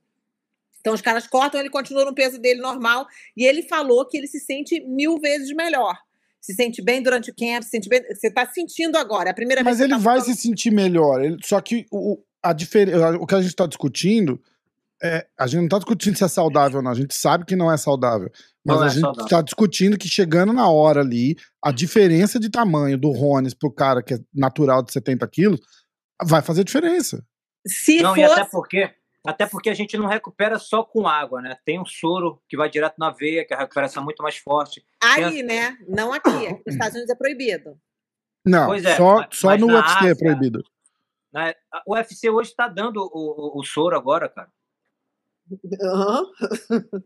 Então 0.80 0.94
os 0.94 1.00
caras 1.00 1.26
cortam, 1.26 1.60
ele 1.60 1.70
continua 1.70 2.04
no 2.04 2.14
peso 2.14 2.38
dele 2.38 2.60
normal. 2.60 3.06
E 3.36 3.44
ele 3.44 3.62
falou 3.62 4.06
que 4.06 4.16
ele 4.16 4.26
se 4.26 4.40
sente 4.40 4.80
mil 4.80 5.18
vezes 5.18 5.54
melhor. 5.54 5.96
Se 6.40 6.54
sente 6.54 6.82
bem 6.82 7.00
durante 7.00 7.30
o 7.30 7.34
camp, 7.34 7.62
se 7.62 7.70
sente 7.70 7.88
bem. 7.88 8.02
Você 8.08 8.26
está 8.26 8.46
sentindo 8.46 8.96
agora. 8.96 9.28
É 9.28 9.32
a 9.32 9.34
primeira 9.34 9.62
Mas 9.62 9.78
vez 9.78 9.88
ele 9.88 9.98
tá 9.98 10.02
vai 10.02 10.18
falando... 10.18 10.34
se 10.34 10.42
sentir 10.42 10.72
melhor. 10.72 11.22
Ele... 11.22 11.36
Só 11.44 11.60
que 11.60 11.86
o, 11.90 12.18
a 12.42 12.52
difer... 12.52 12.88
o 13.20 13.26
que 13.26 13.34
a 13.34 13.40
gente 13.40 13.50
está 13.50 13.66
discutindo 13.66 14.42
é, 15.02 15.26
a 15.36 15.46
gente 15.46 15.58
não 15.58 15.64
está 15.64 15.78
discutindo 15.78 16.16
se 16.16 16.22
é 16.22 16.28
saudável 16.28 16.76
ou 16.76 16.82
não, 16.82 16.92
a 16.92 16.94
gente 16.94 17.14
sabe 17.14 17.44
que 17.44 17.56
não 17.56 17.72
é 17.72 17.76
saudável. 17.76 18.30
Mas 18.64 18.76
não 18.76 18.82
a 18.82 18.86
é 18.86 18.90
gente 18.90 19.22
está 19.22 19.42
discutindo 19.42 19.98
que 19.98 20.08
chegando 20.08 20.52
na 20.52 20.68
hora 20.68 21.00
ali, 21.00 21.36
a 21.60 21.72
diferença 21.72 22.38
de 22.38 22.48
tamanho 22.48 22.96
do 22.96 23.10
Rones 23.10 23.52
pro 23.52 23.72
cara 23.72 24.02
que 24.02 24.14
é 24.14 24.18
natural 24.32 24.82
de 24.82 24.92
70 24.92 25.26
quilos 25.28 25.60
vai 26.22 26.40
fazer 26.40 26.62
diferença. 26.62 27.24
Se 27.66 28.00
não, 28.00 28.10
fosse... 28.10 28.20
e 28.20 28.24
até 28.24 28.44
porque, 28.44 28.94
até 29.26 29.46
porque 29.46 29.70
a 29.70 29.74
gente 29.74 29.96
não 29.96 30.06
recupera 30.06 30.56
só 30.58 30.84
com 30.84 31.08
água, 31.08 31.42
né? 31.42 31.56
Tem 31.64 31.80
um 31.80 31.84
soro 31.84 32.40
que 32.48 32.56
vai 32.56 32.70
direto 32.70 32.94
na 32.98 33.10
veia, 33.10 33.44
que 33.44 33.52
a 33.54 33.58
recuperação 33.58 34.02
é 34.02 34.04
muito 34.04 34.22
mais 34.22 34.36
forte. 34.36 34.84
Aí, 35.02 35.42
né? 35.42 35.76
Não 35.88 36.12
aqui. 36.12 36.30
Nos 36.64 36.74
Estados 36.74 36.94
Unidos 36.94 37.10
é 37.10 37.16
proibido. 37.16 37.76
Não, 38.46 38.72
é, 38.74 38.96
só, 38.96 39.16
mas, 39.16 39.28
só 39.32 39.48
mas 39.48 39.60
no 39.60 39.66
UFC 39.66 39.90
é 39.90 39.96
Ásia, 39.98 40.10
é 40.10 40.14
proibido. 40.14 40.64
Né? 41.32 41.54
O 41.86 41.94
UFC 41.94 42.30
hoje 42.30 42.50
está 42.50 42.68
dando 42.68 42.98
o, 42.98 43.56
o, 43.56 43.60
o 43.60 43.64
soro 43.64 43.96
agora, 43.96 44.28
cara. 44.28 44.50
Uhum. 45.80 47.02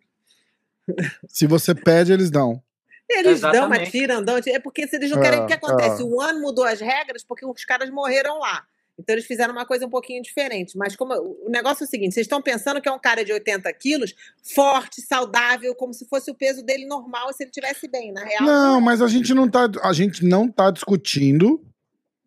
Se 1.29 1.47
você 1.47 1.75
pede, 1.75 2.13
eles 2.13 2.31
dão. 2.31 2.63
Eles 3.09 3.39
Exatamente. 3.39 3.61
dão, 3.61 3.69
mas 3.69 3.91
tiram, 3.91 4.23
dão. 4.23 4.37
É 4.37 4.59
porque 4.59 4.87
se 4.87 4.97
eles 4.97 5.11
não 5.11 5.21
querem, 5.21 5.41
o 5.41 5.47
que 5.47 5.53
é, 5.53 5.57
acontece? 5.57 6.03
É. 6.03 6.05
O 6.05 6.21
ano 6.21 6.41
mudou 6.41 6.65
as 6.65 6.81
regras 6.81 7.25
porque 7.25 7.47
os 7.47 7.65
caras 7.65 7.91
morreram 7.91 8.39
lá. 8.39 8.65
Então 8.99 9.15
eles 9.15 9.27
fizeram 9.27 9.53
uma 9.53 9.67
coisa 9.67 9.87
um 9.87 9.91
pouquinho 9.91 10.23
diferente. 10.23 10.77
Mas 10.77 10.97
como 10.97 11.15
o 11.15 11.51
negócio 11.51 11.85
é 11.85 11.87
o 11.87 11.89
seguinte: 11.89 12.15
vocês 12.15 12.25
estão 12.25 12.41
pensando 12.41 12.81
que 12.81 12.89
é 12.89 12.93
um 12.93 12.99
cara 12.99 13.25
de 13.25 13.33
80 13.33 13.71
quilos, 13.75 14.15
forte, 14.55 15.03
saudável, 15.03 15.75
como 15.75 15.93
se 15.93 16.07
fosse 16.09 16.31
o 16.31 16.35
peso 16.35 16.63
dele 16.63 16.87
normal 16.87 17.33
se 17.33 17.45
ele 17.45 17.51
tivesse 17.51 17.87
bem, 17.89 18.13
na 18.13 18.25
real. 18.25 18.43
Não, 18.43 18.81
mas 18.81 19.03
a 19.03 19.09
gente 19.09 19.35
não 19.35 19.49
tá, 19.49 19.69
a 19.83 19.93
gente 19.93 20.25
não 20.25 20.49
tá 20.51 20.71
discutindo 20.71 21.63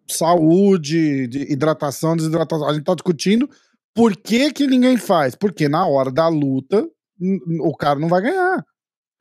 saúde, 0.08 1.28
de 1.28 1.52
hidratação, 1.52 2.16
desidratação. 2.16 2.68
A 2.68 2.74
gente 2.74 2.84
tá 2.84 2.94
discutindo 2.94 3.50
por 3.94 4.16
que, 4.16 4.52
que 4.52 4.68
ninguém 4.68 4.98
faz? 4.98 5.36
Porque 5.36 5.68
na 5.68 5.86
hora 5.88 6.12
da 6.12 6.28
luta, 6.28 6.88
o 7.62 7.76
cara 7.76 8.00
não 8.00 8.08
vai 8.08 8.22
ganhar. 8.22 8.64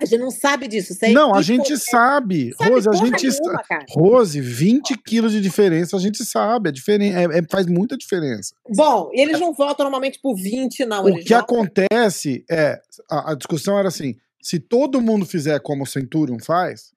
A 0.01 0.05
gente 0.05 0.21
não 0.21 0.31
sabe 0.31 0.69
disso. 0.69 0.93
Isso 0.93 1.13
não, 1.13 1.35
a 1.35 1.43
gente 1.43 1.77
sabe. 1.77 2.53
sabe. 2.53 2.71
Rose, 2.71 2.89
a 2.89 2.93
gente. 2.93 3.27
Nenhuma, 3.27 3.63
Rose, 3.91 4.41
20 4.41 4.97
quilos 5.03 5.33
de 5.33 5.41
diferença, 5.41 5.97
a 5.97 6.01
gente 6.01 6.25
sabe. 6.25 6.69
É 6.69 6.73
diferente, 6.73 7.17
é, 7.17 7.25
é, 7.25 7.43
faz 7.51 7.67
muita 7.67 7.97
diferença. 7.97 8.55
Bom, 8.77 9.11
eles 9.13 9.41
não 9.41 9.53
votam 9.53 9.85
normalmente 9.85 10.21
por 10.23 10.37
20, 10.37 10.85
não. 10.85 11.05
O 11.05 11.19
que 11.19 11.35
acontece 11.35 12.45
é. 12.49 12.81
A, 13.11 13.33
a, 13.33 13.35
discussão 13.35 13.77
era 13.77 13.89
assim: 13.89 14.15
se 14.41 14.61
todo 14.61 15.01
mundo 15.01 15.27
fizer 15.27 15.59
como 15.61 15.83
o 15.83 15.87
Centurion 15.87 16.39
faz, 16.39 16.93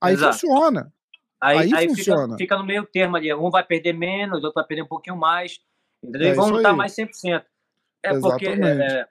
aí 0.00 0.14
Exato. 0.14 0.38
funciona. 0.38 0.90
Aí, 1.38 1.58
aí, 1.58 1.74
aí 1.74 1.88
funciona. 1.90 2.22
Fica, 2.22 2.38
fica, 2.38 2.56
no 2.56 2.64
meio 2.64 2.86
termo 2.86 3.16
ali. 3.16 3.32
Um 3.34 3.50
vai 3.50 3.64
perder 3.64 3.92
menos, 3.92 4.42
outro 4.42 4.54
vai 4.54 4.64
perder 4.64 4.82
um 4.82 4.88
pouquinho 4.88 5.16
mais. 5.16 5.60
Entendeu? 6.02 6.28
É 6.28 6.32
e 6.32 6.34
vão 6.34 6.48
lutar 6.48 6.74
mais 6.74 6.94
100%. 6.94 7.08
É 8.02 8.10
Exatamente. 8.10 8.20
porque 8.22 8.46
é, 8.46 9.08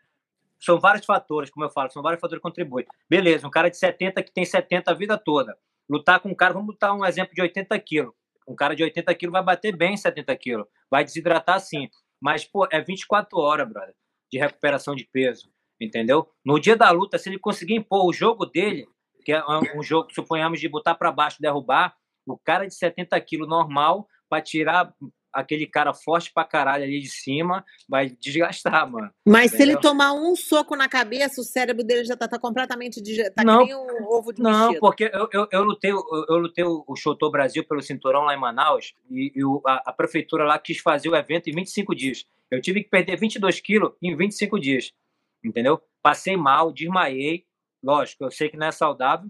são 0.59 0.79
vários 0.79 1.05
fatores, 1.05 1.49
como 1.49 1.65
eu 1.65 1.69
falo, 1.69 1.91
são 1.91 2.01
vários 2.01 2.19
fatores 2.19 2.39
que 2.39 2.47
contribuem. 2.47 2.85
Beleza, 3.09 3.47
um 3.47 3.51
cara 3.51 3.69
de 3.69 3.77
70 3.77 4.23
que 4.23 4.33
tem 4.33 4.45
70 4.45 4.91
a 4.91 4.93
vida 4.93 5.17
toda. 5.17 5.57
Lutar 5.89 6.19
com 6.19 6.29
um 6.29 6.35
cara, 6.35 6.53
vamos 6.53 6.67
botar 6.67 6.93
um 6.93 7.05
exemplo 7.05 7.33
de 7.33 7.41
80 7.41 7.77
quilos. 7.79 8.13
Um 8.47 8.55
cara 8.55 8.75
de 8.75 8.83
80 8.83 9.13
quilos 9.15 9.33
vai 9.33 9.43
bater 9.43 9.75
bem 9.75 9.95
70 9.97 10.35
quilos. 10.37 10.67
Vai 10.89 11.03
desidratar 11.03 11.59
sim. 11.59 11.89
Mas, 12.19 12.45
pô, 12.45 12.67
é 12.71 12.81
24 12.81 13.37
horas, 13.37 13.67
brother, 13.67 13.93
de 14.31 14.39
recuperação 14.39 14.95
de 14.95 15.05
peso. 15.05 15.49
Entendeu? 15.79 16.27
No 16.43 16.59
dia 16.59 16.75
da 16.75 16.89
luta, 16.91 17.17
se 17.17 17.29
ele 17.29 17.37
conseguir 17.37 17.75
impor 17.75 18.05
o 18.05 18.13
jogo 18.13 18.45
dele, 18.45 18.87
que 19.23 19.33
é 19.33 19.43
um 19.75 19.83
jogo, 19.83 20.13
suponhamos, 20.13 20.59
de 20.59 20.69
botar 20.69 20.95
para 20.95 21.11
baixo, 21.11 21.41
derrubar, 21.41 21.95
o 22.25 22.37
cara 22.37 22.65
de 22.65 22.73
70 22.73 23.19
quilos 23.21 23.47
normal 23.47 24.07
para 24.29 24.41
tirar 24.41 24.93
aquele 25.35 25.67
cara 25.67 25.93
forte 25.93 26.31
pra 26.33 26.45
caralho 26.45 26.85
ali 26.85 27.01
de 27.01 27.09
cima, 27.09 27.63
vai 27.87 28.09
desgastar, 28.09 28.89
mano. 28.89 29.11
Mas 29.25 29.53
Entendeu? 29.53 29.57
se 29.57 29.63
ele 29.63 29.81
tomar 29.81 30.13
um 30.13 30.35
soco 30.35 30.75
na 30.75 30.87
cabeça, 30.87 31.41
o 31.41 31.43
cérebro 31.43 31.83
dele 31.83 32.05
já 32.05 32.15
tá, 32.15 32.27
tá 32.27 32.39
completamente 32.39 33.01
tá 33.35 33.43
não, 33.43 33.63
um 33.63 34.05
ovo 34.07 34.31
de 34.31 34.41
Não, 34.41 34.67
mexido. 34.67 34.79
porque 34.79 35.11
eu, 35.13 35.27
eu, 35.33 35.47
eu, 35.51 35.63
lutei, 35.63 35.91
eu, 35.91 36.03
eu 36.29 36.37
lutei 36.37 36.63
o 36.63 36.95
Chotô 36.95 37.29
Brasil 37.29 37.65
pelo 37.67 37.81
cinturão 37.81 38.23
lá 38.23 38.33
em 38.33 38.39
Manaus 38.39 38.93
e, 39.11 39.33
e 39.35 39.41
a, 39.67 39.89
a, 39.89 39.93
prefeitura 39.93 40.45
lá 40.45 40.57
quis 40.57 40.77
fazer 40.77 41.09
o 41.09 41.15
evento 41.15 41.49
em 41.49 41.53
25 41.53 41.93
dias. 41.93 42.25
Eu 42.49 42.61
tive 42.61 42.83
que 42.83 42.89
perder 42.89 43.17
22 43.17 43.59
quilos 43.59 43.91
em 44.01 44.15
25 44.15 44.59
dias, 44.59 44.93
entendeu? 45.43 45.81
Passei 46.01 46.37
mal, 46.37 46.71
desmaiei, 46.71 47.45
lógico, 47.83 48.23
eu 48.23 48.31
sei 48.31 48.49
que 48.49 48.57
não 48.57 48.67
é 48.67 48.71
saudável, 48.71 49.29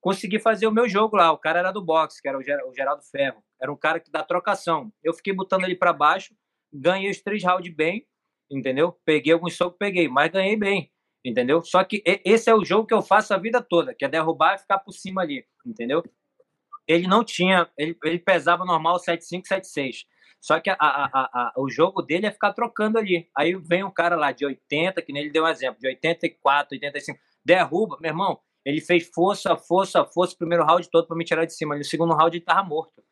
consegui 0.00 0.38
fazer 0.38 0.66
o 0.66 0.72
meu 0.72 0.88
jogo 0.88 1.16
lá. 1.16 1.30
O 1.32 1.38
cara 1.38 1.58
era 1.58 1.72
do 1.72 1.84
boxe, 1.84 2.20
que 2.20 2.28
era 2.28 2.38
o 2.38 2.74
Geraldo 2.74 3.02
Ferro. 3.10 3.42
Era 3.60 3.72
um 3.72 3.76
cara 3.76 4.00
que 4.00 4.10
dá 4.10 4.22
trocação. 4.22 4.92
Eu 5.02 5.12
fiquei 5.12 5.32
botando 5.32 5.64
ele 5.64 5.76
para 5.76 5.92
baixo, 5.92 6.34
ganhei 6.72 7.10
os 7.10 7.20
três 7.20 7.44
rounds 7.44 7.74
bem, 7.74 8.06
entendeu? 8.50 8.98
Peguei 9.04 9.32
alguns 9.32 9.56
socos, 9.56 9.78
peguei, 9.78 10.08
mas 10.08 10.30
ganhei 10.30 10.56
bem, 10.56 10.90
entendeu? 11.24 11.62
Só 11.62 11.84
que 11.84 12.02
esse 12.24 12.50
é 12.50 12.54
o 12.54 12.64
jogo 12.64 12.86
que 12.86 12.94
eu 12.94 13.02
faço 13.02 13.34
a 13.34 13.38
vida 13.38 13.62
toda, 13.62 13.94
que 13.94 14.04
é 14.04 14.08
derrubar 14.08 14.54
e 14.54 14.58
ficar 14.58 14.78
por 14.78 14.92
cima 14.92 15.22
ali, 15.22 15.44
entendeu? 15.64 16.02
Ele 16.88 17.06
não 17.06 17.22
tinha, 17.22 17.70
ele, 17.76 17.96
ele 18.02 18.18
pesava 18.18 18.64
normal 18.64 18.96
7,5, 18.96 19.42
7,6. 19.46 20.06
Só 20.40 20.58
que 20.58 20.70
a, 20.70 20.76
a, 20.78 21.06
a, 21.14 21.52
o 21.58 21.68
jogo 21.68 22.00
dele 22.00 22.26
é 22.26 22.30
ficar 22.30 22.54
trocando 22.54 22.98
ali. 22.98 23.28
Aí 23.36 23.54
vem 23.54 23.84
um 23.84 23.90
cara 23.90 24.16
lá 24.16 24.32
de 24.32 24.46
80, 24.46 25.02
que 25.02 25.12
nem 25.12 25.22
ele 25.22 25.30
deu 25.30 25.44
um 25.44 25.48
exemplo, 25.48 25.78
de 25.78 25.86
84, 25.86 26.74
85, 26.74 27.18
derruba, 27.44 27.98
meu 28.00 28.10
irmão, 28.10 28.40
ele 28.64 28.80
fez 28.80 29.08
força, 29.12 29.56
força, 29.56 30.04
força 30.04 30.34
o 30.34 30.38
primeiro 30.38 30.64
round 30.64 30.88
todo 30.90 31.06
para 31.06 31.16
me 31.16 31.24
tirar 31.24 31.44
de 31.44 31.54
cima. 31.54 31.76
No 31.76 31.84
segundo 31.84 32.14
round 32.14 32.36
ele 32.36 32.44
tava 32.44 32.62
morto 32.62 33.02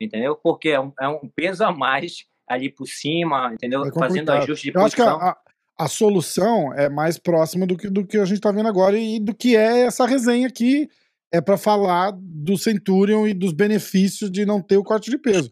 entendeu? 0.00 0.36
Porque 0.36 0.70
é 0.70 0.80
um, 0.80 0.92
é 1.00 1.08
um 1.08 1.28
peso 1.34 1.64
a 1.64 1.72
mais 1.72 2.24
ali 2.48 2.70
por 2.70 2.86
cima, 2.86 3.52
entendeu? 3.52 3.84
É 3.84 3.92
Fazendo 3.92 4.30
ajuste 4.30 4.70
de 4.70 4.76
Eu 4.76 4.82
posição. 4.82 5.06
acho 5.08 5.18
que 5.18 5.24
a, 5.24 5.36
a, 5.84 5.88
solução 5.88 6.72
é 6.74 6.88
mais 6.88 7.18
próxima 7.18 7.66
do 7.66 7.76
que, 7.76 7.88
do 7.88 8.06
que 8.06 8.18
a 8.18 8.24
gente 8.24 8.36
está 8.36 8.52
vendo 8.52 8.68
agora 8.68 8.96
e 8.96 9.18
do 9.18 9.34
que 9.34 9.56
é 9.56 9.80
essa 9.80 10.06
resenha 10.06 10.46
aqui 10.46 10.88
é 11.32 11.40
para 11.40 11.56
falar 11.56 12.12
do 12.16 12.56
Centurion 12.56 13.26
e 13.26 13.34
dos 13.34 13.52
benefícios 13.52 14.30
de 14.30 14.46
não 14.46 14.62
ter 14.62 14.76
o 14.76 14.84
corte 14.84 15.10
de 15.10 15.18
peso. 15.18 15.50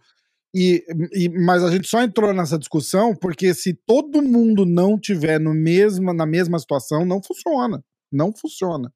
E, 0.54 0.84
e, 1.12 1.28
mas 1.28 1.64
a 1.64 1.70
gente 1.70 1.88
só 1.88 2.00
entrou 2.00 2.32
nessa 2.32 2.56
discussão 2.56 3.12
porque 3.12 3.52
se 3.52 3.74
todo 3.74 4.22
mundo 4.22 4.64
não 4.64 4.96
tiver 4.96 5.40
no 5.40 5.52
mesma, 5.52 6.14
na 6.14 6.24
mesma 6.24 6.60
situação, 6.60 7.04
não 7.04 7.20
funciona. 7.20 7.84
Não 8.12 8.32
funciona. 8.32 8.92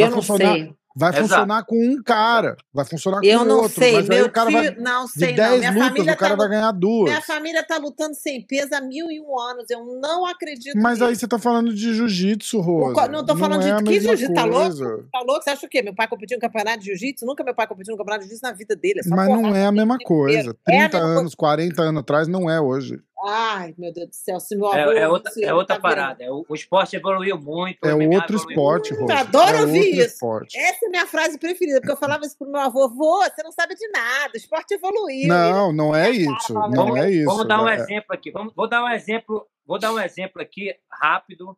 Eu 0.00 0.10
não 0.10 0.22
sei. 0.22 0.76
Vai 0.98 1.10
Exato. 1.10 1.28
funcionar 1.28 1.62
com 1.66 1.76
um 1.76 2.02
cara, 2.02 2.56
vai 2.72 2.86
funcionar 2.86 3.20
com 3.20 3.26
eu 3.26 3.44
não 3.44 3.56
outro. 3.56 3.78
Sei, 3.78 3.92
mas 3.92 4.08
meu 4.08 4.24
o 4.24 4.30
cara 4.30 4.50
filho, 4.50 4.62
vai, 4.62 4.76
não 4.76 5.06
sei, 5.06 5.28
de 5.28 5.36
10 5.36 5.60
não. 5.60 5.82
lutas, 5.82 6.02
o 6.02 6.16
cara 6.16 6.30
tá, 6.30 6.34
vai 6.36 6.48
ganhar 6.48 6.72
duas. 6.72 7.10
Minha 7.10 7.20
família 7.20 7.62
tá 7.62 7.76
lutando 7.76 8.14
sem 8.14 8.40
peso 8.40 8.74
há 8.74 8.80
mil 8.80 9.10
e 9.10 9.20
um 9.20 9.38
anos, 9.38 9.68
eu 9.68 9.84
não 10.00 10.24
acredito 10.24 10.74
Mas 10.80 11.02
aí 11.02 11.14
você 11.14 11.28
tá 11.28 11.38
falando 11.38 11.74
de 11.74 11.92
jiu-jitsu, 11.92 12.62
Rosa. 12.62 13.08
Não 13.08 13.26
tô 13.26 13.36
falando 13.36 13.60
não 13.60 13.76
de 13.76 13.90
é 13.90 13.92
que 13.92 14.00
jiu-jitsu, 14.00 14.32
tá 14.32 14.44
louco? 14.46 15.04
Tá 15.12 15.20
louco? 15.20 15.42
Você 15.42 15.50
acha 15.50 15.66
o 15.66 15.68
quê? 15.68 15.82
Meu 15.82 15.94
pai 15.94 16.08
competiu 16.08 16.38
no 16.38 16.40
campeonato 16.40 16.78
de 16.78 16.86
jiu-jitsu? 16.86 17.26
Nunca 17.26 17.44
meu 17.44 17.54
pai 17.54 17.66
competiu 17.66 17.92
no 17.92 17.98
campeonato 17.98 18.24
de 18.24 18.30
jiu-jitsu 18.30 18.50
na 18.50 18.56
vida 18.56 18.74
dele. 18.74 19.00
É 19.04 19.08
mas 19.10 19.28
não 19.28 19.54
é 19.54 19.66
a 19.66 19.72
mesma 19.72 19.98
coisa. 19.98 20.56
30 20.64 20.96
é 20.96 21.00
anos, 21.02 21.34
coisa. 21.34 21.36
40 21.36 21.82
anos 21.82 22.00
atrás 22.00 22.26
não 22.26 22.48
é 22.48 22.58
hoje. 22.58 22.98
Ai, 23.28 23.74
meu 23.76 23.92
Deus 23.92 24.08
do 24.08 24.14
céu, 24.14 24.38
se 24.38 24.54
meu 24.54 24.66
avô, 24.66 24.92
é, 24.92 25.00
é 25.00 25.08
outra, 25.08 25.32
é 25.42 25.52
outra 25.52 25.76
tá 25.76 25.82
parada. 25.82 26.22
É, 26.22 26.30
o, 26.30 26.44
o, 26.48 26.54
esporte 26.54 26.94
evoluiu 26.94 27.38
muito. 27.38 27.84
É 27.84 27.92
outro 27.92 28.36
esporte, 28.36 28.94
Rô. 28.94 29.10
Adoro 29.10 29.56
é 29.56 29.60
ouvir 29.62 29.98
isso. 29.98 30.14
Esporte. 30.14 30.56
Essa 30.56 30.84
é 30.84 30.88
a 30.88 30.90
minha 30.90 31.06
frase 31.06 31.38
preferida, 31.38 31.80
porque 31.80 31.92
eu 31.92 31.96
falava 31.96 32.24
isso 32.24 32.38
pro 32.38 32.50
meu 32.50 32.60
avô: 32.60 32.88
vô, 32.88 33.22
você 33.22 33.42
não 33.42 33.50
sabe 33.50 33.74
de 33.74 33.88
nada, 33.88 34.30
o 34.34 34.36
esporte 34.36 34.74
evoluiu. 34.74 35.28
Não, 35.28 35.72
não 35.72 35.94
é 35.94 36.10
isso. 36.10 36.54
Não 36.54 36.70
vamos, 36.70 36.98
é 36.98 37.10
isso. 37.10 37.26
Vamos 37.26 37.48
dar 37.48 37.62
um 37.62 37.68
é. 37.68 37.74
exemplo 37.74 38.06
aqui. 38.10 38.30
Vamos, 38.30 38.54
vou 38.54 38.68
dar 38.68 38.84
um 38.84 38.88
exemplo, 38.88 39.46
vou 39.66 39.78
dar 39.78 39.92
um 39.92 39.98
exemplo 39.98 40.40
aqui 40.40 40.74
rápido, 40.88 41.56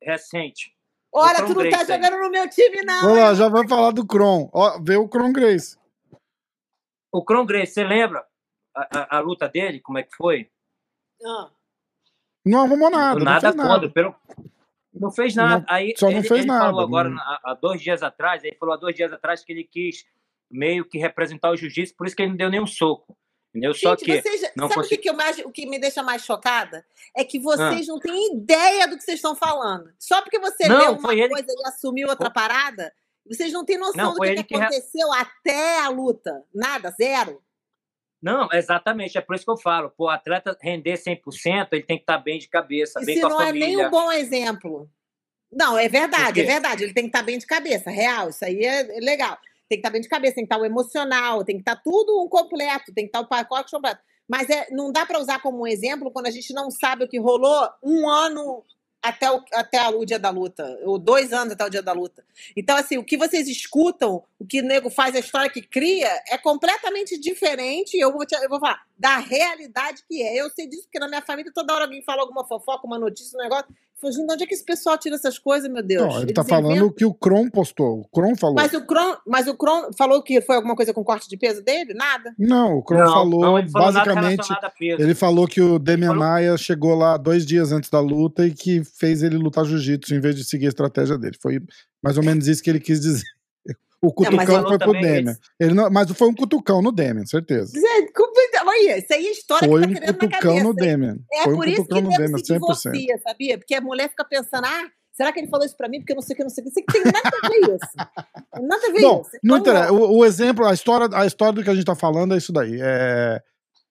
recente. 0.00 0.72
Olha, 1.12 1.44
tu 1.44 1.54
não 1.54 1.54
tá 1.54 1.62
Grace 1.62 1.86
tá 1.86 1.96
jogando 1.96 2.14
aí. 2.14 2.20
no 2.20 2.30
meu 2.30 2.48
time, 2.48 2.82
não. 2.82 3.00
Vamos 3.00 3.18
lá, 3.18 3.34
já 3.34 3.48
vai 3.48 3.66
falar 3.66 3.90
do 3.90 4.06
Kron. 4.06 4.48
Ó, 4.52 4.78
vê 4.80 4.96
o 4.96 5.08
Kron 5.08 5.32
Grace. 5.32 5.76
O 7.10 7.24
Kron 7.24 7.46
Grace, 7.46 7.72
você 7.72 7.82
lembra 7.82 8.24
a, 8.76 9.16
a, 9.16 9.16
a 9.16 9.20
luta 9.20 9.48
dele? 9.48 9.80
Como 9.80 9.98
é 9.98 10.02
que 10.02 10.14
foi? 10.14 10.50
Ah. 11.24 11.50
Não 12.44 12.60
arrumou 12.60 12.90
nada. 12.90 13.20
Nada 13.20 13.52
não 13.52 13.64
nada. 13.64 13.90
Pelo... 13.90 14.14
Não 14.94 15.10
fez 15.10 15.34
nada. 15.34 15.64
Não, 15.68 15.74
aí, 15.74 15.94
só 15.96 16.06
não 16.06 16.18
ele, 16.18 16.28
fez 16.28 16.40
ele 16.40 16.48
nada. 16.48 16.64
falou 16.66 16.80
agora, 16.80 17.10
há 17.44 17.54
dois 17.54 17.80
dias 17.80 18.02
atrás, 18.02 18.42
ele 18.42 18.56
falou 18.56 18.74
há 18.74 18.78
dois 18.78 18.94
dias 18.94 19.12
atrás 19.12 19.44
que 19.44 19.52
ele 19.52 19.64
quis 19.64 20.04
meio 20.50 20.84
que 20.84 20.98
representar 20.98 21.50
o 21.50 21.56
jiu-jitsu, 21.56 21.94
por 21.96 22.06
isso 22.06 22.16
que 22.16 22.22
ele 22.22 22.30
não 22.30 22.36
deu 22.36 22.50
nenhum 22.50 22.66
soco. 22.66 23.16
Entendeu? 23.50 23.72
Gente, 23.72 23.82
Só 23.82 23.96
que. 23.96 24.20
Vocês, 24.20 24.52
não 24.56 24.68
sabe 24.68 24.86
o 24.86 24.88
que, 24.88 25.08
eu 25.08 25.14
mais, 25.14 25.38
o 25.38 25.50
que 25.50 25.66
me 25.66 25.78
deixa 25.78 26.02
mais 26.02 26.22
chocada? 26.22 26.84
É 27.16 27.24
que 27.24 27.38
vocês 27.38 27.88
ah. 27.88 27.92
não 27.92 27.98
têm 27.98 28.36
ideia 28.36 28.86
do 28.86 28.96
que 28.96 29.02
vocês 29.02 29.16
estão 29.16 29.34
falando. 29.34 29.90
Só 29.98 30.20
porque 30.22 30.38
você 30.38 30.68
não, 30.68 30.78
leu 30.78 30.92
uma 30.92 31.08
coisa 31.08 31.24
ele... 31.52 31.62
e 31.62 31.68
assumiu 31.68 32.08
outra 32.08 32.30
parada, 32.30 32.92
vocês 33.26 33.52
não 33.52 33.64
têm 33.64 33.78
noção 33.78 34.12
não, 34.12 34.14
do 34.14 34.20
que, 34.20 34.44
que 34.44 34.54
aconteceu 34.54 35.08
que... 35.10 35.16
até 35.16 35.80
a 35.80 35.88
luta. 35.88 36.44
Nada, 36.54 36.90
zero. 36.90 37.42
Não, 38.20 38.48
exatamente. 38.52 39.16
É 39.16 39.20
por 39.20 39.36
isso 39.36 39.44
que 39.44 39.50
eu 39.50 39.56
falo. 39.56 39.90
Pô, 39.90 40.06
o 40.06 40.08
atleta 40.08 40.56
render 40.60 40.94
100%, 40.94 41.68
ele 41.72 41.82
tem 41.82 41.96
que 41.96 42.02
estar 42.02 42.18
bem 42.18 42.38
de 42.38 42.48
cabeça, 42.48 43.00
e 43.00 43.06
bem 43.06 43.14
se 43.16 43.20
com 43.20 43.26
a 43.28 43.30
não 43.30 43.38
família. 43.38 43.64
é 43.64 43.68
nem 43.68 43.86
um 43.86 43.90
bom 43.90 44.12
exemplo. 44.12 44.90
Não, 45.50 45.78
é 45.78 45.88
verdade, 45.88 46.40
é 46.40 46.44
verdade. 46.44 46.84
Ele 46.84 46.92
tem 46.92 47.04
que 47.04 47.08
estar 47.08 47.22
bem 47.22 47.38
de 47.38 47.46
cabeça, 47.46 47.90
real. 47.90 48.28
Isso 48.28 48.44
aí 48.44 48.64
é 48.64 48.82
legal. 49.00 49.38
Tem 49.68 49.76
que 49.76 49.80
estar 49.80 49.90
bem 49.90 50.00
de 50.00 50.08
cabeça, 50.08 50.34
tem 50.34 50.44
que 50.44 50.52
estar 50.52 50.60
o 50.60 50.66
emocional, 50.66 51.44
tem 51.44 51.56
que 51.56 51.62
estar 51.62 51.76
tudo 51.76 52.22
um 52.22 52.28
completo, 52.28 52.92
tem 52.92 53.04
que 53.04 53.08
estar 53.08 53.20
o 53.20 53.28
pacote 53.28 53.70
completo. 53.70 54.00
Mas 54.28 54.50
é, 54.50 54.66
não 54.70 54.92
dá 54.92 55.06
para 55.06 55.18
usar 55.18 55.40
como 55.40 55.62
um 55.62 55.66
exemplo 55.66 56.10
quando 56.10 56.26
a 56.26 56.30
gente 56.30 56.52
não 56.52 56.70
sabe 56.70 57.04
o 57.04 57.08
que 57.08 57.18
rolou 57.18 57.68
um 57.82 58.08
ano 58.08 58.62
até 59.02 59.30
o, 59.30 59.42
até 59.52 59.88
o 59.88 60.04
dia 60.04 60.18
da 60.18 60.30
luta, 60.30 60.78
ou 60.82 60.98
dois 60.98 61.32
anos 61.32 61.52
até 61.52 61.64
o 61.64 61.70
dia 61.70 61.82
da 61.82 61.92
luta. 61.92 62.24
Então, 62.56 62.76
assim, 62.76 62.98
o 62.98 63.04
que 63.04 63.16
vocês 63.16 63.48
escutam, 63.48 64.22
o 64.38 64.46
que 64.46 64.60
o 64.60 64.64
nego 64.64 64.88
faz, 64.88 65.14
a 65.16 65.18
história 65.18 65.50
que 65.50 65.60
cria, 65.60 66.08
é 66.30 66.38
completamente 66.38 67.18
diferente, 67.18 67.98
eu 67.98 68.12
vou, 68.12 68.24
te, 68.24 68.36
eu 68.36 68.48
vou 68.48 68.60
falar, 68.60 68.80
da 68.96 69.18
realidade 69.18 70.02
que 70.08 70.22
é. 70.22 70.40
Eu 70.40 70.48
sei 70.50 70.68
disso 70.68 70.84
porque 70.84 71.00
na 71.00 71.08
minha 71.08 71.22
família 71.22 71.50
toda 71.52 71.74
hora 71.74 71.84
alguém 71.84 72.02
fala 72.04 72.22
alguma 72.22 72.46
fofoca, 72.46 72.86
uma 72.86 72.98
notícia, 72.98 73.36
um 73.36 73.42
negócio. 73.42 73.66
Falei, 74.00 74.14
de 74.16 74.32
onde 74.32 74.44
é 74.44 74.46
que 74.46 74.54
esse 74.54 74.64
pessoal 74.64 74.96
tira 74.96 75.16
essas 75.16 75.40
coisas, 75.40 75.68
meu 75.68 75.82
Deus? 75.82 76.06
Não, 76.06 76.16
ele 76.18 76.26
Eles 76.26 76.34
tá 76.34 76.44
falando 76.44 76.86
o 76.86 76.92
que 76.92 77.04
o 77.04 77.12
Kron 77.12 77.50
postou. 77.50 78.02
O 78.02 78.08
Kron 78.08 78.36
falou. 78.36 78.54
Mas 78.54 78.72
o 78.72 78.86
Kron, 78.86 79.16
mas 79.26 79.48
o 79.48 79.56
Kron 79.56 79.90
falou 79.98 80.22
que 80.22 80.40
foi 80.40 80.54
alguma 80.54 80.76
coisa 80.76 80.94
com 80.94 81.02
corte 81.02 81.28
de 81.28 81.36
peso 81.36 81.64
dele? 81.64 81.94
Nada? 81.94 82.32
Não, 82.38 82.76
o 82.76 82.82
Kron 82.84 82.98
falou, 82.98 83.40
não, 83.40 83.58
ele 83.58 83.68
falou 83.68 83.92
basicamente. 83.92 84.48
Ele 84.80 85.14
falou 85.16 85.48
que 85.48 85.60
o 85.60 85.80
Demian 85.80 86.10
falou... 86.10 86.22
Maia 86.22 86.56
chegou 86.56 86.94
lá 86.94 87.16
dois 87.16 87.44
dias 87.44 87.72
antes 87.72 87.90
da 87.90 87.98
luta 87.98 88.46
e 88.46 88.54
que 88.54 88.84
fez 88.84 89.24
ele 89.24 89.36
lutar 89.36 89.64
jiu-jitsu 89.64 90.14
em 90.14 90.20
vez 90.20 90.36
de 90.36 90.44
seguir 90.44 90.66
a 90.66 90.68
estratégia 90.68 91.18
dele. 91.18 91.36
Foi 91.42 91.60
mais 92.00 92.16
ou 92.16 92.22
menos 92.22 92.46
isso 92.46 92.62
que 92.62 92.70
ele 92.70 92.78
quis 92.78 93.00
dizer. 93.00 93.26
O 94.00 94.12
cutucão 94.12 94.62
não, 94.62 94.68
foi 94.68 94.78
pro 94.78 94.92
Demian. 94.92 95.36
Ele 95.58 95.74
não, 95.74 95.90
mas 95.90 96.10
foi 96.12 96.28
um 96.28 96.34
cutucão 96.34 96.80
no 96.80 96.92
Demian, 96.92 97.26
certeza. 97.26 97.72
Olha, 98.64 98.98
isso 98.98 99.12
aí 99.12 99.26
é 99.26 99.30
história 99.30 99.68
foi 99.68 99.86
que 99.86 100.00
tá 100.00 100.10
um 100.10 100.14
cutucão 100.14 100.62
no 100.62 100.74
Demian. 100.74 101.16
É 101.32 101.42
foi 101.44 101.54
por 101.54 101.66
um 101.66 101.68
isso 101.68 101.84
que 101.84 102.00
no 102.00 102.10
Demian, 102.10 102.38
se 102.38 102.52
divorcia, 102.52 103.18
sabia? 103.26 103.58
Porque 103.58 103.74
a 103.74 103.80
mulher 103.80 104.08
fica 104.08 104.24
pensando, 104.24 104.66
ah, 104.66 104.88
será 105.12 105.32
que 105.32 105.40
ele 105.40 105.48
falou 105.48 105.66
isso 105.66 105.76
pra 105.76 105.88
mim? 105.88 105.98
Porque 105.98 106.12
eu 106.12 106.16
não 106.16 106.22
sei 106.22 106.34
o 106.34 106.36
que, 106.36 106.42
não 106.44 106.50
sei 106.50 106.62
o 106.62 106.66
que. 106.66 106.70
Isso 106.70 106.92
tem 106.92 107.02
nada 107.04 107.30
a 107.42 107.48
ver 107.48 107.58
isso. 107.60 108.66
Nada 108.68 108.86
a 108.86 108.92
ver 108.92 109.00
Bom, 109.00 109.20
isso. 109.20 109.30
Não 109.42 109.58
interessa. 109.58 109.92
O, 109.92 110.18
o, 110.18 110.24
exemplo, 110.24 110.64
a 110.64 110.72
história, 110.72 111.08
a 111.12 111.26
história 111.26 111.54
do 111.54 111.64
que 111.64 111.70
a 111.70 111.74
gente 111.74 111.84
tá 111.84 111.96
falando 111.96 112.34
é 112.34 112.38
isso 112.38 112.52
daí. 112.52 112.78
É, 112.80 113.42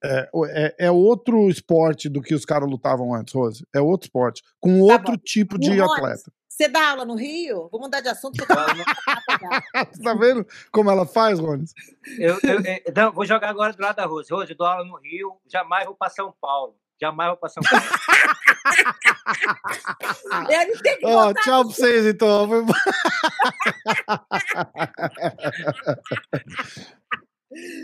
é, 0.03 0.29
é, 0.53 0.75
é 0.85 0.91
outro 0.91 1.49
esporte 1.49 2.07
do 2.07 2.21
que 2.21 2.33
os 2.33 2.45
caras 2.45 2.69
lutavam 2.69 3.13
antes, 3.13 3.33
Rose. 3.33 3.65
É 3.75 3.81
outro 3.81 4.05
esporte. 4.05 4.41
Com 4.59 4.87
tá 4.87 4.93
outro 4.93 5.13
bom. 5.13 5.21
tipo 5.23 5.59
de 5.59 5.81
atleta. 5.81 6.31
Você 6.57 6.67
dá 6.67 6.89
aula 6.89 7.05
no 7.05 7.13
Rio? 7.13 7.69
Vou 7.71 7.79
mudar 7.79 8.01
de 8.01 8.09
assunto. 8.09 8.37
Você 9.93 10.01
tá 10.01 10.15
vendo 10.15 10.43
como 10.71 10.89
ela 10.89 11.05
faz, 11.05 11.39
Rones? 11.39 11.71
Eu, 12.17 12.39
eu, 12.41 12.59
eu, 12.65 12.81
não, 12.95 13.11
vou 13.11 13.25
jogar 13.25 13.49
agora 13.49 13.73
do 13.73 13.81
lado 13.81 13.95
da 13.95 14.07
Rose. 14.07 14.33
Rose, 14.33 14.49
eu 14.49 14.57
dou 14.57 14.65
aula 14.65 14.83
no 14.83 14.97
Rio, 14.97 15.39
jamais 15.45 15.85
vou 15.85 15.93
para 15.93 16.09
São 16.09 16.33
Paulo. 16.41 16.75
Jamais 16.99 17.29
vou 17.29 17.37
para 17.37 17.49
São 17.49 17.61
Paulo. 17.61 17.85
oh, 21.03 21.31
tchau 21.43 21.63
pra 21.63 21.73
vocês, 21.73 22.07
então. 22.07 22.49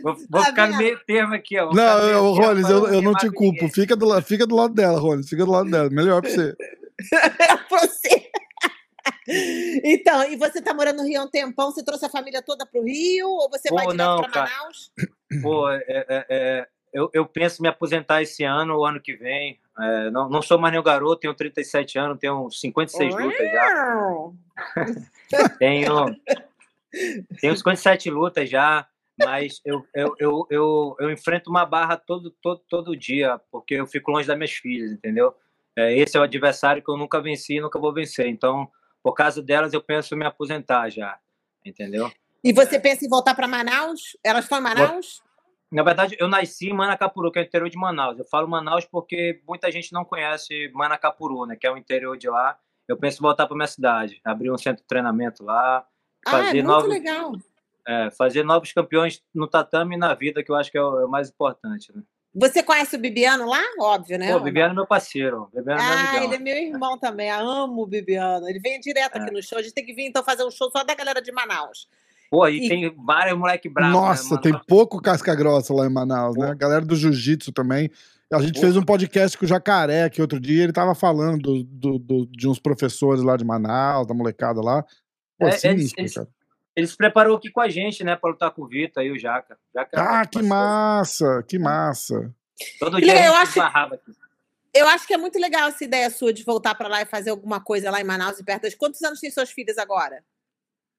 Vou, 0.03 0.15
vou 0.29 0.43
ficar 0.43 0.67
no 0.67 0.77
meio 0.77 0.99
termo 1.07 1.33
aqui, 1.33 1.57
ó. 1.57 1.73
não, 1.73 2.33
Rollins, 2.33 2.69
eu, 2.69 2.85
eu 2.87 3.01
não 3.01 3.15
te 3.15 3.31
culpo. 3.31 3.69
Fica 3.69 3.95
do, 3.95 4.21
fica 4.21 4.45
do 4.45 4.55
lado 4.55 4.73
dela, 4.73 4.99
Rollins. 4.99 5.29
Fica 5.29 5.45
do 5.45 5.51
lado 5.51 5.71
dela. 5.71 5.89
Melhor 5.89 6.21
pra 6.21 6.29
você. 6.29 6.53
você. 7.69 8.29
Então, 9.83 10.23
e 10.29 10.35
você 10.35 10.61
tá 10.61 10.73
morando 10.73 10.97
no 10.97 11.07
Rio 11.07 11.21
há 11.21 11.23
um 11.23 11.29
tempão? 11.29 11.71
Você 11.71 11.83
trouxe 11.83 12.05
a 12.05 12.09
família 12.09 12.41
toda 12.41 12.65
pro 12.65 12.83
Rio 12.83 13.29
ou 13.29 13.49
você 13.49 13.69
Pô, 13.69 13.75
vai 13.75 13.87
direto 13.87 14.31
pra 14.31 14.43
Manaus? 14.43 14.91
Pô, 15.41 15.69
é, 15.69 15.83
é, 15.87 16.25
é, 16.29 16.67
eu, 16.93 17.09
eu 17.13 17.25
penso 17.25 17.61
me 17.61 17.67
aposentar 17.67 18.21
esse 18.21 18.43
ano 18.43 18.75
ou 18.75 18.85
ano 18.85 19.01
que 19.01 19.15
vem. 19.15 19.59
É, 19.79 20.11
não, 20.11 20.29
não 20.29 20.41
sou 20.41 20.59
mais 20.59 20.71
nenhum 20.71 20.83
garoto, 20.83 21.21
tenho 21.21 21.33
37 21.33 21.97
anos, 21.97 22.19
tenho 22.19 22.49
56 22.49 23.15
lutas 23.15 23.51
já. 23.51 24.31
tenho, 25.57 26.15
tenho 27.41 27.55
57 27.55 28.09
lutas 28.09 28.49
já. 28.49 28.87
Mas 29.17 29.61
eu, 29.63 29.85
eu, 29.93 30.15
eu, 30.17 30.47
eu, 30.49 30.95
eu 30.99 31.11
enfrento 31.11 31.49
uma 31.49 31.65
barra 31.65 31.95
todo, 31.97 32.31
todo, 32.41 32.61
todo 32.67 32.97
dia, 32.97 33.39
porque 33.51 33.75
eu 33.75 33.85
fico 33.85 34.11
longe 34.11 34.27
das 34.27 34.35
minhas 34.35 34.53
filhas, 34.53 34.91
entendeu? 34.91 35.35
É, 35.75 35.95
esse 35.97 36.17
é 36.17 36.19
o 36.19 36.23
adversário 36.23 36.83
que 36.83 36.89
eu 36.89 36.97
nunca 36.97 37.21
venci 37.21 37.55
e 37.55 37.61
nunca 37.61 37.79
vou 37.79 37.93
vencer. 37.93 38.27
Então, 38.27 38.69
por 39.03 39.13
causa 39.13 39.43
delas, 39.43 39.73
eu 39.73 39.81
penso 39.83 40.15
em 40.15 40.17
me 40.17 40.25
aposentar 40.25 40.89
já, 40.89 41.19
entendeu? 41.65 42.09
E 42.41 42.53
você 42.53 42.79
pensa 42.79 43.05
em 43.05 43.09
voltar 43.09 43.35
para 43.35 43.47
Manaus? 43.47 44.17
Elas 44.23 44.45
estão 44.45 44.57
em 44.57 44.61
Manaus? 44.61 45.21
Na 45.69 45.83
verdade, 45.83 46.15
eu 46.19 46.27
nasci 46.27 46.69
em 46.69 46.73
Manacapuru, 46.73 47.31
que 47.31 47.39
é 47.39 47.41
o 47.41 47.45
interior 47.45 47.69
de 47.69 47.77
Manaus. 47.77 48.17
Eu 48.17 48.25
falo 48.25 48.47
Manaus 48.47 48.85
porque 48.85 49.41
muita 49.47 49.71
gente 49.71 49.91
não 49.91 50.05
conhece 50.05 50.71
Manacapuru, 50.73 51.45
né, 51.45 51.55
que 51.55 51.67
é 51.67 51.71
o 51.71 51.77
interior 51.77 52.17
de 52.17 52.29
lá. 52.29 52.57
Eu 52.87 52.97
penso 52.97 53.17
em 53.17 53.21
voltar 53.21 53.47
para 53.47 53.55
minha 53.55 53.67
cidade, 53.67 54.21
abrir 54.23 54.51
um 54.51 54.57
centro 54.57 54.81
de 54.81 54.87
treinamento 54.87 55.43
lá, 55.43 55.85
fazer 56.27 56.45
ah, 56.45 56.49
é 56.49 56.53
muito 56.53 56.67
novos, 56.67 56.89
legal. 56.89 57.31
É, 57.87 58.11
fazer 58.11 58.43
novos 58.43 58.71
campeões 58.71 59.23
no 59.33 59.47
tatame 59.47 59.95
e 59.95 59.97
na 59.97 60.13
vida, 60.13 60.43
que 60.43 60.51
eu 60.51 60.55
acho 60.55 60.71
que 60.71 60.77
é 60.77 60.81
o, 60.81 60.99
é 60.99 61.05
o 61.05 61.09
mais 61.09 61.29
importante. 61.29 61.91
Né? 61.95 62.03
Você 62.35 62.63
conhece 62.63 62.95
o 62.95 62.99
Bibiano 62.99 63.47
lá? 63.47 63.61
Óbvio, 63.79 64.17
né? 64.17 64.31
Pô, 64.31 64.39
o 64.39 64.43
Bibiano 64.43 64.71
é 64.71 64.75
meu 64.75 64.87
parceiro. 64.87 65.49
Bibiano 65.53 65.79
é 65.79 65.83
ah, 65.83 66.15
é 66.15 66.23
ele 66.23 66.35
é 66.35 66.39
meu 66.39 66.55
irmão 66.55 66.97
também. 66.97 67.29
Eu 67.29 67.47
amo 67.47 67.83
o 67.83 67.87
Bibiano. 67.87 68.49
Ele 68.49 68.59
vem 68.59 68.79
direto 68.79 69.17
aqui 69.17 69.29
é. 69.29 69.31
no 69.31 69.43
show. 69.43 69.59
A 69.59 69.61
gente 69.61 69.73
tem 69.73 69.85
que 69.85 69.93
vir 69.93 70.07
então 70.07 70.23
fazer 70.23 70.43
um 70.43 70.49
show 70.49 70.71
só 70.71 70.83
da 70.83 70.95
galera 70.95 71.21
de 71.21 71.31
Manaus. 71.31 71.87
Pô, 72.31 72.47
e, 72.47 72.65
e... 72.65 72.67
tem 72.67 72.95
vários 73.05 73.37
moleque 73.37 73.69
bravos. 73.69 73.93
Né, 73.93 74.07
Nossa, 74.07 74.35
né, 74.35 74.41
tem 74.41 74.59
pouco 74.67 74.99
casca 74.99 75.35
grossa 75.35 75.71
lá 75.71 75.85
em 75.85 75.93
Manaus, 75.93 76.33
Pô. 76.33 76.41
né? 76.41 76.49
A 76.49 76.55
galera 76.55 76.83
do 76.83 76.95
jiu-jitsu 76.95 77.51
também. 77.51 77.91
A 78.31 78.41
gente 78.41 78.55
Pô. 78.55 78.61
fez 78.61 78.75
um 78.75 78.81
podcast 78.81 79.37
com 79.37 79.45
o 79.45 79.47
Jacaré 79.47 80.05
aqui 80.05 80.19
outro 80.19 80.39
dia, 80.39 80.63
ele 80.63 80.73
tava 80.73 80.95
falando 80.95 81.39
do, 81.39 81.63
do, 81.63 81.99
do, 81.99 82.25
de 82.25 82.47
uns 82.47 82.57
professores 82.57 83.21
lá 83.21 83.37
de 83.37 83.45
Manaus, 83.45 84.07
da 84.07 84.15
molecada 84.15 84.59
lá. 84.59 84.83
Pô, 85.37 85.47
é, 85.47 85.51
sinistro, 85.51 86.01
eles, 86.01 86.15
cara. 86.15 86.27
Ele 86.75 86.87
se 86.87 86.97
preparou 86.97 87.37
aqui 87.37 87.51
com 87.51 87.61
a 87.61 87.69
gente, 87.69 88.03
né, 88.03 88.15
para 88.15 88.31
lutar 88.31 88.51
com 88.51 88.63
o 88.63 88.67
Vitor 88.67 89.03
e 89.03 89.11
o 89.11 89.19
Jaca. 89.19 89.57
Jaca 89.73 90.01
ah, 90.01 90.25
que 90.25 90.41
massa, 90.41 91.43
que 91.47 91.59
massa. 91.59 92.33
Todo 92.79 92.99
dia 92.99 93.25
eu 93.25 93.33
acho, 93.35 93.61
aqui. 93.61 94.11
Eu 94.73 94.87
acho 94.87 95.05
que 95.05 95.13
é 95.13 95.17
muito 95.17 95.39
legal 95.39 95.69
essa 95.69 95.83
ideia 95.83 96.09
sua 96.09 96.33
de 96.33 96.43
voltar 96.43 96.73
para 96.73 96.87
lá 96.87 97.01
e 97.01 97.05
fazer 97.05 97.29
alguma 97.29 97.61
coisa 97.61 97.91
lá 97.91 98.01
em 98.01 98.03
Manaus 98.03 98.39
e 98.39 98.43
perto 98.43 98.63
das. 98.63 98.73
Quantos 98.73 99.01
anos 99.03 99.19
tem 99.19 99.29
suas 99.29 99.51
filhas 99.51 99.77
agora? 99.77 100.23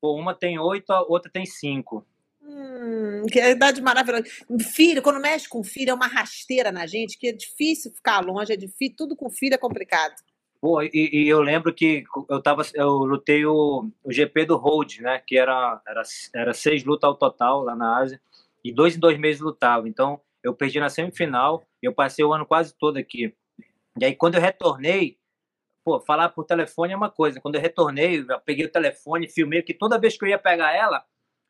Pô, 0.00 0.14
uma 0.14 0.34
tem 0.34 0.58
oito, 0.58 0.90
a 0.92 1.02
outra 1.02 1.30
tem 1.30 1.44
cinco. 1.44 2.06
Hum, 2.40 3.24
que 3.30 3.40
é 3.40 3.50
idade 3.50 3.80
maravilhosa. 3.80 4.24
Filho, 4.72 5.02
quando 5.02 5.18
mexe 5.18 5.48
com 5.48 5.64
filho, 5.64 5.90
é 5.90 5.94
uma 5.94 6.06
rasteira 6.06 6.70
na 6.70 6.86
gente, 6.86 7.18
que 7.18 7.28
é 7.28 7.32
difícil 7.32 7.90
ficar 7.90 8.20
longe, 8.20 8.52
é 8.52 8.56
difícil, 8.56 8.94
tudo 8.96 9.16
com 9.16 9.30
filho 9.30 9.54
é 9.54 9.58
complicado. 9.58 10.14
Pô, 10.64 10.80
e, 10.80 10.90
e 10.94 11.28
eu 11.28 11.42
lembro 11.42 11.74
que 11.74 12.04
eu 12.26 12.40
tava, 12.40 12.62
eu 12.72 12.88
lutei 12.88 13.44
o, 13.44 13.86
o 14.02 14.10
GP 14.10 14.46
do 14.46 14.56
Road, 14.56 15.02
né? 15.02 15.18
Que 15.18 15.36
era, 15.36 15.78
era, 15.86 16.02
era 16.34 16.54
seis 16.54 16.82
lutas 16.84 17.06
ao 17.06 17.14
total 17.14 17.62
lá 17.62 17.76
na 17.76 17.98
Ásia, 17.98 18.18
e 18.64 18.72
dois 18.72 18.96
em 18.96 18.98
dois 18.98 19.18
meses 19.18 19.42
lutava. 19.42 19.86
Então, 19.86 20.22
eu 20.42 20.54
perdi 20.54 20.80
na 20.80 20.88
semifinal, 20.88 21.62
eu 21.82 21.92
passei 21.92 22.24
o 22.24 22.32
ano 22.32 22.46
quase 22.46 22.74
todo 22.74 22.96
aqui. 22.96 23.36
E 24.00 24.06
aí, 24.06 24.16
quando 24.16 24.36
eu 24.36 24.40
retornei, 24.40 25.18
pô, 25.84 26.00
falar 26.00 26.30
por 26.30 26.46
telefone 26.46 26.94
é 26.94 26.96
uma 26.96 27.10
coisa. 27.10 27.42
Quando 27.42 27.56
eu 27.56 27.60
retornei, 27.60 28.24
eu 28.26 28.40
peguei 28.40 28.64
o 28.64 28.72
telefone, 28.72 29.28
filmei, 29.28 29.60
que 29.60 29.74
toda 29.74 30.00
vez 30.00 30.16
que 30.16 30.24
eu 30.24 30.30
ia 30.30 30.38
pegar 30.38 30.74
ela, 30.74 31.04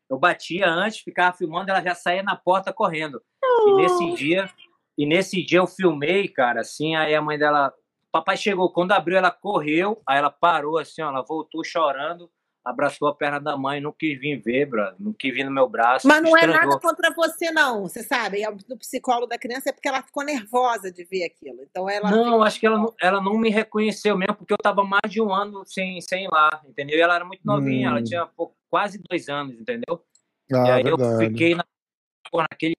eu 0.09 0.19
batia 0.19 0.67
antes, 0.67 0.99
ficava 0.99 1.37
filmando, 1.37 1.71
ela 1.71 1.81
já 1.81 1.95
saía 1.95 2.21
na 2.21 2.35
porta 2.35 2.73
correndo. 2.73 3.23
E 3.65 3.75
nesse 3.75 4.13
dia, 4.15 4.49
e 4.97 5.05
nesse 5.05 5.41
dia 5.41 5.59
eu 5.59 5.67
filmei, 5.67 6.27
cara, 6.27 6.59
assim, 6.59 6.97
aí 6.97 7.15
a 7.15 7.21
mãe 7.21 7.37
dela, 7.39 7.73
papai 8.15 8.37
chegou, 8.37 8.71
quando 8.71 8.93
abriu 8.93 9.17
ela 9.17 9.31
correu, 9.31 10.01
aí 10.07 10.17
ela 10.17 10.29
parou 10.29 10.77
assim, 10.77 11.01
ó, 11.01 11.09
ela 11.09 11.21
voltou 11.21 11.63
chorando 11.63 12.29
abraçou 12.65 13.07
a 13.07 13.13
perna 13.13 13.39
da 13.39 13.55
mãe, 13.55 13.79
não 13.79 13.91
quis 13.91 14.19
vir 14.19 14.41
ver, 14.41 14.65
brother, 14.65 14.95
não 14.99 15.13
quis 15.13 15.31
vir 15.31 15.43
no 15.43 15.51
meu 15.51 15.69
braço. 15.69 16.07
Mas 16.07 16.19
não 16.19 16.35
estranhou. 16.35 16.55
é 16.55 16.65
nada 16.65 16.79
contra 16.79 17.13
você, 17.13 17.51
não, 17.51 17.83
você 17.83 18.01
sabe? 18.01 18.41
Do 18.67 18.75
psicólogo 18.75 19.27
da 19.27 19.37
criança 19.37 19.69
é 19.69 19.71
porque 19.71 19.87
ela 19.87 20.01
ficou 20.01 20.23
nervosa 20.23 20.91
de 20.91 21.03
ver 21.03 21.25
aquilo. 21.25 21.61
Então 21.61 21.87
ela. 21.87 22.09
Não, 22.09 22.41
acho 22.41 22.59
que 22.59 22.65
ela, 22.65 22.79
não, 22.79 22.93
ela 22.99 23.21
não 23.21 23.37
me 23.37 23.51
reconheceu 23.51 24.17
mesmo, 24.17 24.33
porque 24.33 24.51
eu 24.51 24.57
estava 24.57 24.83
mais 24.83 25.11
de 25.11 25.21
um 25.21 25.31
ano 25.31 25.63
sem, 25.63 26.01
sem 26.01 26.23
ir 26.23 26.29
lá, 26.31 26.63
entendeu? 26.67 26.97
E 26.97 27.01
ela 27.01 27.15
era 27.15 27.23
muito 27.23 27.41
novinha, 27.45 27.89
hum. 27.89 27.91
ela 27.91 28.03
tinha 28.03 28.27
quase 28.67 28.99
dois 29.07 29.29
anos, 29.29 29.53
entendeu? 29.53 30.03
Ah, 30.51 30.67
e 30.67 30.71
aí 30.71 30.83
verdade. 30.83 31.23
eu 31.23 31.29
fiquei 31.29 31.53
na, 31.53 31.65
naquele 32.33 32.75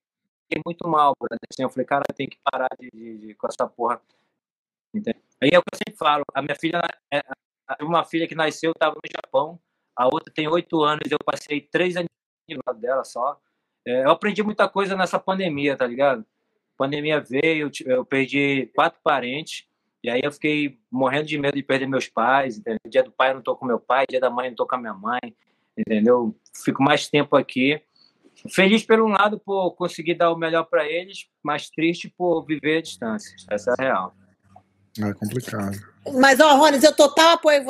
fiquei 0.49 0.63
muito 0.67 0.89
mal, 0.89 1.15
brother. 1.19 1.39
Assim, 1.49 1.63
eu 1.63 1.71
falei, 1.71 1.87
cara, 1.87 2.05
tem 2.15 2.29
que 2.29 2.39
parar 2.51 2.71
de, 2.79 2.91
de, 2.91 3.19
de, 3.19 3.35
com 3.35 3.47
essa 3.47 3.69
porra. 3.69 4.01
Entendeu? 4.93 5.26
Aí 5.47 5.51
é 5.53 5.59
o 5.61 5.63
que 5.63 5.73
eu 5.73 5.79
sempre 5.79 5.97
falo, 5.97 6.25
a 6.35 6.43
minha 6.43 6.57
filha, 6.57 6.83
é, 7.13 7.23
uma 7.81 8.05
filha 8.05 8.27
que 8.27 8.35
nasceu, 8.35 8.73
estava 8.73 8.97
no 8.97 9.09
Japão, 9.09 9.61
a 9.95 10.07
outra 10.07 10.33
tem 10.35 10.49
oito 10.49 10.83
anos, 10.83 11.09
eu 11.09 11.19
passei 11.25 11.61
três 11.61 11.97
anos 11.97 12.09
do 12.49 12.61
lado 12.67 12.81
dela 12.81 13.05
só. 13.05 13.39
É, 13.87 14.03
eu 14.05 14.11
aprendi 14.11 14.43
muita 14.43 14.69
coisa 14.69 14.97
nessa 14.97 15.21
pandemia, 15.21 15.77
tá 15.77 15.87
ligado? 15.87 16.23
A 16.75 16.77
pandemia 16.77 17.21
veio, 17.21 17.71
eu 17.85 18.05
perdi 18.05 18.73
quatro 18.75 18.99
parentes, 19.05 19.69
e 20.03 20.11
aí 20.11 20.21
eu 20.25 20.33
fiquei 20.33 20.81
morrendo 20.91 21.27
de 21.27 21.39
medo 21.39 21.55
de 21.55 21.63
perder 21.63 21.87
meus 21.87 22.09
pais, 22.09 22.59
entendeu? 22.59 22.81
Dia 22.89 23.05
do 23.05 23.13
pai 23.13 23.31
eu 23.31 23.35
não 23.37 23.43
tô 23.43 23.55
com 23.55 23.65
meu 23.65 23.79
pai, 23.79 24.05
dia 24.11 24.19
da 24.19 24.29
mãe 24.29 24.47
eu 24.47 24.51
não 24.51 24.57
tô 24.57 24.67
com 24.67 24.75
a 24.75 24.79
minha 24.79 24.95
mãe, 24.95 25.21
entendeu? 25.79 26.35
Fico 26.65 26.83
mais 26.83 27.09
tempo 27.09 27.37
aqui. 27.37 27.81
Feliz 28.51 28.85
pelo 28.85 29.07
um 29.07 29.11
lado 29.11 29.39
por 29.39 29.77
conseguir 29.77 30.15
dar 30.15 30.33
o 30.33 30.37
melhor 30.37 30.65
para 30.65 30.85
eles, 30.91 31.29
mas 31.41 31.71
triste 31.71 32.13
por 32.19 32.45
viver 32.45 32.79
à 32.79 32.83
distância. 32.83 33.33
Essa 33.49 33.71
é 33.71 33.75
a 33.75 33.85
real. 33.85 34.26
É 35.03 35.15
complicado. 35.15 35.77
Mas, 36.15 36.41
ó, 36.41 36.57
Rones, 36.57 36.83
eu 36.83 36.95
total 36.95 37.35
apoio, 37.35 37.65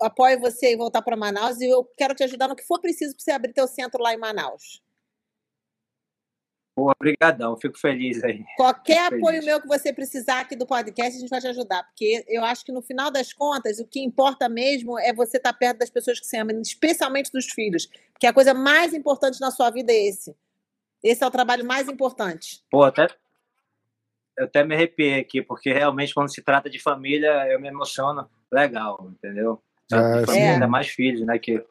apoio 0.00 0.40
você 0.40 0.72
em 0.72 0.76
voltar 0.76 1.02
para 1.02 1.16
Manaus 1.16 1.60
e 1.60 1.66
eu 1.66 1.84
quero 1.96 2.14
te 2.14 2.24
ajudar 2.24 2.48
no 2.48 2.56
que 2.56 2.64
for 2.64 2.80
preciso 2.80 3.14
para 3.14 3.24
você 3.24 3.30
abrir 3.32 3.52
teu 3.52 3.66
centro 3.66 4.02
lá 4.02 4.14
em 4.14 4.18
Manaus. 4.18 4.82
Obrigadão, 6.76 7.56
fico 7.56 7.78
feliz 7.78 8.22
aí. 8.24 8.44
Qualquer 8.56 9.04
fico 9.04 9.16
apoio 9.16 9.40
feliz. 9.40 9.46
meu 9.46 9.60
que 9.60 9.68
você 9.68 9.92
precisar 9.92 10.40
aqui 10.40 10.56
do 10.56 10.66
podcast, 10.66 11.16
a 11.16 11.20
gente 11.20 11.30
vai 11.30 11.40
te 11.40 11.46
ajudar, 11.46 11.84
porque 11.84 12.24
eu 12.28 12.44
acho 12.44 12.64
que 12.64 12.72
no 12.72 12.82
final 12.82 13.10
das 13.10 13.32
contas, 13.32 13.78
o 13.78 13.86
que 13.86 14.00
importa 14.00 14.48
mesmo 14.48 14.98
é 14.98 15.12
você 15.12 15.36
estar 15.36 15.52
perto 15.52 15.78
das 15.78 15.90
pessoas 15.90 16.18
que 16.18 16.26
você 16.26 16.38
ama, 16.38 16.52
especialmente 16.54 17.30
dos 17.30 17.46
filhos, 17.46 17.88
porque 18.12 18.26
a 18.26 18.32
coisa 18.32 18.52
mais 18.52 18.92
importante 18.92 19.40
na 19.40 19.52
sua 19.52 19.70
vida 19.70 19.92
é 19.92 20.08
esse. 20.08 20.34
Esse 21.02 21.22
é 21.22 21.26
o 21.26 21.30
trabalho 21.30 21.64
mais 21.64 21.88
importante. 21.88 22.64
Pô, 22.70 22.82
até, 22.82 23.06
eu 24.38 24.44
até 24.46 24.64
me 24.64 24.74
arrepiei 24.74 25.20
aqui, 25.20 25.42
porque 25.42 25.72
realmente 25.72 26.14
quando 26.14 26.32
se 26.32 26.42
trata 26.42 26.68
de 26.68 26.80
família, 26.80 27.46
eu 27.48 27.60
me 27.60 27.68
emociono 27.68 28.28
legal, 28.52 29.10
entendeu? 29.10 29.62
É, 29.92 30.26
família, 30.26 30.52
ainda 30.54 30.68
mais 30.68 30.88
filhos, 30.88 31.24
né? 31.26 31.38
Que, 31.38 31.64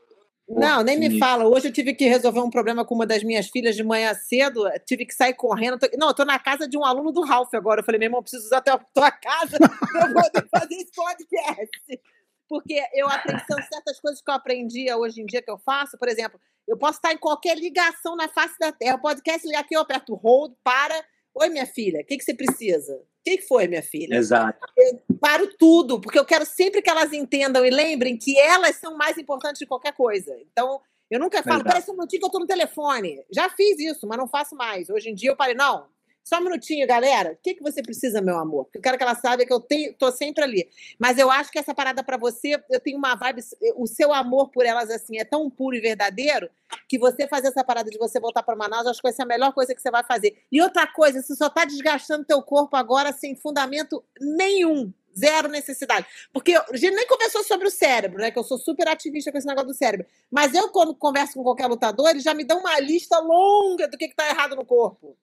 não, 0.47 0.83
nem 0.83 0.99
me 0.99 1.17
fala. 1.17 1.45
Hoje 1.45 1.69
eu 1.69 1.73
tive 1.73 1.93
que 1.93 2.05
resolver 2.05 2.41
um 2.41 2.49
problema 2.49 2.85
com 2.85 2.93
uma 2.93 3.05
das 3.05 3.23
minhas 3.23 3.47
filhas 3.47 3.75
de 3.75 3.83
manhã 3.83 4.13
cedo. 4.13 4.69
Tive 4.85 5.05
que 5.05 5.13
sair 5.13 5.33
correndo. 5.33 5.79
Não, 5.97 6.09
eu 6.09 6.13
tô 6.13 6.25
na 6.25 6.37
casa 6.37 6.67
de 6.67 6.77
um 6.77 6.83
aluno 6.83 7.11
do 7.11 7.21
Ralph 7.21 7.53
agora. 7.53 7.79
Eu 7.79 7.85
falei, 7.85 7.97
meu 7.97 8.07
irmão, 8.07 8.21
preciso 8.21 8.45
usar 8.45 8.57
a 8.57 8.77
tua 8.77 9.11
casa 9.11 9.57
para 9.57 10.13
poder 10.13 10.47
fazer 10.49 10.75
esse 10.75 10.91
podcast. 10.93 12.01
Porque 12.49 12.79
eu 12.93 13.07
aprendi, 13.07 13.43
são 13.47 13.57
certas 13.63 13.99
coisas 14.01 14.21
que 14.21 14.29
eu 14.29 14.35
aprendi 14.35 14.93
hoje 14.93 15.21
em 15.21 15.25
dia 15.25 15.41
que 15.41 15.49
eu 15.49 15.57
faço. 15.57 15.97
Por 15.97 16.09
exemplo, 16.09 16.39
eu 16.67 16.77
posso 16.77 16.97
estar 16.97 17.13
em 17.13 17.17
qualquer 17.17 17.57
ligação 17.57 18.15
na 18.15 18.27
face 18.27 18.55
da 18.59 18.71
Terra. 18.71 18.97
O 18.97 19.01
podcast 19.01 19.47
ligar 19.47 19.61
aqui, 19.61 19.75
eu 19.75 19.81
aperto 19.81 20.13
hold, 20.13 20.53
para, 20.63 21.03
Oi, 21.35 21.49
minha 21.49 21.65
filha, 21.65 22.01
o 22.01 22.05
que, 22.05 22.17
que 22.17 22.23
você 22.23 22.33
precisa? 22.33 22.95
O 22.95 23.23
que, 23.23 23.37
que 23.37 23.47
foi, 23.47 23.67
minha 23.67 23.81
filha? 23.81 24.15
Exato. 24.15 24.59
Eu 24.77 25.01
paro 25.19 25.47
tudo, 25.57 25.99
porque 25.99 26.19
eu 26.19 26.25
quero 26.25 26.45
sempre 26.45 26.81
que 26.81 26.89
elas 26.89 27.11
entendam 27.11 27.65
e 27.65 27.69
lembrem 27.69 28.17
que 28.17 28.37
elas 28.37 28.75
são 28.75 28.95
mais 28.95 29.17
importantes 29.17 29.59
de 29.59 29.65
qualquer 29.65 29.93
coisa. 29.93 30.35
Então, 30.51 30.79
eu 31.09 31.19
nunca 31.19 31.41
falo, 31.41 31.63
parece 31.63 31.89
um 31.89 31.95
minutinho 31.95 32.21
que 32.21 32.25
eu 32.27 32.31
tô 32.31 32.39
no 32.39 32.45
telefone. 32.45 33.23
Já 33.31 33.49
fiz 33.49 33.79
isso, 33.79 34.07
mas 34.07 34.17
não 34.17 34.27
faço 34.27 34.55
mais. 34.55 34.89
Hoje 34.89 35.09
em 35.09 35.15
dia 35.15 35.31
eu 35.31 35.35
parei, 35.35 35.55
não, 35.55 35.87
só 36.23 36.37
um 36.37 36.43
minutinho, 36.45 36.87
galera. 36.87 37.33
O 37.33 37.37
que, 37.43 37.53
que 37.53 37.61
você 37.61 37.83
precisa, 37.83 38.21
meu 38.21 38.37
amor? 38.37 38.63
Porque 38.65 38.77
eu 38.77 38.81
quero 38.81 38.97
que 38.97 39.03
ela 39.03 39.13
saiba 39.13 39.45
que 39.45 39.51
eu 39.51 39.59
tenho, 39.59 39.93
tô 39.93 40.09
sempre 40.09 40.41
ali. 40.41 40.69
Mas 40.97 41.17
eu 41.17 41.29
acho 41.29 41.51
que 41.51 41.59
essa 41.59 41.75
parada 41.75 42.01
para 42.01 42.15
você, 42.15 42.55
eu 42.71 42.79
tenho 42.79 42.97
uma 42.97 43.13
vibe. 43.15 43.41
O 43.75 43.85
seu 43.85 44.13
amor 44.13 44.49
por 44.49 44.65
elas, 44.65 44.89
assim, 44.89 45.17
é 45.17 45.25
tão 45.25 45.49
puro 45.49 45.75
e 45.75 45.81
verdadeiro 45.81 46.49
que 46.87 46.97
você 46.97 47.27
fazer 47.27 47.49
essa 47.49 47.63
parada 47.63 47.89
de 47.89 47.97
você 47.97 48.21
voltar 48.21 48.41
para 48.41 48.55
Manaus, 48.55 48.87
acho 48.87 49.01
que 49.01 49.07
vai 49.07 49.11
ser 49.11 49.23
a 49.23 49.25
melhor 49.25 49.51
coisa 49.53 49.75
que 49.75 49.81
você 49.81 49.91
vai 49.91 50.03
fazer. 50.03 50.41
E 50.49 50.61
outra 50.61 50.87
coisa, 50.87 51.21
você 51.21 51.35
só 51.35 51.49
tá 51.49 51.65
desgastando 51.65 52.23
teu 52.23 52.41
corpo 52.41 52.77
agora 52.77 53.11
sem 53.11 53.35
fundamento 53.35 54.01
nenhum. 54.19 54.93
Zero 55.15 55.49
necessidade. 55.49 56.07
Porque 56.31 56.55
a 56.55 56.65
gente 56.73 56.95
nem 56.95 57.05
conversou 57.05 57.43
sobre 57.43 57.67
o 57.67 57.71
cérebro, 57.71 58.19
né? 58.19 58.31
Que 58.31 58.39
eu 58.39 58.43
sou 58.43 58.57
super 58.57 58.87
ativista 58.87 59.31
com 59.31 59.37
esse 59.37 59.45
negócio 59.45 59.67
do 59.67 59.75
cérebro. 59.75 60.07
Mas 60.31 60.55
eu, 60.55 60.69
quando 60.69 60.95
converso 60.95 61.33
com 61.33 61.43
qualquer 61.43 61.67
lutador, 61.67 62.09
eles 62.09 62.23
já 62.23 62.33
me 62.33 62.45
dão 62.45 62.61
uma 62.61 62.79
lista 62.79 63.19
longa 63.19 63.87
do 63.87 63.97
que, 63.97 64.07
que 64.07 64.15
tá 64.15 64.27
errado 64.27 64.55
no 64.55 64.65
corpo 64.65 65.15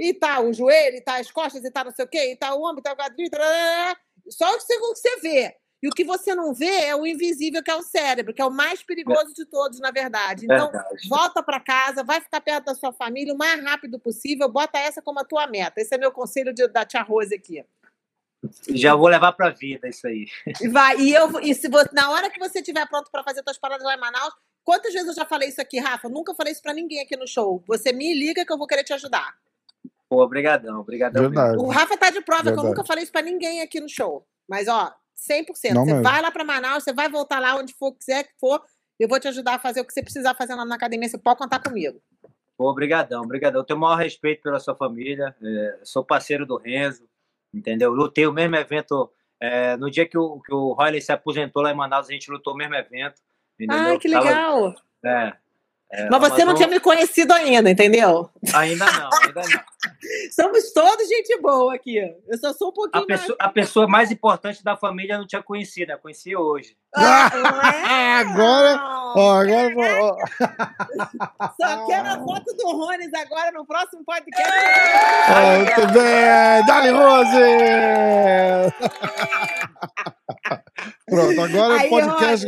e 0.00 0.14
tá 0.14 0.40
o 0.40 0.50
joelho, 0.50 0.96
e 0.96 1.00
tá 1.02 1.18
as 1.18 1.30
costas, 1.30 1.62
e 1.62 1.70
tá 1.70 1.84
não 1.84 1.90
sei 1.90 2.06
o 2.06 2.08
quê, 2.08 2.32
e 2.32 2.36
tá 2.36 2.54
o 2.54 2.64
ombro, 2.66 2.80
e 2.80 2.82
tá 2.82 2.94
o 2.94 2.96
quadril, 2.96 3.28
tá... 3.28 3.96
só 4.30 4.50
o 4.50 4.58
que 4.58 4.78
você 4.78 5.20
vê. 5.20 5.54
E 5.82 5.88
o 5.88 5.90
que 5.90 6.04
você 6.04 6.34
não 6.34 6.52
vê 6.54 6.86
é 6.86 6.96
o 6.96 7.06
invisível, 7.06 7.62
que 7.62 7.70
é 7.70 7.74
o 7.74 7.82
cérebro, 7.82 8.34
que 8.34 8.40
é 8.40 8.44
o 8.44 8.50
mais 8.50 8.82
perigoso 8.82 9.32
de 9.34 9.46
todos, 9.46 9.78
na 9.78 9.90
verdade. 9.90 10.44
Então, 10.44 10.70
verdade. 10.70 11.08
volta 11.08 11.42
para 11.42 11.60
casa, 11.60 12.02
vai 12.02 12.20
ficar 12.20 12.40
perto 12.40 12.66
da 12.66 12.74
sua 12.74 12.92
família 12.92 13.32
o 13.32 13.38
mais 13.38 13.62
rápido 13.62 13.98
possível, 13.98 14.48
bota 14.48 14.78
essa 14.78 15.00
como 15.00 15.20
a 15.20 15.24
tua 15.24 15.46
meta. 15.46 15.80
Esse 15.80 15.94
é 15.94 15.98
meu 15.98 16.12
conselho 16.12 16.52
de, 16.52 16.66
da 16.68 16.84
tia 16.84 17.02
Rose 17.02 17.34
aqui. 17.34 17.64
Já 18.70 18.94
vou 18.94 19.08
levar 19.08 19.32
para 19.32 19.48
a 19.48 19.50
vida 19.50 19.88
isso 19.88 20.06
aí. 20.06 20.26
Vai. 20.70 20.98
E, 20.98 21.14
eu, 21.14 21.40
e 21.40 21.54
se 21.54 21.68
você, 21.68 21.88
na 21.92 22.10
hora 22.10 22.30
que 22.30 22.38
você 22.38 22.58
estiver 22.58 22.86
pronto 22.86 23.10
para 23.10 23.22
fazer 23.22 23.42
suas 23.42 23.58
paradas 23.58 23.84
lá 23.84 23.94
em 23.94 24.00
Manaus, 24.00 24.34
quantas 24.62 24.92
vezes 24.92 25.08
eu 25.08 25.14
já 25.14 25.26
falei 25.26 25.48
isso 25.48 25.60
aqui, 25.60 25.78
Rafa? 25.78 26.08
nunca 26.08 26.34
falei 26.34 26.52
isso 26.52 26.62
para 26.62 26.74
ninguém 26.74 27.00
aqui 27.00 27.16
no 27.16 27.26
show. 27.26 27.62
Você 27.66 27.90
me 27.92 28.12
liga 28.14 28.44
que 28.44 28.52
eu 28.52 28.58
vou 28.58 28.66
querer 28.66 28.84
te 28.84 28.92
ajudar. 28.92 29.34
Pô, 30.10 30.24
obrigadão, 30.24 30.80
obrigadão. 30.80 31.30
O 31.56 31.68
Rafa 31.68 31.96
tá 31.96 32.10
de 32.10 32.20
prova 32.20 32.42
Verdade. 32.42 32.60
que 32.60 32.66
eu 32.66 32.70
nunca 32.70 32.84
falei 32.84 33.04
isso 33.04 33.12
para 33.12 33.22
ninguém 33.22 33.62
aqui 33.62 33.80
no 33.80 33.88
show. 33.88 34.26
Mas, 34.48 34.66
ó, 34.66 34.92
100%. 35.16 35.72
Não 35.72 35.84
você 35.84 35.92
mesmo. 35.92 36.02
vai 36.02 36.20
lá 36.20 36.32
para 36.32 36.42
Manaus, 36.42 36.82
você 36.82 36.92
vai 36.92 37.08
voltar 37.08 37.38
lá 37.38 37.54
onde 37.54 37.72
for, 37.72 37.92
quiser 37.92 38.24
que 38.24 38.32
for, 38.40 38.60
eu 38.98 39.08
vou 39.08 39.20
te 39.20 39.28
ajudar 39.28 39.54
a 39.54 39.58
fazer 39.60 39.80
o 39.80 39.84
que 39.84 39.92
você 39.92 40.02
precisar 40.02 40.34
fazer 40.34 40.56
lá 40.56 40.64
na 40.64 40.74
academia, 40.74 41.08
você 41.08 41.16
pode 41.16 41.38
contar 41.38 41.60
comigo. 41.60 42.02
Obrigadão, 42.58 43.22
obrigadão. 43.22 43.60
Eu 43.60 43.64
tenho 43.64 43.78
o 43.78 43.82
maior 43.82 43.94
respeito 43.94 44.42
pela 44.42 44.58
sua 44.58 44.74
família, 44.74 45.32
é, 45.40 45.78
sou 45.84 46.04
parceiro 46.04 46.44
do 46.44 46.56
Renzo, 46.56 47.08
entendeu? 47.54 47.92
Lutei 47.92 48.26
o 48.26 48.32
mesmo 48.32 48.56
evento, 48.56 49.12
é, 49.38 49.76
no 49.76 49.88
dia 49.88 50.08
que 50.08 50.18
o, 50.18 50.40
que 50.40 50.52
o 50.52 50.74
Riley 50.74 51.00
se 51.00 51.12
aposentou 51.12 51.62
lá 51.62 51.70
em 51.70 51.76
Manaus, 51.76 52.08
a 52.08 52.12
gente 52.12 52.28
lutou 52.32 52.52
o 52.52 52.56
mesmo 52.56 52.74
evento. 52.74 53.22
Entendeu? 53.54 53.94
Ah, 53.94 53.98
que 53.98 54.08
legal! 54.08 54.74
Tava, 54.74 54.76
é, 55.04 55.36
é, 55.92 56.08
Mas 56.08 56.20
você 56.20 56.44
não 56.44 56.54
tinha 56.54 56.68
me 56.68 56.78
conhecido 56.78 57.32
ainda, 57.32 57.68
entendeu? 57.68 58.30
Ainda 58.54 58.84
não, 58.86 59.10
ainda 59.22 59.42
não. 59.42 59.60
Somos 60.30 60.72
todos 60.72 61.08
gente 61.08 61.40
boa 61.40 61.74
aqui. 61.74 61.98
Eu 62.28 62.38
só 62.38 62.52
sou 62.52 62.68
um 62.68 62.72
pouquinho 62.72 63.02
a 63.02 63.06
pessoa, 63.06 63.36
mais... 63.38 63.50
A 63.50 63.52
pessoa 63.52 63.88
mais 63.88 64.10
importante 64.12 64.62
da 64.62 64.76
família 64.76 65.18
não 65.18 65.26
tinha 65.26 65.42
conhecido, 65.42 65.90
eu 65.90 65.98
conheci 65.98 66.36
hoje. 66.36 66.76
Ah, 66.94 67.30
é? 67.88 68.14
agora, 68.22 68.80
ó, 69.16 69.40
agora 69.40 70.04
ó. 70.04 70.16
Só 71.60 71.86
quero 71.86 72.08
a 72.08 72.18
foto 72.24 72.56
do 72.56 72.68
Rones 72.68 73.12
agora 73.14 73.52
no 73.52 73.66
próximo 73.66 74.04
podcast. 74.04 74.52
Oh, 75.28 75.56
muito 75.58 75.92
bem, 75.92 76.66
Dali 76.66 76.90
Rose! 76.90 77.40
Pronto, 81.06 81.40
agora 81.40 81.76
o 81.76 81.88
podcast 81.88 82.46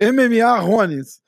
MMA 0.00 0.58
Rones. 0.58 1.20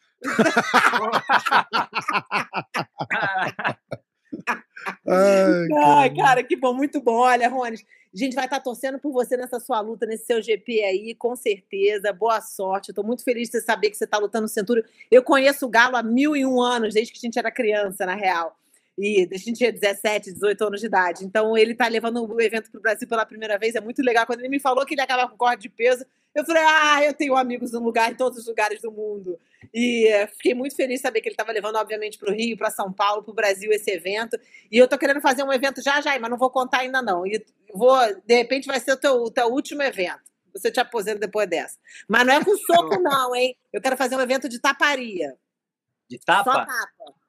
Ai, 5.06 5.68
Ai, 5.84 6.14
cara, 6.14 6.42
que 6.42 6.56
bom, 6.56 6.74
muito 6.74 7.00
bom. 7.00 7.16
Olha, 7.16 7.48
Rony, 7.48 7.76
a 8.14 8.16
gente 8.16 8.34
vai 8.34 8.44
estar 8.44 8.60
torcendo 8.60 8.98
por 8.98 9.12
você 9.12 9.36
nessa 9.36 9.58
sua 9.58 9.80
luta, 9.80 10.06
nesse 10.06 10.26
seu 10.26 10.42
GP 10.42 10.82
aí, 10.84 11.14
com 11.14 11.34
certeza. 11.34 12.12
Boa 12.12 12.40
sorte. 12.40 12.90
Estou 12.90 13.04
muito 13.04 13.24
feliz 13.24 13.48
de 13.48 13.60
saber 13.60 13.90
que 13.90 13.96
você 13.96 14.04
está 14.04 14.18
lutando 14.18 14.42
no 14.42 14.48
Centúrio. 14.48 14.84
Eu 15.10 15.22
conheço 15.22 15.66
o 15.66 15.68
Galo 15.68 15.96
há 15.96 16.02
mil 16.02 16.36
e 16.36 16.44
um 16.44 16.60
anos, 16.60 16.94
desde 16.94 17.12
que 17.12 17.18
a 17.18 17.26
gente 17.26 17.38
era 17.38 17.50
criança, 17.50 18.04
na 18.04 18.14
real. 18.14 18.56
E 18.98 19.26
a 19.32 19.36
gente 19.38 19.54
tinha 19.54 19.72
17, 19.72 20.32
18 20.32 20.64
anos 20.64 20.80
de 20.80 20.86
idade. 20.86 21.24
Então, 21.24 21.56
ele 21.56 21.72
está 21.72 21.88
levando 21.88 22.24
o 22.24 22.40
evento 22.40 22.70
para 22.70 22.78
o 22.78 22.82
Brasil 22.82 23.08
pela 23.08 23.24
primeira 23.24 23.58
vez. 23.58 23.74
É 23.74 23.80
muito 23.80 24.02
legal. 24.02 24.26
Quando 24.26 24.40
ele 24.40 24.48
me 24.48 24.60
falou 24.60 24.84
que 24.84 24.94
ele 24.94 25.00
acaba 25.00 25.28
com 25.28 25.36
corte 25.36 25.62
de 25.62 25.68
peso, 25.70 26.04
eu 26.34 26.44
falei, 26.44 26.62
ah, 26.66 27.04
eu 27.04 27.14
tenho 27.14 27.36
amigos 27.36 27.72
no 27.72 27.80
lugar, 27.80 28.10
em 28.10 28.14
todos 28.14 28.38
os 28.38 28.46
lugares 28.46 28.80
do 28.80 28.90
mundo. 28.90 29.38
E 29.72 30.08
uh, 30.14 30.28
fiquei 30.28 30.54
muito 30.54 30.74
feliz 30.74 30.96
de 30.96 31.02
saber 31.02 31.20
que 31.20 31.28
ele 31.28 31.34
estava 31.34 31.52
levando, 31.52 31.76
obviamente, 31.76 32.18
para 32.18 32.30
o 32.30 32.34
Rio, 32.34 32.56
para 32.56 32.70
São 32.70 32.92
Paulo, 32.92 33.22
para 33.22 33.32
o 33.32 33.34
Brasil 33.34 33.70
esse 33.70 33.90
evento. 33.90 34.38
E 34.70 34.78
eu 34.78 34.84
estou 34.84 34.98
querendo 34.98 35.20
fazer 35.20 35.42
um 35.42 35.52
evento 35.52 35.82
já, 35.82 36.00
já, 36.00 36.18
mas 36.18 36.30
não 36.30 36.38
vou 36.38 36.50
contar 36.50 36.80
ainda 36.80 37.02
não. 37.02 37.26
E 37.26 37.44
vou, 37.72 37.98
de 38.26 38.34
repente 38.34 38.66
vai 38.66 38.80
ser 38.80 38.92
o 38.92 38.96
teu, 38.96 39.14
o 39.22 39.30
teu 39.30 39.46
último 39.48 39.82
evento. 39.82 40.20
Você 40.54 40.70
te 40.70 40.80
aposenta 40.80 41.18
depois 41.18 41.48
dessa. 41.48 41.78
Mas 42.08 42.26
não 42.26 42.34
é 42.34 42.44
com 42.44 42.56
soco, 42.56 42.98
não, 43.00 43.34
hein? 43.34 43.56
Eu 43.72 43.80
quero 43.80 43.96
fazer 43.96 44.16
um 44.16 44.20
evento 44.20 44.48
de 44.48 44.58
taparia. 44.58 45.36
De 46.08 46.18
tapa? 46.18 46.50
Só 46.50 46.58
tapa. 46.58 47.21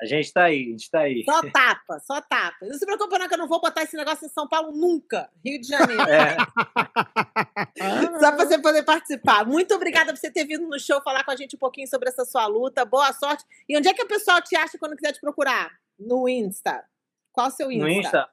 A 0.00 0.06
gente 0.06 0.24
está 0.24 0.44
aí, 0.44 0.60
a 0.60 0.70
gente 0.70 0.82
está 0.82 1.00
aí. 1.00 1.24
Só 1.24 1.40
tapa, 1.50 2.00
só 2.00 2.20
tapa. 2.20 2.66
Não 2.66 2.74
se 2.74 2.84
preocupe, 2.84 3.16
não, 3.16 3.28
que 3.28 3.34
eu 3.34 3.38
não 3.38 3.48
vou 3.48 3.60
botar 3.60 3.82
esse 3.84 3.96
negócio 3.96 4.26
em 4.26 4.28
São 4.28 4.48
Paulo 4.48 4.72
nunca. 4.72 5.30
Rio 5.44 5.60
de 5.60 5.68
Janeiro. 5.68 6.02
É. 6.02 6.36
só 8.18 8.32
para 8.32 8.44
você 8.44 8.60
poder 8.60 8.82
participar. 8.82 9.46
Muito 9.46 9.72
obrigada 9.74 10.12
por 10.12 10.18
você 10.18 10.30
ter 10.30 10.44
vindo 10.44 10.66
no 10.66 10.80
show 10.80 11.00
falar 11.00 11.22
com 11.24 11.30
a 11.30 11.36
gente 11.36 11.54
um 11.54 11.58
pouquinho 11.58 11.86
sobre 11.86 12.08
essa 12.08 12.24
sua 12.24 12.46
luta. 12.46 12.84
Boa 12.84 13.12
sorte. 13.12 13.44
E 13.68 13.76
onde 13.76 13.88
é 13.88 13.94
que 13.94 14.02
o 14.02 14.08
pessoal 14.08 14.42
te 14.42 14.56
acha 14.56 14.76
quando 14.78 14.96
quiser 14.96 15.12
te 15.12 15.20
procurar? 15.20 15.70
No 15.98 16.28
Insta. 16.28 16.84
Qual 17.32 17.46
o 17.46 17.50
seu 17.50 17.70
Insta? 17.70 17.84
No 17.84 17.90
Insta, 17.90 18.28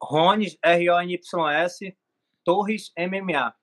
Rones, 0.00 0.58
R-O-N-Y-S, 0.62 1.96
Torres 2.44 2.92
MMA. 2.96 3.54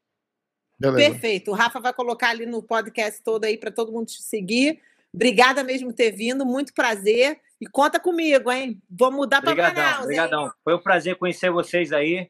Beleza. 0.80 1.12
Perfeito. 1.12 1.52
O 1.52 1.54
Rafa 1.54 1.80
vai 1.80 1.94
colocar 1.94 2.30
ali 2.30 2.46
no 2.46 2.64
podcast 2.64 3.22
todo 3.24 3.46
aí 3.46 3.58
para 3.58 3.72
todo 3.72 3.92
mundo 3.92 4.08
te 4.08 4.22
seguir. 4.22 4.82
Obrigada 5.14 5.64
mesmo 5.64 5.90
por 5.90 5.96
ter 5.96 6.12
vindo, 6.12 6.46
muito 6.46 6.74
prazer. 6.74 7.40
E 7.62 7.68
conta 7.68 8.00
comigo, 8.00 8.52
hein? 8.52 8.82
Vou 8.90 9.12
mudar 9.12 9.42
para 9.42 9.56
Manaus. 9.56 10.04
Obrigadão. 10.04 10.52
Foi 10.64 10.76
um 10.76 10.82
prazer 10.82 11.16
conhecer 11.16 11.52
vocês 11.52 11.94
aí. 11.94 12.30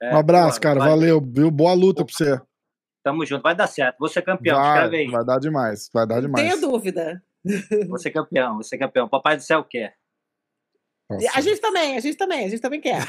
É, 0.00 0.14
um 0.14 0.18
abraço, 0.18 0.58
pô, 0.58 0.62
cara. 0.62 0.78
Valeu, 0.78 1.20
viu? 1.20 1.50
Boa 1.50 1.74
luta 1.74 2.04
para 2.04 2.14
você. 2.14 2.40
Tamo 3.02 3.26
junto, 3.26 3.42
vai 3.42 3.54
dar 3.54 3.66
certo. 3.66 3.96
Vou 3.98 4.08
ser 4.08 4.22
campeão, 4.22 4.56
vai, 4.58 4.74
escreve 4.74 4.96
aí. 4.96 5.10
Vai 5.10 5.24
dar 5.24 5.38
demais, 5.38 5.90
vai 5.92 6.06
dar 6.06 6.20
demais. 6.20 6.46
Tenho 6.46 6.60
dúvida. 6.60 7.22
Vou 7.88 7.98
ser 7.98 8.10
campeão, 8.10 8.54
vou 8.54 8.62
ser 8.62 8.78
campeão. 8.78 9.08
Papai 9.08 9.36
do 9.36 9.42
céu 9.42 9.64
quer. 9.64 9.94
Nossa. 11.10 11.30
A 11.34 11.40
gente 11.40 11.60
também, 11.60 11.96
a 11.96 12.00
gente 12.00 12.16
também, 12.16 12.44
a 12.44 12.48
gente 12.48 12.60
também 12.60 12.80
quer. 12.80 13.02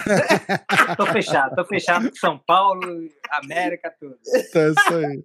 tô 0.98 1.06
fechado, 1.06 1.56
tô 1.56 1.64
fechado 1.66 2.10
com 2.10 2.16
São 2.16 2.40
Paulo, 2.40 2.82
América, 3.30 3.94
tudo. 4.00 4.18
É 4.34 4.70
isso 4.70 4.96
aí. 4.96 5.22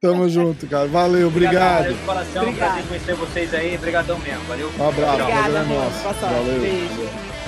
Tamo 0.00 0.28
junto, 0.28 0.68
cara. 0.68 0.86
Valeu, 0.86 1.26
obrigado. 1.26 1.84
Valeu, 1.84 2.06
coração, 2.06 2.42
obrigado. 2.42 2.68
prazer 2.68 2.88
conhecer 2.88 3.14
vocês 3.14 3.54
aí. 3.54 3.74
Obrigadão 3.76 4.18
mesmo, 4.20 4.44
valeu. 4.44 4.68
Um 4.78 4.88
abraço, 4.88 5.22
Obrigada, 5.22 5.60
amor. 5.60 5.84
Nosso. 5.84 6.20
Valeu. 6.20 6.60
Beijo. 6.60 7.45